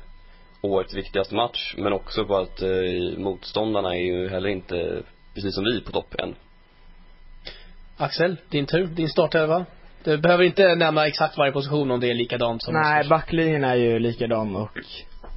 årets 0.60 0.94
viktigaste 0.94 1.34
match, 1.34 1.74
men 1.78 1.92
också 1.92 2.24
på 2.24 2.36
att 2.36 2.62
eh, 2.62 3.18
motståndarna 3.18 3.96
är 3.96 4.02
ju 4.02 4.28
heller 4.28 4.48
inte, 4.48 5.02
precis 5.34 5.54
som 5.54 5.64
vi, 5.64 5.80
på 5.80 5.92
topp 5.92 6.14
än. 6.18 6.34
Axel, 7.96 8.36
din 8.48 8.66
tur, 8.66 8.86
din 8.86 9.08
startelva. 9.08 9.64
Du 10.04 10.18
behöver 10.18 10.44
inte 10.44 10.74
nämna 10.74 11.06
exakt 11.06 11.38
varje 11.38 11.52
position 11.52 11.90
om 11.90 12.00
det 12.00 12.10
är 12.10 12.14
likadant 12.14 12.62
som 12.62 12.74
Nej, 12.74 13.08
backlinjen 13.08 13.64
är 13.64 13.74
ju 13.74 13.98
likadan 13.98 14.56
och 14.56 14.78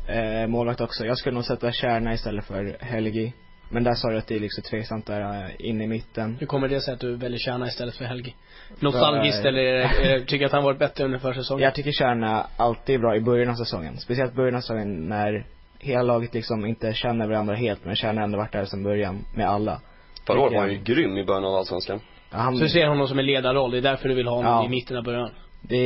eh, 0.09 0.47
målvakt 0.47 0.81
också. 0.81 1.05
Jag 1.05 1.17
skulle 1.17 1.33
nog 1.33 1.45
sätta 1.45 1.71
Kärna 1.71 2.13
istället 2.13 2.45
för 2.45 2.77
Helgi. 2.79 3.33
Men 3.73 3.83
där 3.83 3.93
sa 3.93 4.09
du 4.09 4.17
att 4.17 4.27
det 4.27 4.35
är 4.35 4.39
liksom 4.39 4.63
tveksamt 4.63 5.05
där 5.05 5.21
eh, 5.21 5.49
inne 5.69 5.83
i 5.83 5.87
mitten. 5.87 6.37
Hur 6.39 6.47
kommer 6.47 6.67
det 6.67 6.81
sig 6.81 6.93
att 6.93 6.99
du 6.99 7.15
väljer 7.15 7.39
Kärna 7.39 7.67
istället 7.67 7.95
för 7.95 8.05
Helgi? 8.05 8.35
Nostalgiskt 8.79 9.45
eller 9.45 9.59
är 9.61 9.73
det- 9.73 9.83
är 10.13 10.19
det- 10.19 10.25
tycker 10.25 10.45
att 10.45 10.51
han 10.51 10.63
varit 10.63 10.79
bättre 10.79 11.03
under 11.05 11.19
försäsongen? 11.19 11.63
Jag 11.63 11.75
tycker 11.75 11.91
Kärna 11.91 12.45
alltid 12.57 12.95
är 12.95 12.99
bra 12.99 13.15
i 13.15 13.21
början 13.21 13.49
av 13.49 13.55
säsongen. 13.55 13.97
Speciellt 13.97 14.33
början 14.33 14.55
av 14.55 14.59
säsongen 14.61 15.09
när 15.09 15.45
hela 15.79 16.03
laget 16.03 16.33
liksom 16.33 16.65
inte 16.65 16.93
känner 16.93 17.27
varandra 17.27 17.55
helt, 17.55 17.85
men 17.85 17.95
Kärna 17.95 18.21
har 18.21 18.25
ändå 18.25 18.37
varit 18.37 18.51
där 18.51 18.65
sedan 18.65 18.83
början 18.83 19.25
med 19.35 19.47
alla. 19.49 19.81
Förra 20.27 20.39
året 20.41 20.53
var 20.53 20.59
han 20.61 20.71
ju 20.71 20.79
grym 20.83 21.17
i 21.17 21.23
början 21.23 21.45
av 21.45 21.55
Allsvenskan. 21.55 21.99
Han, 22.29 22.57
Så 22.57 22.63
du 22.63 22.69
ser 22.69 22.87
honom 22.87 23.07
som 23.07 23.19
en 23.19 23.25
ledarroll, 23.25 23.71
det 23.71 23.77
är 23.77 23.81
därför 23.81 24.09
du 24.09 24.15
vill 24.15 24.27
ha 24.27 24.35
honom 24.35 24.51
Ja. 24.51 24.65
i 24.65 24.69
mitten 24.69 24.97
av 24.97 25.03
början? 25.03 25.29
Det 25.61 25.77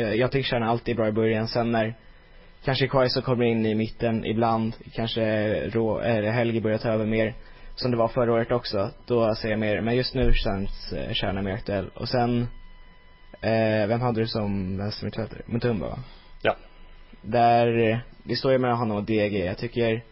är, 0.00 0.14
jag 0.14 0.30
tycker 0.32 0.48
Kärna 0.48 0.66
alltid 0.66 0.92
är 0.92 0.96
bra 0.96 1.08
i 1.08 1.12
början. 1.12 1.48
Sen 1.48 1.70
när 1.72 1.94
kanske 2.64 2.88
Quaiso 2.88 3.22
kommer 3.22 3.44
in 3.44 3.66
i 3.66 3.74
mitten 3.74 4.24
ibland, 4.24 4.74
kanske 4.92 5.22
Rå, 5.68 5.98
eller 5.98 6.30
Helgi 6.30 6.60
börjar 6.60 6.78
ta 6.78 6.88
över 6.88 7.06
mer, 7.06 7.34
som 7.74 7.90
det 7.90 7.96
var 7.96 8.08
förra 8.08 8.32
året 8.32 8.52
också, 8.52 8.90
då 9.06 9.34
ser 9.34 9.50
jag 9.50 9.58
mer, 9.58 9.80
men 9.80 9.96
just 9.96 10.14
nu 10.14 10.32
känns 10.34 10.92
eh, 10.92 11.12
Kärna 11.12 11.42
mer 11.42 11.52
aktuell. 11.52 11.88
Och 11.94 12.08
sen, 12.08 12.48
eh, 13.40 13.86
vem 13.88 14.00
hade 14.00 14.20
du 14.20 14.26
som 14.26 14.78
vänstermittfältare? 14.78 15.42
Mutumba 15.46 15.88
va? 15.88 15.98
Ja. 16.42 16.56
Där, 17.22 18.00
det 18.24 18.36
står 18.36 18.52
ju 18.52 18.58
mellan 18.58 18.78
honom 18.78 18.96
och 18.96 19.04
DG. 19.04 19.44
Jag 19.44 19.58
tycker 19.58 20.02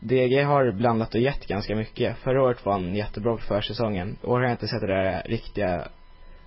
DG 0.00 0.42
har 0.42 0.72
blandat 0.72 1.14
och 1.14 1.20
gett 1.20 1.46
ganska 1.46 1.76
mycket. 1.76 2.16
Förra 2.18 2.42
året 2.42 2.64
var 2.64 2.72
han 2.72 2.94
jättebra 2.94 3.36
på 3.36 3.42
försäsongen. 3.42 4.18
I 4.22 4.26
år 4.26 4.36
har 4.36 4.42
jag 4.42 4.52
inte 4.52 4.68
sett 4.68 4.80
det 4.80 4.86
där 4.86 5.22
riktiga, 5.26 5.88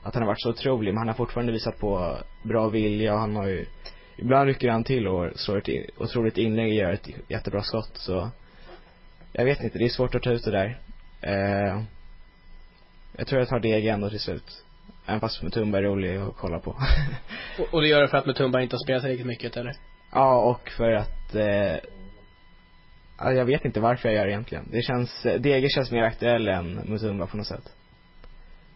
att 0.03 0.13
han 0.13 0.23
har 0.23 0.27
varit 0.27 0.41
så 0.41 0.49
otrolig, 0.49 0.93
men 0.93 0.97
han 0.97 1.07
har 1.07 1.15
fortfarande 1.15 1.51
visat 1.51 1.79
på 1.79 2.17
bra 2.43 2.69
vilja 2.69 3.13
och 3.13 3.19
han 3.19 3.35
har 3.35 3.47
ju, 3.47 3.65
ibland 4.17 4.47
rycker 4.47 4.69
han 4.69 4.83
till 4.83 5.07
och 5.07 5.39
slår 5.39 5.57
ett 5.57 5.89
otroligt 5.97 6.37
inlägg 6.37 6.67
och 6.67 6.73
gör 6.73 6.91
ett 6.91 7.09
jättebra 7.27 7.61
skott, 7.61 7.91
så 7.93 8.31
jag 9.31 9.45
vet 9.45 9.63
inte, 9.63 9.77
det 9.77 9.85
är 9.85 9.89
svårt 9.89 10.15
att 10.15 10.23
ta 10.23 10.31
ut 10.31 10.43
det 10.45 10.51
där. 10.51 10.79
Eh, 11.21 11.83
jag 13.17 13.27
tror 13.27 13.39
jag 13.39 13.49
tar 13.49 13.59
DG 13.59 13.87
ändå 13.87 14.09
till 14.09 14.19
slut. 14.19 14.65
Även 15.05 15.19
fast 15.19 15.43
Mutumba 15.43 15.77
är 15.77 15.81
rolig 15.81 16.17
att 16.17 16.35
kolla 16.37 16.59
på. 16.59 16.71
Och, 17.59 17.73
och 17.73 17.81
det 17.81 17.87
gör 17.87 18.01
det 18.01 18.07
för 18.07 18.17
att 18.17 18.25
Mutumba 18.25 18.61
inte 18.61 18.75
har 18.75 18.83
spelat 18.83 19.03
riktigt 19.03 19.27
mycket 19.27 19.57
eller? 19.57 19.75
Ja, 20.11 20.35
och 20.35 20.69
för 20.69 20.91
att 20.91 21.35
eh, 21.35 21.77
ja, 23.17 23.31
jag 23.31 23.45
vet 23.45 23.65
inte 23.65 23.79
varför 23.79 24.09
jag 24.09 24.15
gör 24.15 24.25
det 24.25 24.31
egentligen. 24.31 24.67
Det 24.71 24.81
känns, 24.81 25.23
DG 25.39 25.69
känns 25.69 25.91
mer 25.91 26.03
aktuell 26.03 26.47
än 26.47 26.73
Mutumba 26.75 27.27
på 27.27 27.37
något 27.37 27.47
sätt. 27.47 27.71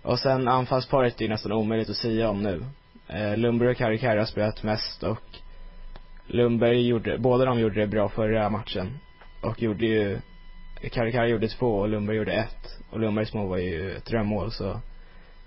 Och 0.02 0.20
sen 0.20 0.48
anfallsparet 0.48 1.22
är 1.22 1.26
ju 1.26 1.30
nästan 1.30 1.52
omöjligt 1.52 1.90
att 1.90 1.96
säga 1.96 2.30
om 2.30 2.44
nu. 2.44 2.66
Eh, 3.10 3.38
Lundberg 3.38 3.70
och 3.70 3.78
Karikari 3.78 4.20
har 4.20 4.26
spelat 4.26 4.64
mest 4.64 5.04
och 5.04 5.24
Lundberg 6.28 6.88
gjorde, 6.88 7.18
båda 7.18 7.46
de 7.46 7.60
gjorde 7.60 7.80
det 7.80 7.88
bra 7.88 8.10
förra 8.10 8.50
matchen. 8.50 9.00
Och 9.44 9.62
gjorde 9.62 9.86
ju, 9.86 10.20
Karikari 10.92 11.30
gjorde 11.30 11.48
två 11.48 11.68
och 11.68 11.90
Lundberg 11.90 12.18
gjorde 12.18 12.34
ett. 12.34 12.80
Och 12.90 13.00
Lundbergs 13.00 13.34
mål 13.34 13.50
var 13.50 13.58
ju 13.58 13.92
ett 13.92 14.06
drömmål 14.06 14.52
så 14.52 14.82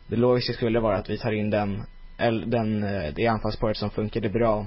det 0.07 0.17
logiska 0.17 0.53
skulle 0.53 0.81
vara 0.81 0.97
att 0.97 1.11
vi 1.11 1.19
tar 1.19 1.33
in 1.33 1.51
den, 1.51 1.83
eller 2.19 2.47
den, 2.47 2.83
eh, 2.83 3.15
det 3.15 3.27
anfallsparet 3.27 3.77
som 3.77 3.91
funkade 3.91 4.29
bra 4.29 4.67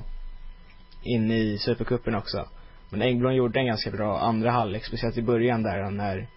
in 1.03 1.31
i 1.31 1.57
Supercupen 1.57 2.15
också. 2.15 2.47
Men 2.89 3.01
Engblom 3.01 3.35
gjorde 3.35 3.59
en 3.59 3.65
ganska 3.65 3.91
bra 3.91 4.19
andra 4.19 4.51
halvlek, 4.51 4.85
speciellt 4.85 5.17
i 5.17 5.21
början 5.21 5.63
där 5.63 5.91
när 5.91 6.27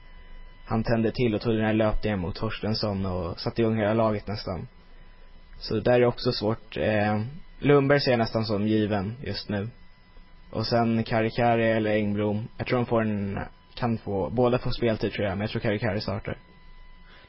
han 0.67 0.85
tände 0.85 1.13
till 1.13 1.35
och 1.35 1.41
tog 1.41 1.55
den 1.55 1.65
här 1.65 1.73
löpningen 1.73 2.19
mot 2.19 2.35
Torstensson 2.35 3.07
och 3.07 3.41
satte 3.41 3.63
igång 3.63 3.77
hela 3.77 3.95
laget 3.95 4.27
nästan. 4.27 4.69
Så 5.59 5.75
där 5.81 5.93
är 5.93 6.01
det 6.01 6.07
också 6.07 6.33
svårt. 6.33 6.77
Eh, 6.77 7.21
Lundberg 7.59 8.01
ser 8.01 8.11
jag 8.11 8.19
nästan 8.19 8.45
som 8.45 8.67
given 8.67 9.17
just 9.25 9.49
nu. 9.49 9.69
Och 10.51 10.67
sen 10.67 11.05
Karikari 11.05 11.71
eller 11.71 11.91
Engblom. 11.91 12.49
Jag 12.59 12.67
tror 12.67 12.79
de 12.79 12.87
får 12.87 13.03
en, 13.03 13.39
kan 13.75 13.99
få, 13.99 14.31
båda 14.31 14.59
får 14.59 14.71
speltid 14.71 15.13
tror 15.13 15.27
jag, 15.27 15.39
men 15.39 15.41
jag 15.41 15.51
tror 15.51 15.61
Karikari 15.61 16.01
startar. 16.01 16.39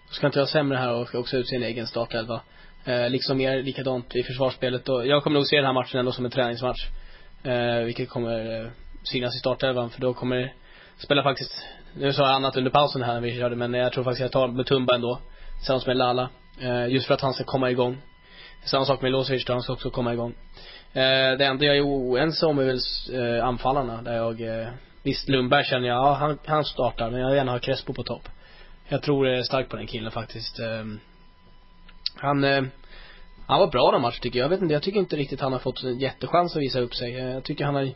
Då 0.07 0.13
ska 0.13 0.27
inte 0.27 0.39
vara 0.39 0.47
sämre 0.47 0.77
här 0.77 0.93
och 0.93 1.15
också 1.15 1.37
ut 1.37 1.47
sin 1.47 1.63
egen 1.63 1.87
startelva. 1.87 2.41
Eh, 2.85 3.09
liksom 3.09 3.37
mer 3.37 3.63
likadant 3.63 4.15
i 4.15 4.23
försvarsspelet 4.23 4.89
och 4.89 5.07
jag 5.07 5.23
kommer 5.23 5.33
nog 5.33 5.47
se 5.47 5.55
den 5.55 5.65
här 5.65 5.73
matchen 5.73 5.99
ändå 5.99 6.11
som 6.11 6.25
en 6.25 6.31
träningsmatch. 6.31 6.87
Eh, 7.43 7.79
vilket 7.85 8.09
kommer 8.09 8.61
eh, 8.61 8.69
synas 9.03 9.35
i 9.35 9.39
startelvan 9.39 9.89
för 9.89 10.01
då 10.01 10.13
kommer 10.13 10.53
spela 10.97 11.23
faktiskt, 11.23 11.51
nu 11.95 12.13
sa 12.13 12.23
jag 12.23 12.35
annat 12.35 12.57
under 12.57 12.71
pausen 12.71 13.01
här 13.01 13.13
när 13.13 13.21
vi 13.21 13.37
körde 13.39 13.55
men 13.55 13.73
jag 13.73 13.93
tror 13.93 14.03
faktiskt 14.03 14.21
jag 14.21 14.31
tar 14.31 14.47
Mutumba 14.47 14.95
ändå. 14.95 15.19
Tillsammans 15.57 15.87
med 15.87 15.97
Lala. 15.97 16.29
Eh, 16.61 16.87
just 16.87 17.07
för 17.07 17.13
att 17.13 17.21
han 17.21 17.33
ska 17.33 17.43
komma 17.43 17.71
igång. 17.71 17.97
Samma 18.67 18.85
sak 18.85 19.01
med 19.01 19.11
Milosevic 19.11 19.45
då, 19.45 19.53
han 19.53 19.61
ska 19.61 19.73
också 19.73 19.89
komma 19.89 20.13
igång. 20.13 20.35
Eh, 20.93 21.37
det 21.37 21.45
enda 21.45 21.65
jag 21.65 21.77
är 21.77 21.81
oense 21.81 22.45
om 22.45 22.59
är 22.59 22.63
väl 22.63 22.79
eh, 23.13 23.45
anfallarna 23.45 24.01
där 24.01 24.15
jag, 24.15 24.41
eh, 24.41 24.67
visst 25.03 25.29
Lundberg 25.29 25.65
känner 25.65 25.87
jag, 25.87 25.97
ja 25.97 26.13
han, 26.13 26.37
han 26.45 26.65
startar 26.65 27.11
men 27.11 27.19
jag 27.19 27.27
vill 27.27 27.37
gärna 27.37 27.51
ha 27.51 27.59
Crespo 27.59 27.93
på 27.93 28.03
topp. 28.03 28.29
Jag 28.87 29.01
tror 29.01 29.27
eh, 29.27 29.41
starkt 29.41 29.69
på 29.69 29.75
den 29.75 29.87
killen 29.87 30.11
faktiskt. 30.11 30.59
Eh, 30.59 30.85
han, 32.15 32.43
eh, 32.43 32.63
han 33.47 33.59
var 33.59 33.67
bra 33.67 33.91
den 33.91 34.01
matchen 34.01 34.21
tycker 34.21 34.39
jag. 34.39 34.45
Jag 34.45 34.49
vet 34.49 34.61
inte, 34.61 34.73
jag 34.73 34.83
tycker 34.83 34.99
inte 34.99 35.15
riktigt 35.15 35.41
han 35.41 35.53
har 35.53 35.59
fått 35.59 35.83
en 35.83 35.99
jättechans 35.99 36.55
att 36.55 36.61
visa 36.61 36.79
upp 36.79 36.95
sig. 36.95 37.15
Eh, 37.15 37.29
Jag 37.33 37.43
tycker 37.43 37.65
han 37.65 37.75
har 37.75 37.93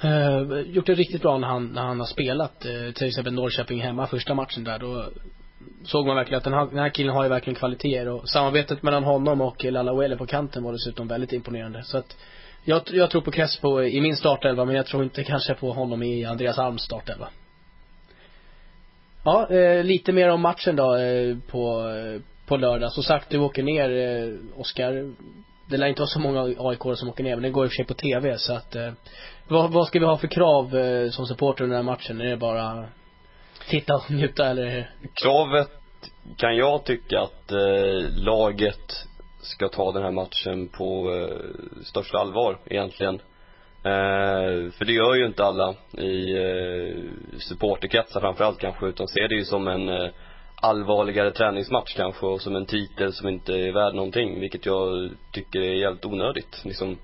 eh, 0.00 0.60
gjort 0.60 0.86
det 0.86 0.94
riktigt 0.94 1.22
bra 1.22 1.38
när 1.38 1.48
han, 1.48 1.66
när 1.66 1.82
han 1.82 2.00
har 2.00 2.06
spelat. 2.06 2.66
Uh, 2.66 2.92
till 2.92 3.08
exempel 3.08 3.32
Norrköping 3.32 3.80
hemma 3.82 4.06
första 4.06 4.34
matchen 4.34 4.64
där. 4.64 4.78
Då 4.78 5.08
såg 5.84 6.06
man 6.06 6.16
verkligen 6.16 6.38
att 6.38 6.44
den 6.44 6.52
här, 6.52 6.66
den 6.66 6.78
här 6.78 6.88
killen 6.88 7.14
har 7.14 7.22
ju 7.22 7.28
verkligen 7.28 7.54
kvaliteter 7.54 8.08
och 8.08 8.28
samarbetet 8.28 8.82
mellan 8.82 9.04
honom 9.04 9.40
och 9.40 9.64
Lalla 9.64 9.94
Welle 9.94 10.16
på 10.16 10.26
kanten 10.26 10.62
var 10.62 10.72
dessutom 10.72 11.08
väldigt 11.08 11.32
imponerande. 11.32 11.82
Så 11.82 11.98
att 11.98 12.16
jag, 12.64 12.82
jag 12.86 13.10
tror 13.10 13.20
på 13.20 13.30
Crespo 13.30 13.82
i 13.82 14.00
min 14.00 14.16
startelva 14.16 14.64
men 14.64 14.74
jag 14.74 14.86
tror 14.86 15.02
inte 15.04 15.24
kanske 15.24 15.54
på 15.54 15.72
honom 15.72 16.02
i 16.02 16.24
Andreas 16.24 16.58
Alms 16.58 16.82
startelva. 16.82 17.28
Ja, 19.24 19.50
eh, 19.50 19.84
lite 19.84 20.12
mer 20.12 20.28
om 20.28 20.40
matchen 20.40 20.76
då 20.76 20.96
eh, 20.96 21.36
på, 21.50 21.88
eh, 21.88 22.20
på 22.46 22.56
lördag. 22.56 22.92
Som 22.92 23.02
sagt, 23.02 23.30
du 23.30 23.38
åker 23.38 23.62
ner, 23.62 23.90
eh, 23.90 24.60
Oskar. 24.60 25.14
Det 25.70 25.76
lär 25.76 25.86
inte 25.86 26.00
vara 26.00 26.08
så 26.08 26.20
många 26.20 26.42
aik 26.42 26.98
som 26.98 27.08
åker 27.08 27.24
ner, 27.24 27.36
men 27.36 27.42
det 27.42 27.50
går 27.50 27.64
i 27.64 27.68
och 27.68 27.70
för 27.70 27.76
sig 27.76 27.84
på 27.84 27.94
TV 27.94 28.38
så 28.38 28.54
att 28.54 28.74
eh, 28.74 28.92
vad, 29.48 29.72
vad 29.72 29.86
ska 29.86 29.98
vi 29.98 30.04
ha 30.04 30.16
för 30.16 30.28
krav 30.28 30.76
eh, 30.76 31.10
som 31.10 31.26
supporter 31.26 31.64
under 31.64 31.76
den 31.76 31.86
här 31.86 31.92
matchen? 31.92 32.20
Är 32.20 32.24
det 32.24 32.36
bara 32.36 32.88
sitta 33.66 33.94
och 33.94 34.10
njuta 34.10 34.46
eller? 34.46 34.90
Kravet 35.14 35.70
kan 36.36 36.56
jag 36.56 36.84
tycka 36.84 37.20
att 37.20 37.52
eh, 37.52 38.24
laget 38.24 39.06
ska 39.40 39.68
ta 39.68 39.92
den 39.92 40.02
här 40.02 40.10
matchen 40.10 40.68
på 40.68 41.14
eh, 41.14 41.84
största 41.84 42.18
allvar 42.18 42.58
egentligen. 42.66 43.14
Eh, 43.84 44.70
för 44.72 44.84
det 44.84 44.92
gör 44.92 45.14
ju 45.14 45.26
inte 45.26 45.44
alla 45.44 45.74
i 45.98 46.36
eh, 46.36 46.94
supporterkretsar 47.38 48.20
framförallt 48.20 48.58
kanske, 48.58 48.86
utan 48.86 49.08
ser 49.08 49.28
det 49.28 49.34
ju 49.34 49.44
som 49.44 49.68
en 49.68 49.88
eh, 49.88 50.10
allvarligare 50.62 51.30
träningsmatch 51.30 51.96
kanske 51.96 52.26
och 52.26 52.40
som 52.40 52.56
en 52.56 52.66
titel 52.66 53.12
som 53.12 53.28
inte 53.28 53.52
är 53.52 53.72
värd 53.72 53.94
någonting, 53.94 54.40
vilket 54.40 54.66
jag 54.66 55.10
tycker 55.32 55.60
är 55.60 55.84
helt 55.84 56.04
onödigt. 56.04 56.62
Liksom, 56.64 56.98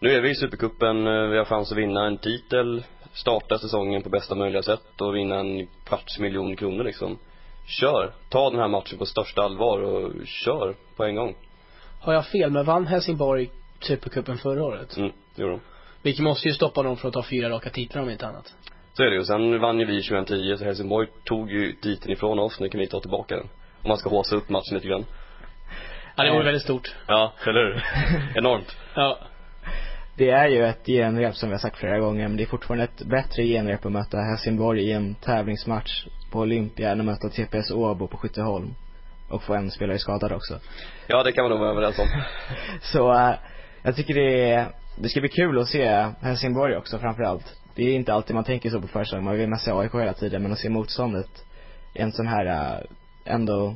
nu 0.00 0.10
är 0.10 0.20
vi 0.20 0.30
i 0.30 0.34
Supercupen, 0.34 1.06
eh, 1.06 1.28
vi 1.28 1.38
har 1.38 1.44
chans 1.44 1.72
att 1.72 1.78
vinna 1.78 2.06
en 2.06 2.18
titel, 2.18 2.82
starta 3.12 3.58
säsongen 3.58 4.02
på 4.02 4.08
bästa 4.08 4.34
möjliga 4.34 4.62
sätt 4.62 5.00
och 5.00 5.16
vinna 5.16 5.36
en 5.36 5.66
kvarts 5.84 6.18
miljon 6.18 6.56
kronor 6.56 6.84
liksom. 6.84 7.18
Kör! 7.66 8.12
Ta 8.28 8.50
den 8.50 8.58
här 8.58 8.68
matchen 8.68 8.98
på 8.98 9.06
största 9.06 9.42
allvar 9.42 9.82
och 9.82 10.26
kör 10.26 10.74
på 10.96 11.04
en 11.04 11.14
gång. 11.14 11.34
Har 12.00 12.12
jag 12.12 12.26
fel, 12.26 12.50
men 12.50 12.64
vann 12.64 12.86
Helsingborg 12.86 13.50
Supercupen 13.80 14.38
förra 14.38 14.64
året? 14.64 14.96
Mm, 14.96 15.12
det 15.34 15.42
gjorde 15.42 15.54
de. 15.54 15.60
Vilket 16.02 16.24
måste 16.24 16.48
ju 16.48 16.54
stoppa 16.54 16.82
dem 16.82 16.96
från 16.96 17.08
att 17.08 17.14
ta 17.14 17.22
fyra 17.22 17.50
raka 17.50 17.70
titlar 17.70 18.02
om 18.02 18.10
inte 18.10 18.26
annat. 18.26 18.54
Så 18.92 19.02
är 19.02 19.10
det 19.10 19.16
ju. 19.16 19.24
Sen 19.24 19.60
vann 19.60 19.80
ju 19.80 19.86
vi 19.86 20.02
2010 20.02 20.56
så 20.58 20.64
Helsingborg 20.64 21.08
tog 21.24 21.50
ju 21.50 21.72
titeln 21.72 22.12
ifrån 22.12 22.38
oss. 22.38 22.60
Nu 22.60 22.68
kan 22.68 22.80
vi 22.80 22.86
ta 22.86 23.00
tillbaka 23.00 23.36
den. 23.36 23.48
Om 23.82 23.88
man 23.88 23.96
ska 23.96 24.10
håsa 24.10 24.36
upp 24.36 24.48
matchen 24.48 24.74
lite 24.74 24.88
grann. 24.88 25.04
Ja, 26.16 26.24
det 26.24 26.30
vore 26.30 26.44
väldigt 26.44 26.62
stort. 26.62 26.94
Ja, 27.06 27.32
eller 27.46 27.64
hur? 27.64 27.82
Enormt. 28.38 28.76
Ja. 28.94 29.18
Det 30.16 30.30
är 30.30 30.48
ju 30.48 30.64
ett 30.64 30.86
genrep 30.86 31.34
som 31.34 31.48
vi 31.48 31.54
har 31.54 31.60
sagt 31.60 31.76
flera 31.76 31.98
gånger, 31.98 32.28
men 32.28 32.36
det 32.36 32.42
är 32.42 32.46
fortfarande 32.46 32.84
ett 32.84 33.02
bättre 33.02 33.44
genrep 33.44 33.86
att 33.86 33.92
möta 33.92 34.18
Helsingborg 34.18 34.82
i 34.82 34.92
en 34.92 35.14
tävlingsmatch 35.14 36.06
på 36.30 36.38
Olympia 36.38 36.90
än 36.90 37.00
att 37.00 37.06
möta 37.06 37.28
TPS 37.28 37.70
Åbo 37.70 38.08
på 38.08 38.16
Skytteholm. 38.16 38.74
Och 39.28 39.42
få 39.42 39.54
en 39.54 39.70
spelare 39.70 39.98
skadad 39.98 40.32
också. 40.32 40.60
Ja, 41.06 41.22
det 41.22 41.32
kan 41.32 41.44
man 41.44 41.50
nog 41.50 41.60
vara 41.60 41.70
överens 41.70 41.98
om. 41.98 42.06
Så, 42.80 43.12
äh, 43.12 43.34
jag 43.82 43.96
tycker 43.96 44.14
det 44.14 44.50
är, 44.50 44.66
det 44.96 45.08
ska 45.08 45.20
bli 45.20 45.28
kul 45.28 45.58
att 45.58 45.68
se 45.68 46.06
Helsingborg 46.20 46.76
också 46.76 46.98
framförallt. 46.98 47.56
Det 47.74 47.82
är 47.82 47.94
inte 47.94 48.14
alltid 48.14 48.34
man 48.34 48.44
tänker 48.44 48.70
så 48.70 48.80
på 48.80 48.88
försäsongen, 48.88 49.24
man 49.24 49.36
vill 49.36 49.48
mest 49.48 49.64
se 49.64 49.72
AIK 49.72 49.94
hela 49.94 50.12
tiden, 50.12 50.42
men 50.42 50.52
att 50.52 50.58
se 50.58 50.68
motståndet 50.68 51.44
i 51.94 52.00
en 52.00 52.12
sån 52.12 52.26
här, 52.26 52.46
äh, 52.46 52.80
ändå, 53.24 53.74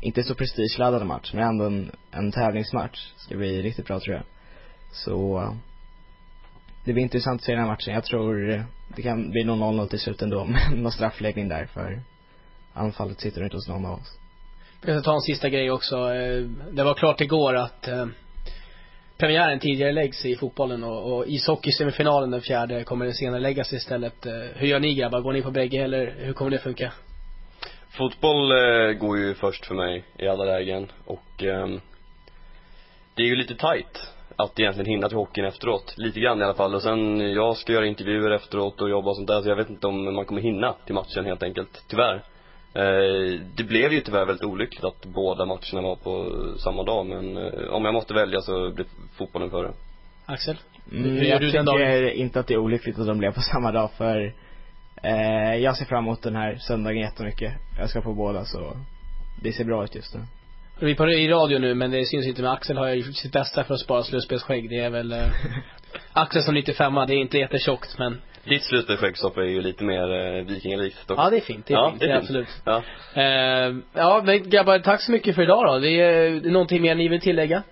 inte 0.00 0.22
så 0.22 0.34
prestigeladdad 0.34 1.06
match, 1.06 1.32
men 1.34 1.48
ändå 1.48 1.64
en, 1.64 1.90
en 2.10 2.32
tävlingsmatch, 2.32 3.12
ska 3.16 3.36
bli 3.36 3.62
riktigt 3.62 3.86
bra 3.86 4.00
tror 4.00 4.16
jag. 4.16 4.24
Så, 4.94 5.48
det 6.84 6.92
blir 6.92 7.02
intressant 7.02 7.40
att 7.40 7.44
se 7.44 7.52
den 7.52 7.60
här 7.60 7.68
matchen. 7.68 7.94
Jag 7.94 8.04
tror 8.04 8.50
eh, 8.50 8.62
det 8.96 9.02
kan 9.02 9.30
bli 9.30 9.44
någon 9.44 9.80
0-0 9.80 9.86
till 9.88 9.98
slut 10.00 10.22
ändå, 10.22 10.44
men 10.70 10.82
någon 10.82 10.92
straffläggning 10.92 11.48
där 11.48 11.66
för 11.66 12.02
anfallet 12.72 13.20
sitter 13.20 13.44
inte 13.44 13.56
hos 13.56 13.68
någon 13.68 13.86
av 13.86 13.92
oss. 14.00 14.18
Jag 14.86 14.96
ska 14.96 15.02
ta 15.10 15.14
en 15.14 15.20
sista 15.20 15.48
grej 15.48 15.70
också. 15.70 15.96
Eh, 16.14 16.42
Det 16.72 16.84
var 16.84 16.94
klart 16.94 17.20
igår 17.20 17.56
att 17.56 17.88
eh, 17.88 18.06
premiären 19.18 19.58
tidigare 19.58 19.92
läggs 19.92 20.24
i 20.24 20.36
fotbollen 20.36 20.84
och, 20.84 21.12
och 21.12 21.26
ishockey-semifinalen 21.26 22.30
den 22.30 22.40
fjärde 22.40 22.84
kommer 22.84 23.04
den 23.04 23.14
senare 23.14 23.40
läggas 23.40 23.72
istället. 23.72 24.26
Eh, 24.26 24.32
Hur 24.54 24.66
gör 24.66 24.80
ni 24.80 24.94
grabbar? 24.94 25.20
Går 25.20 25.32
ni 25.32 25.42
på 25.42 25.50
bägge 25.50 25.82
eller 25.82 26.14
hur 26.18 26.32
kommer 26.32 26.50
det 26.50 26.58
funka? 26.58 26.92
Fotboll 27.88 28.52
eh, 28.52 28.92
går 28.92 29.18
ju 29.18 29.34
först 29.34 29.66
för 29.66 29.74
mig 29.74 30.04
i 30.18 30.28
alla 30.28 30.44
lägen 30.44 30.92
och 31.04 31.42
ehm, 31.42 31.80
det 33.14 33.22
är 33.22 33.26
ju 33.26 33.36
lite 33.36 33.54
tight 33.54 34.13
att 34.36 34.60
egentligen 34.60 34.90
hinna 34.90 35.08
till 35.08 35.16
hockeyn 35.16 35.44
efteråt. 35.44 35.94
Lite 35.96 36.20
grann 36.20 36.40
i 36.40 36.44
alla 36.44 36.54
fall. 36.54 36.74
Och 36.74 36.82
sen, 36.82 37.32
jag 37.32 37.56
ska 37.56 37.72
göra 37.72 37.86
intervjuer 37.86 38.30
efteråt 38.30 38.80
och 38.80 38.90
jobba 38.90 39.10
och 39.10 39.16
sånt 39.16 39.28
där 39.28 39.42
så 39.42 39.48
jag 39.48 39.56
vet 39.56 39.70
inte 39.70 39.86
om 39.86 40.14
man 40.14 40.24
kommer 40.24 40.40
hinna 40.40 40.74
till 40.86 40.94
matchen 40.94 41.24
helt 41.24 41.42
enkelt. 41.42 41.84
Tyvärr. 41.88 42.14
Eh, 42.74 43.40
det 43.56 43.64
blev 43.64 43.92
ju 43.92 44.00
tyvärr 44.00 44.26
väldigt 44.26 44.44
olyckligt 44.44 44.84
att 44.84 45.06
båda 45.06 45.44
matcherna 45.44 45.82
var 45.82 45.96
på 45.96 46.32
samma 46.58 46.82
dag 46.82 47.06
men 47.06 47.36
eh, 47.36 47.68
om 47.70 47.84
jag 47.84 47.94
måste 47.94 48.14
välja 48.14 48.40
så 48.40 48.70
blir 48.70 48.86
fotbollen 49.18 49.50
före. 49.50 49.72
Axel? 50.26 50.56
Mm, 50.92 51.24
jag 51.24 51.40
tycker 51.40 52.10
inte 52.10 52.40
att 52.40 52.46
det 52.46 52.54
är 52.54 52.58
olyckligt 52.58 52.98
att 52.98 53.06
de 53.06 53.18
blev 53.18 53.34
på 53.34 53.40
samma 53.40 53.72
dag 53.72 53.90
för 53.92 54.34
eh, 55.02 55.54
jag 55.56 55.76
ser 55.76 55.84
fram 55.84 56.04
emot 56.04 56.22
den 56.22 56.36
här 56.36 56.56
söndagen 56.56 57.00
jättemycket. 57.00 57.52
Jag 57.78 57.90
ska 57.90 58.00
på 58.00 58.14
båda 58.14 58.44
så 58.44 58.76
det 59.42 59.52
ser 59.52 59.64
bra 59.64 59.84
ut 59.84 59.94
just 59.94 60.14
nu. 60.14 60.20
Vi 60.80 60.90
är 60.90 60.94
på 60.94 61.08
i 61.10 61.28
radio 61.28 61.58
nu 61.58 61.74
men 61.74 61.90
det 61.90 62.04
syns 62.04 62.26
inte 62.26 62.42
men 62.42 62.50
Axel 62.50 62.76
har 62.76 62.88
ju 62.88 63.02
sitt 63.02 63.32
bästa 63.32 63.64
för 63.64 63.74
att 63.74 63.80
spara 63.80 64.02
slutspelsskägg. 64.02 64.70
Det 64.70 64.78
är 64.78 64.90
väl 64.90 65.12
eh, 65.12 65.18
Axel 66.12 66.42
som 66.42 66.54
95 66.54 66.94
det 66.94 67.00
är 67.00 67.10
inte 67.16 67.38
jättetjockt 67.38 67.98
men 67.98 68.20
Ditt 68.44 68.62
slutspelsskäggstopp 68.64 69.36
är 69.36 69.42
ju 69.42 69.60
lite 69.60 69.84
mer 69.84 70.10
eh, 70.12 70.44
vikingalikt 70.44 71.08
dock. 71.08 71.18
Ja 71.18 71.30
det 71.30 71.36
är 71.36 71.40
fint, 71.40 71.66
det 71.66 71.74
är 71.74 71.78
Ja, 71.78 71.90
fint, 71.90 72.00
det 72.00 72.06
är 72.06 72.12
fint. 72.20 72.22
absolut. 72.22 72.48
Ja. 72.64 72.82
Eh, 73.14 73.74
ja 73.92 74.22
men 74.24 74.50
grabbar, 74.50 74.78
tack 74.78 75.00
så 75.00 75.12
mycket 75.12 75.34
för 75.34 75.42
idag 75.42 75.64
då. 75.66 75.78
Det 75.78 75.90
är, 75.90 76.30
det 76.30 76.48
är 76.48 76.52
någonting 76.52 76.82
mer 76.82 76.94
ni 76.94 77.08
vill 77.08 77.20
tillägga? 77.20 77.62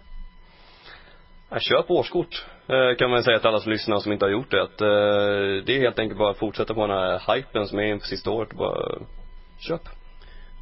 Ja, 1.51 1.59
köp 1.59 1.91
årskort, 1.91 2.45
eh, 2.69 2.97
kan 2.99 3.11
man 3.11 3.23
säga 3.23 3.39
till 3.39 3.49
alla 3.49 3.61
som 3.61 3.73
lyssnar 3.73 3.99
som 3.99 4.13
inte 4.13 4.25
har 4.25 4.31
gjort 4.31 4.51
det. 4.51 4.63
Att, 4.63 4.81
eh, 4.81 5.65
det 5.67 5.77
är 5.77 5.81
helt 5.81 5.99
enkelt 5.99 6.19
bara 6.19 6.31
att 6.31 6.39
fortsätta 6.39 6.75
på 6.75 6.87
den 6.87 6.97
här 6.97 7.35
hypen 7.35 7.67
som 7.67 7.79
är 7.79 7.83
inför 7.83 8.07
sista 8.07 8.31
året. 8.31 8.53
Bara, 8.53 8.99
köp. 9.69 9.81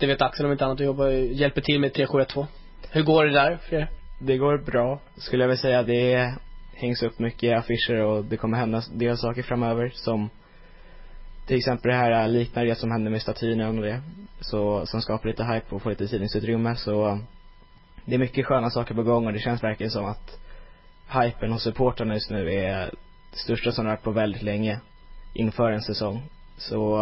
Det 0.01 0.07
vet 0.07 0.23
Axel 0.23 0.47
om 0.47 0.53
inte 0.53 0.65
annat 0.65 0.81
och 0.81 0.87
jobbar, 0.87 1.09
hjälper 1.09 1.61
till 1.61 1.81
med 1.81 1.93
3712. 1.93 2.47
Hur 2.91 3.03
går 3.03 3.25
det 3.25 3.33
där 3.33 3.57
för 3.57 3.77
er? 3.77 3.91
Det 4.19 4.37
går 4.37 4.59
bra, 4.59 5.01
skulle 5.17 5.43
jag 5.43 5.49
vilja 5.49 5.63
säga. 5.63 5.83
Det 5.83 6.35
hängs 6.75 7.03
upp 7.03 7.19
mycket 7.19 7.59
affischer 7.59 8.05
och 8.05 8.25
det 8.25 8.37
kommer 8.37 8.59
hända 8.59 8.83
del 8.93 9.19
saker 9.19 9.43
framöver 9.43 9.91
som 9.95 10.31
till 11.47 11.57
exempel 11.57 11.91
det 11.91 11.97
här 11.97 12.29
liknar 12.29 12.65
det 12.65 12.75
som 12.75 12.91
hände 12.91 13.11
med 13.11 13.23
statyn 13.23 13.61
och 13.61 13.83
det. 13.83 14.03
Så, 14.41 14.87
som 14.87 15.03
skapar 15.03 15.29
lite 15.29 15.45
hype 15.45 15.75
och 15.75 15.83
får 15.83 15.91
lite 15.91 16.07
tidningsutrymme 16.07 16.77
så 16.77 17.19
det 18.05 18.15
är 18.15 18.19
mycket 18.19 18.47
sköna 18.47 18.71
saker 18.71 18.95
på 18.95 19.03
gång 19.03 19.27
och 19.27 19.33
det 19.33 19.39
känns 19.39 19.63
verkligen 19.63 19.91
som 19.91 20.05
att 20.05 20.39
hypen 21.23 21.53
hos 21.53 21.63
supportrarna 21.63 22.15
just 22.15 22.31
nu 22.31 22.53
är 22.53 22.91
det 23.31 23.39
största 23.39 23.73
som 23.73 23.85
det 23.85 23.91
har 23.91 23.97
varit 23.97 24.05
på 24.05 24.11
väldigt 24.11 24.43
länge 24.43 24.81
inför 25.35 25.73
en 25.73 25.83
säsong. 25.83 26.23
Så 26.57 26.99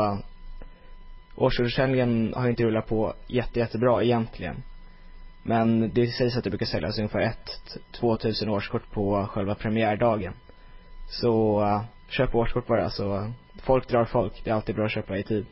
årsförsäljningen 1.38 2.32
har 2.36 2.48
inte 2.48 2.62
rullat 2.62 2.86
på 2.86 3.14
jätte, 3.26 3.60
jättebra 3.60 4.02
egentligen. 4.02 4.62
Men 5.42 5.90
det 5.94 6.06
sägs 6.06 6.36
att 6.36 6.44
det 6.44 6.50
brukar 6.50 6.66
säljas 6.66 6.98
ungefär 6.98 7.20
ett, 7.20 7.78
två 7.92 8.16
tusen 8.16 8.48
årskort 8.48 8.90
på 8.90 9.26
själva 9.26 9.54
premiärdagen. 9.54 10.32
Så 11.08 11.60
uh, 11.60 11.82
köp 12.08 12.34
årskort 12.34 12.66
bara 12.66 12.90
så 12.90 13.32
folk 13.62 13.88
drar 13.88 14.04
folk. 14.04 14.44
Det 14.44 14.50
är 14.50 14.54
alltid 14.54 14.74
bra 14.74 14.84
att 14.84 14.92
köpa 14.92 15.18
i 15.18 15.22
tid. 15.22 15.46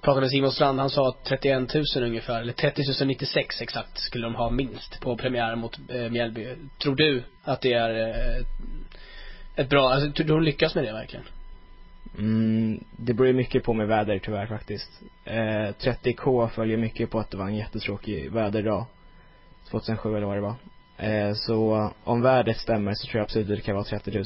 pratade 0.00 0.20
med 0.20 0.30
Simon 0.30 0.52
Strand, 0.52 0.80
han 0.80 0.90
sa 0.90 1.08
att 1.08 1.24
31 1.24 1.74
000 1.74 1.84
ungefär, 2.04 2.40
eller 2.40 2.52
30 2.52 2.82
096 3.04 3.60
exakt, 3.60 3.98
skulle 3.98 4.26
de 4.26 4.34
ha 4.34 4.50
minst 4.50 5.00
på 5.00 5.16
premiären 5.16 5.58
mot 5.58 5.78
eh, 5.88 6.10
Mjällby. 6.10 6.56
Tror 6.82 6.94
du 6.94 7.22
att 7.44 7.60
det 7.60 7.72
är 7.72 8.08
eh, 8.08 8.46
ett 9.56 9.68
bra, 9.68 9.90
alltså 9.90 10.12
tror 10.12 10.26
du 10.26 10.32
de 10.32 10.42
lyckas 10.42 10.74
med 10.74 10.84
det 10.84 10.92
verkligen? 10.92 11.24
Mm, 12.18 12.84
det 12.96 13.14
beror 13.14 13.26
ju 13.26 13.32
mycket 13.32 13.64
på 13.64 13.72
med 13.72 13.88
väder 13.88 14.18
tyvärr 14.18 14.46
faktiskt. 14.46 14.90
Eh, 15.24 15.34
30K 15.80 16.48
följer 16.48 16.76
mycket 16.76 17.10
på 17.10 17.18
att 17.18 17.30
det 17.30 17.36
var 17.36 17.46
en 17.46 17.56
jättetråkig 17.56 18.32
väderdag. 18.32 18.84
2007 19.70 20.16
eller 20.16 20.26
vad 20.26 20.36
det 20.36 20.40
var. 20.40 20.54
Eh, 20.98 21.32
så 21.34 21.90
om 22.04 22.22
vädret 22.22 22.56
stämmer 22.56 22.94
så 22.94 23.06
tror 23.06 23.18
jag 23.18 23.24
absolut 23.24 23.50
att 23.50 23.56
det 23.56 23.62
kan 23.62 23.74
vara 23.74 23.84
30 23.84 24.24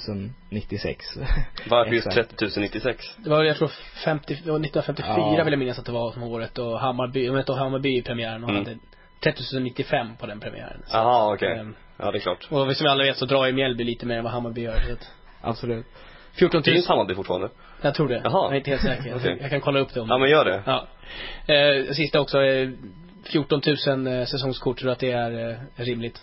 096. 0.50 1.06
Varför 1.70 1.92
just 1.92 2.06
Exakt. 2.06 2.36
30 2.38 2.60
096? 2.60 3.04
Det 3.16 3.30
var 3.30 3.44
jag 3.44 3.56
tror 3.56 3.68
50, 4.04 4.34
det 4.44 4.50
var 4.50 4.58
1954 4.60 5.14
Ja. 5.38 5.44
vill 5.44 5.52
jag 5.52 5.58
minnas 5.58 5.78
att 5.78 5.84
det 5.86 5.92
var 5.92 6.12
som 6.12 6.22
året 6.22 6.58
och 6.58 6.80
Hammarby, 6.80 7.24
jag 7.26 7.32
vet 7.32 7.40
inte 7.48 7.52
Hammarby 7.52 7.98
i 7.98 8.02
premiären 8.02 8.44
och 8.44 8.50
Mm. 8.50 8.64
hade 8.64 8.78
30 9.20 9.42
095 9.60 10.16
på 10.16 10.26
den 10.26 10.40
premiären. 10.40 10.82
Jaha, 10.92 11.34
okej. 11.34 11.58
ehm, 11.58 11.74
Ja, 11.96 12.10
det 12.10 12.18
är 12.18 12.20
klart. 12.20 12.46
och 12.50 12.76
som 12.76 12.86
alla 12.86 13.04
vet 13.04 13.16
så 13.16 13.26
drar 13.26 13.46
ju 13.46 13.52
Mjällby 13.52 13.84
lite 13.84 14.06
mer 14.06 14.16
än 14.18 14.24
vad 14.24 14.32
Hammarby 14.32 14.60
gör. 14.62 14.80
Så 14.86 14.92
att, 14.92 15.10
Absolut. 15.40 15.86
14 16.38 16.58
000, 16.58 16.64
Finns 16.64 16.86
Hammarby 16.88 17.14
fortfarande? 17.14 17.48
jag 17.82 17.94
tror 17.94 18.08
det. 18.08 18.20
Jaha. 18.24 18.44
Jag 18.44 18.52
är 18.52 18.56
inte 18.56 18.70
helt 18.70 18.82
säker. 18.82 19.16
Okej. 19.16 19.38
Jag 19.40 19.50
kan 19.50 19.60
kolla 19.60 19.80
upp 19.80 19.94
det 19.94 20.00
om 20.00 20.08
Ja, 20.08 20.18
men 20.18 20.30
gör 20.30 20.44
det. 20.44 20.62
Ja. 20.66 20.86
Eh, 21.54 21.92
sista 21.92 22.20
också, 22.20 22.42
eh, 22.42 22.70
14 23.24 23.60
000 23.86 24.06
eh, 24.06 24.24
säsongskort, 24.24 24.78
tror 24.78 24.86
du 24.86 24.92
att 24.92 24.98
det 24.98 25.12
är 25.12 25.50
eh, 25.50 25.56
rimligt? 25.84 26.22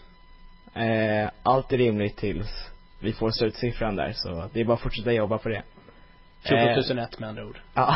Eh, 0.75 1.29
allt 1.43 1.73
är 1.73 1.77
rimligt 1.77 2.17
tills 2.17 2.47
vi 2.99 3.13
får 3.13 3.31
slutsiffran 3.31 3.95
där 3.95 4.11
så 4.15 4.49
det 4.53 4.59
är 4.61 4.65
bara 4.65 4.73
att 4.73 4.81
fortsätta 4.81 5.11
jobba 5.13 5.37
på 5.37 5.49
det. 5.49 5.63
14 6.43 6.97
Eh, 6.97 7.03
001 7.03 7.19
med 7.19 7.29
andra 7.29 7.45
ord. 7.45 7.59
Ja, 7.73 7.95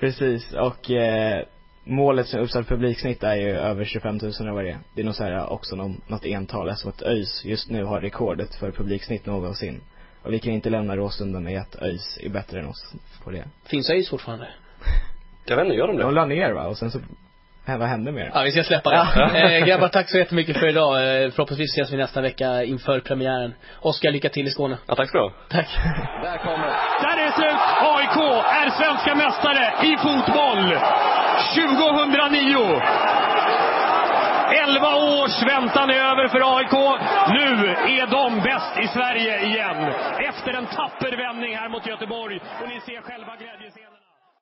precis. 0.00 0.52
Och 0.52 0.90
eh, 0.90 1.44
målet 1.84 2.26
som 2.26 2.40
uppsatt 2.40 2.68
publiksnitt 2.68 3.22
är 3.22 3.34
ju 3.34 3.50
över 3.50 3.84
25 3.84 4.16
000 4.22 4.32
eller 4.40 4.50
vad 4.52 4.64
det 4.64 4.70
är. 4.70 4.78
Det 4.94 5.00
är 5.00 5.04
nog 5.04 5.14
så 5.14 5.24
här 5.24 5.52
också 5.52 5.76
någon, 5.76 6.00
något 6.06 6.24
ental. 6.26 6.68
Alltså 6.68 6.88
att 6.88 7.02
ÖIS 7.02 7.44
just 7.44 7.70
nu 7.70 7.84
har 7.84 8.00
rekordet 8.00 8.54
för 8.54 8.70
publiksnitt 8.70 9.26
någonsin. 9.26 9.80
Och 10.22 10.32
vi 10.32 10.38
kan 10.38 10.52
inte 10.52 10.70
lämna 10.70 10.96
Råsunda 10.96 11.40
med 11.40 11.60
att 11.60 11.82
ÖIS 11.82 12.18
är 12.22 12.28
bättre 12.28 12.58
än 12.60 12.66
oss 12.66 12.92
på 13.24 13.30
det. 13.30 13.44
Finns 13.66 13.90
ÖIS 13.90 14.10
fortfarande? 14.10 14.48
Jag 15.46 15.56
vet 15.56 15.64
inte, 15.64 15.76
gör 15.76 15.86
de 15.86 15.96
De 15.96 16.08
det? 16.08 16.14
la 16.14 16.24
ner 16.24 16.52
va? 16.52 16.66
Och 16.66 16.78
sen 16.78 16.90
så, 16.90 16.98
äh, 17.66 17.78
vad 17.78 17.88
hände 17.88 18.12
med 18.12 18.26
det? 18.26 18.30
Ja, 18.34 18.42
vi 18.42 18.50
ska 18.52 18.62
släppa 18.64 18.90
det. 18.90 19.38
eh, 19.58 19.64
grabbar, 19.66 19.88
tack 19.88 20.10
så 20.10 20.18
jättemycket 20.18 20.56
för 20.58 20.68
idag. 20.68 20.94
Eh, 21.24 21.30
förhoppningsvis 21.30 21.70
ses 21.70 21.92
vi 21.92 21.96
nästa 21.96 22.20
vecka 22.20 22.64
inför 22.64 23.00
premiären. 23.00 23.54
Oskar, 23.80 24.10
lycka 24.10 24.28
till 24.28 24.46
i 24.46 24.50
Skåne. 24.50 24.78
Ja, 24.86 24.94
tack 24.94 25.08
ska 25.08 25.18
du 25.18 25.24
ha. 25.24 25.32
Tack. 25.48 25.68
Där 27.02 27.16
är 27.20 27.26
det 27.26 27.32
slut! 27.32 27.60
AIK 27.94 28.16
är 28.62 28.70
svenska 28.70 29.14
mästare 29.14 29.64
i 29.86 29.96
fotboll 29.96 30.78
2009. 31.54 32.80
11 34.68 34.94
års 34.94 35.42
väntan 35.42 35.90
är 35.90 36.00
över 36.10 36.28
för 36.28 36.56
AIK. 36.56 36.72
Nu 37.38 37.68
är 38.00 38.06
de 38.06 38.40
bäst 38.40 38.78
i 38.84 38.88
Sverige 38.88 39.44
igen. 39.44 39.92
Efter 40.28 40.52
en 40.52 40.66
tapper 40.66 41.16
vändning 41.16 41.56
här 41.56 41.68
mot 41.68 41.86
Göteborg. 41.86 42.40
Och 42.62 42.68
ni 42.68 42.80
ser 42.80 43.00
själva 43.02 43.36
glädjescenen. 43.36 43.89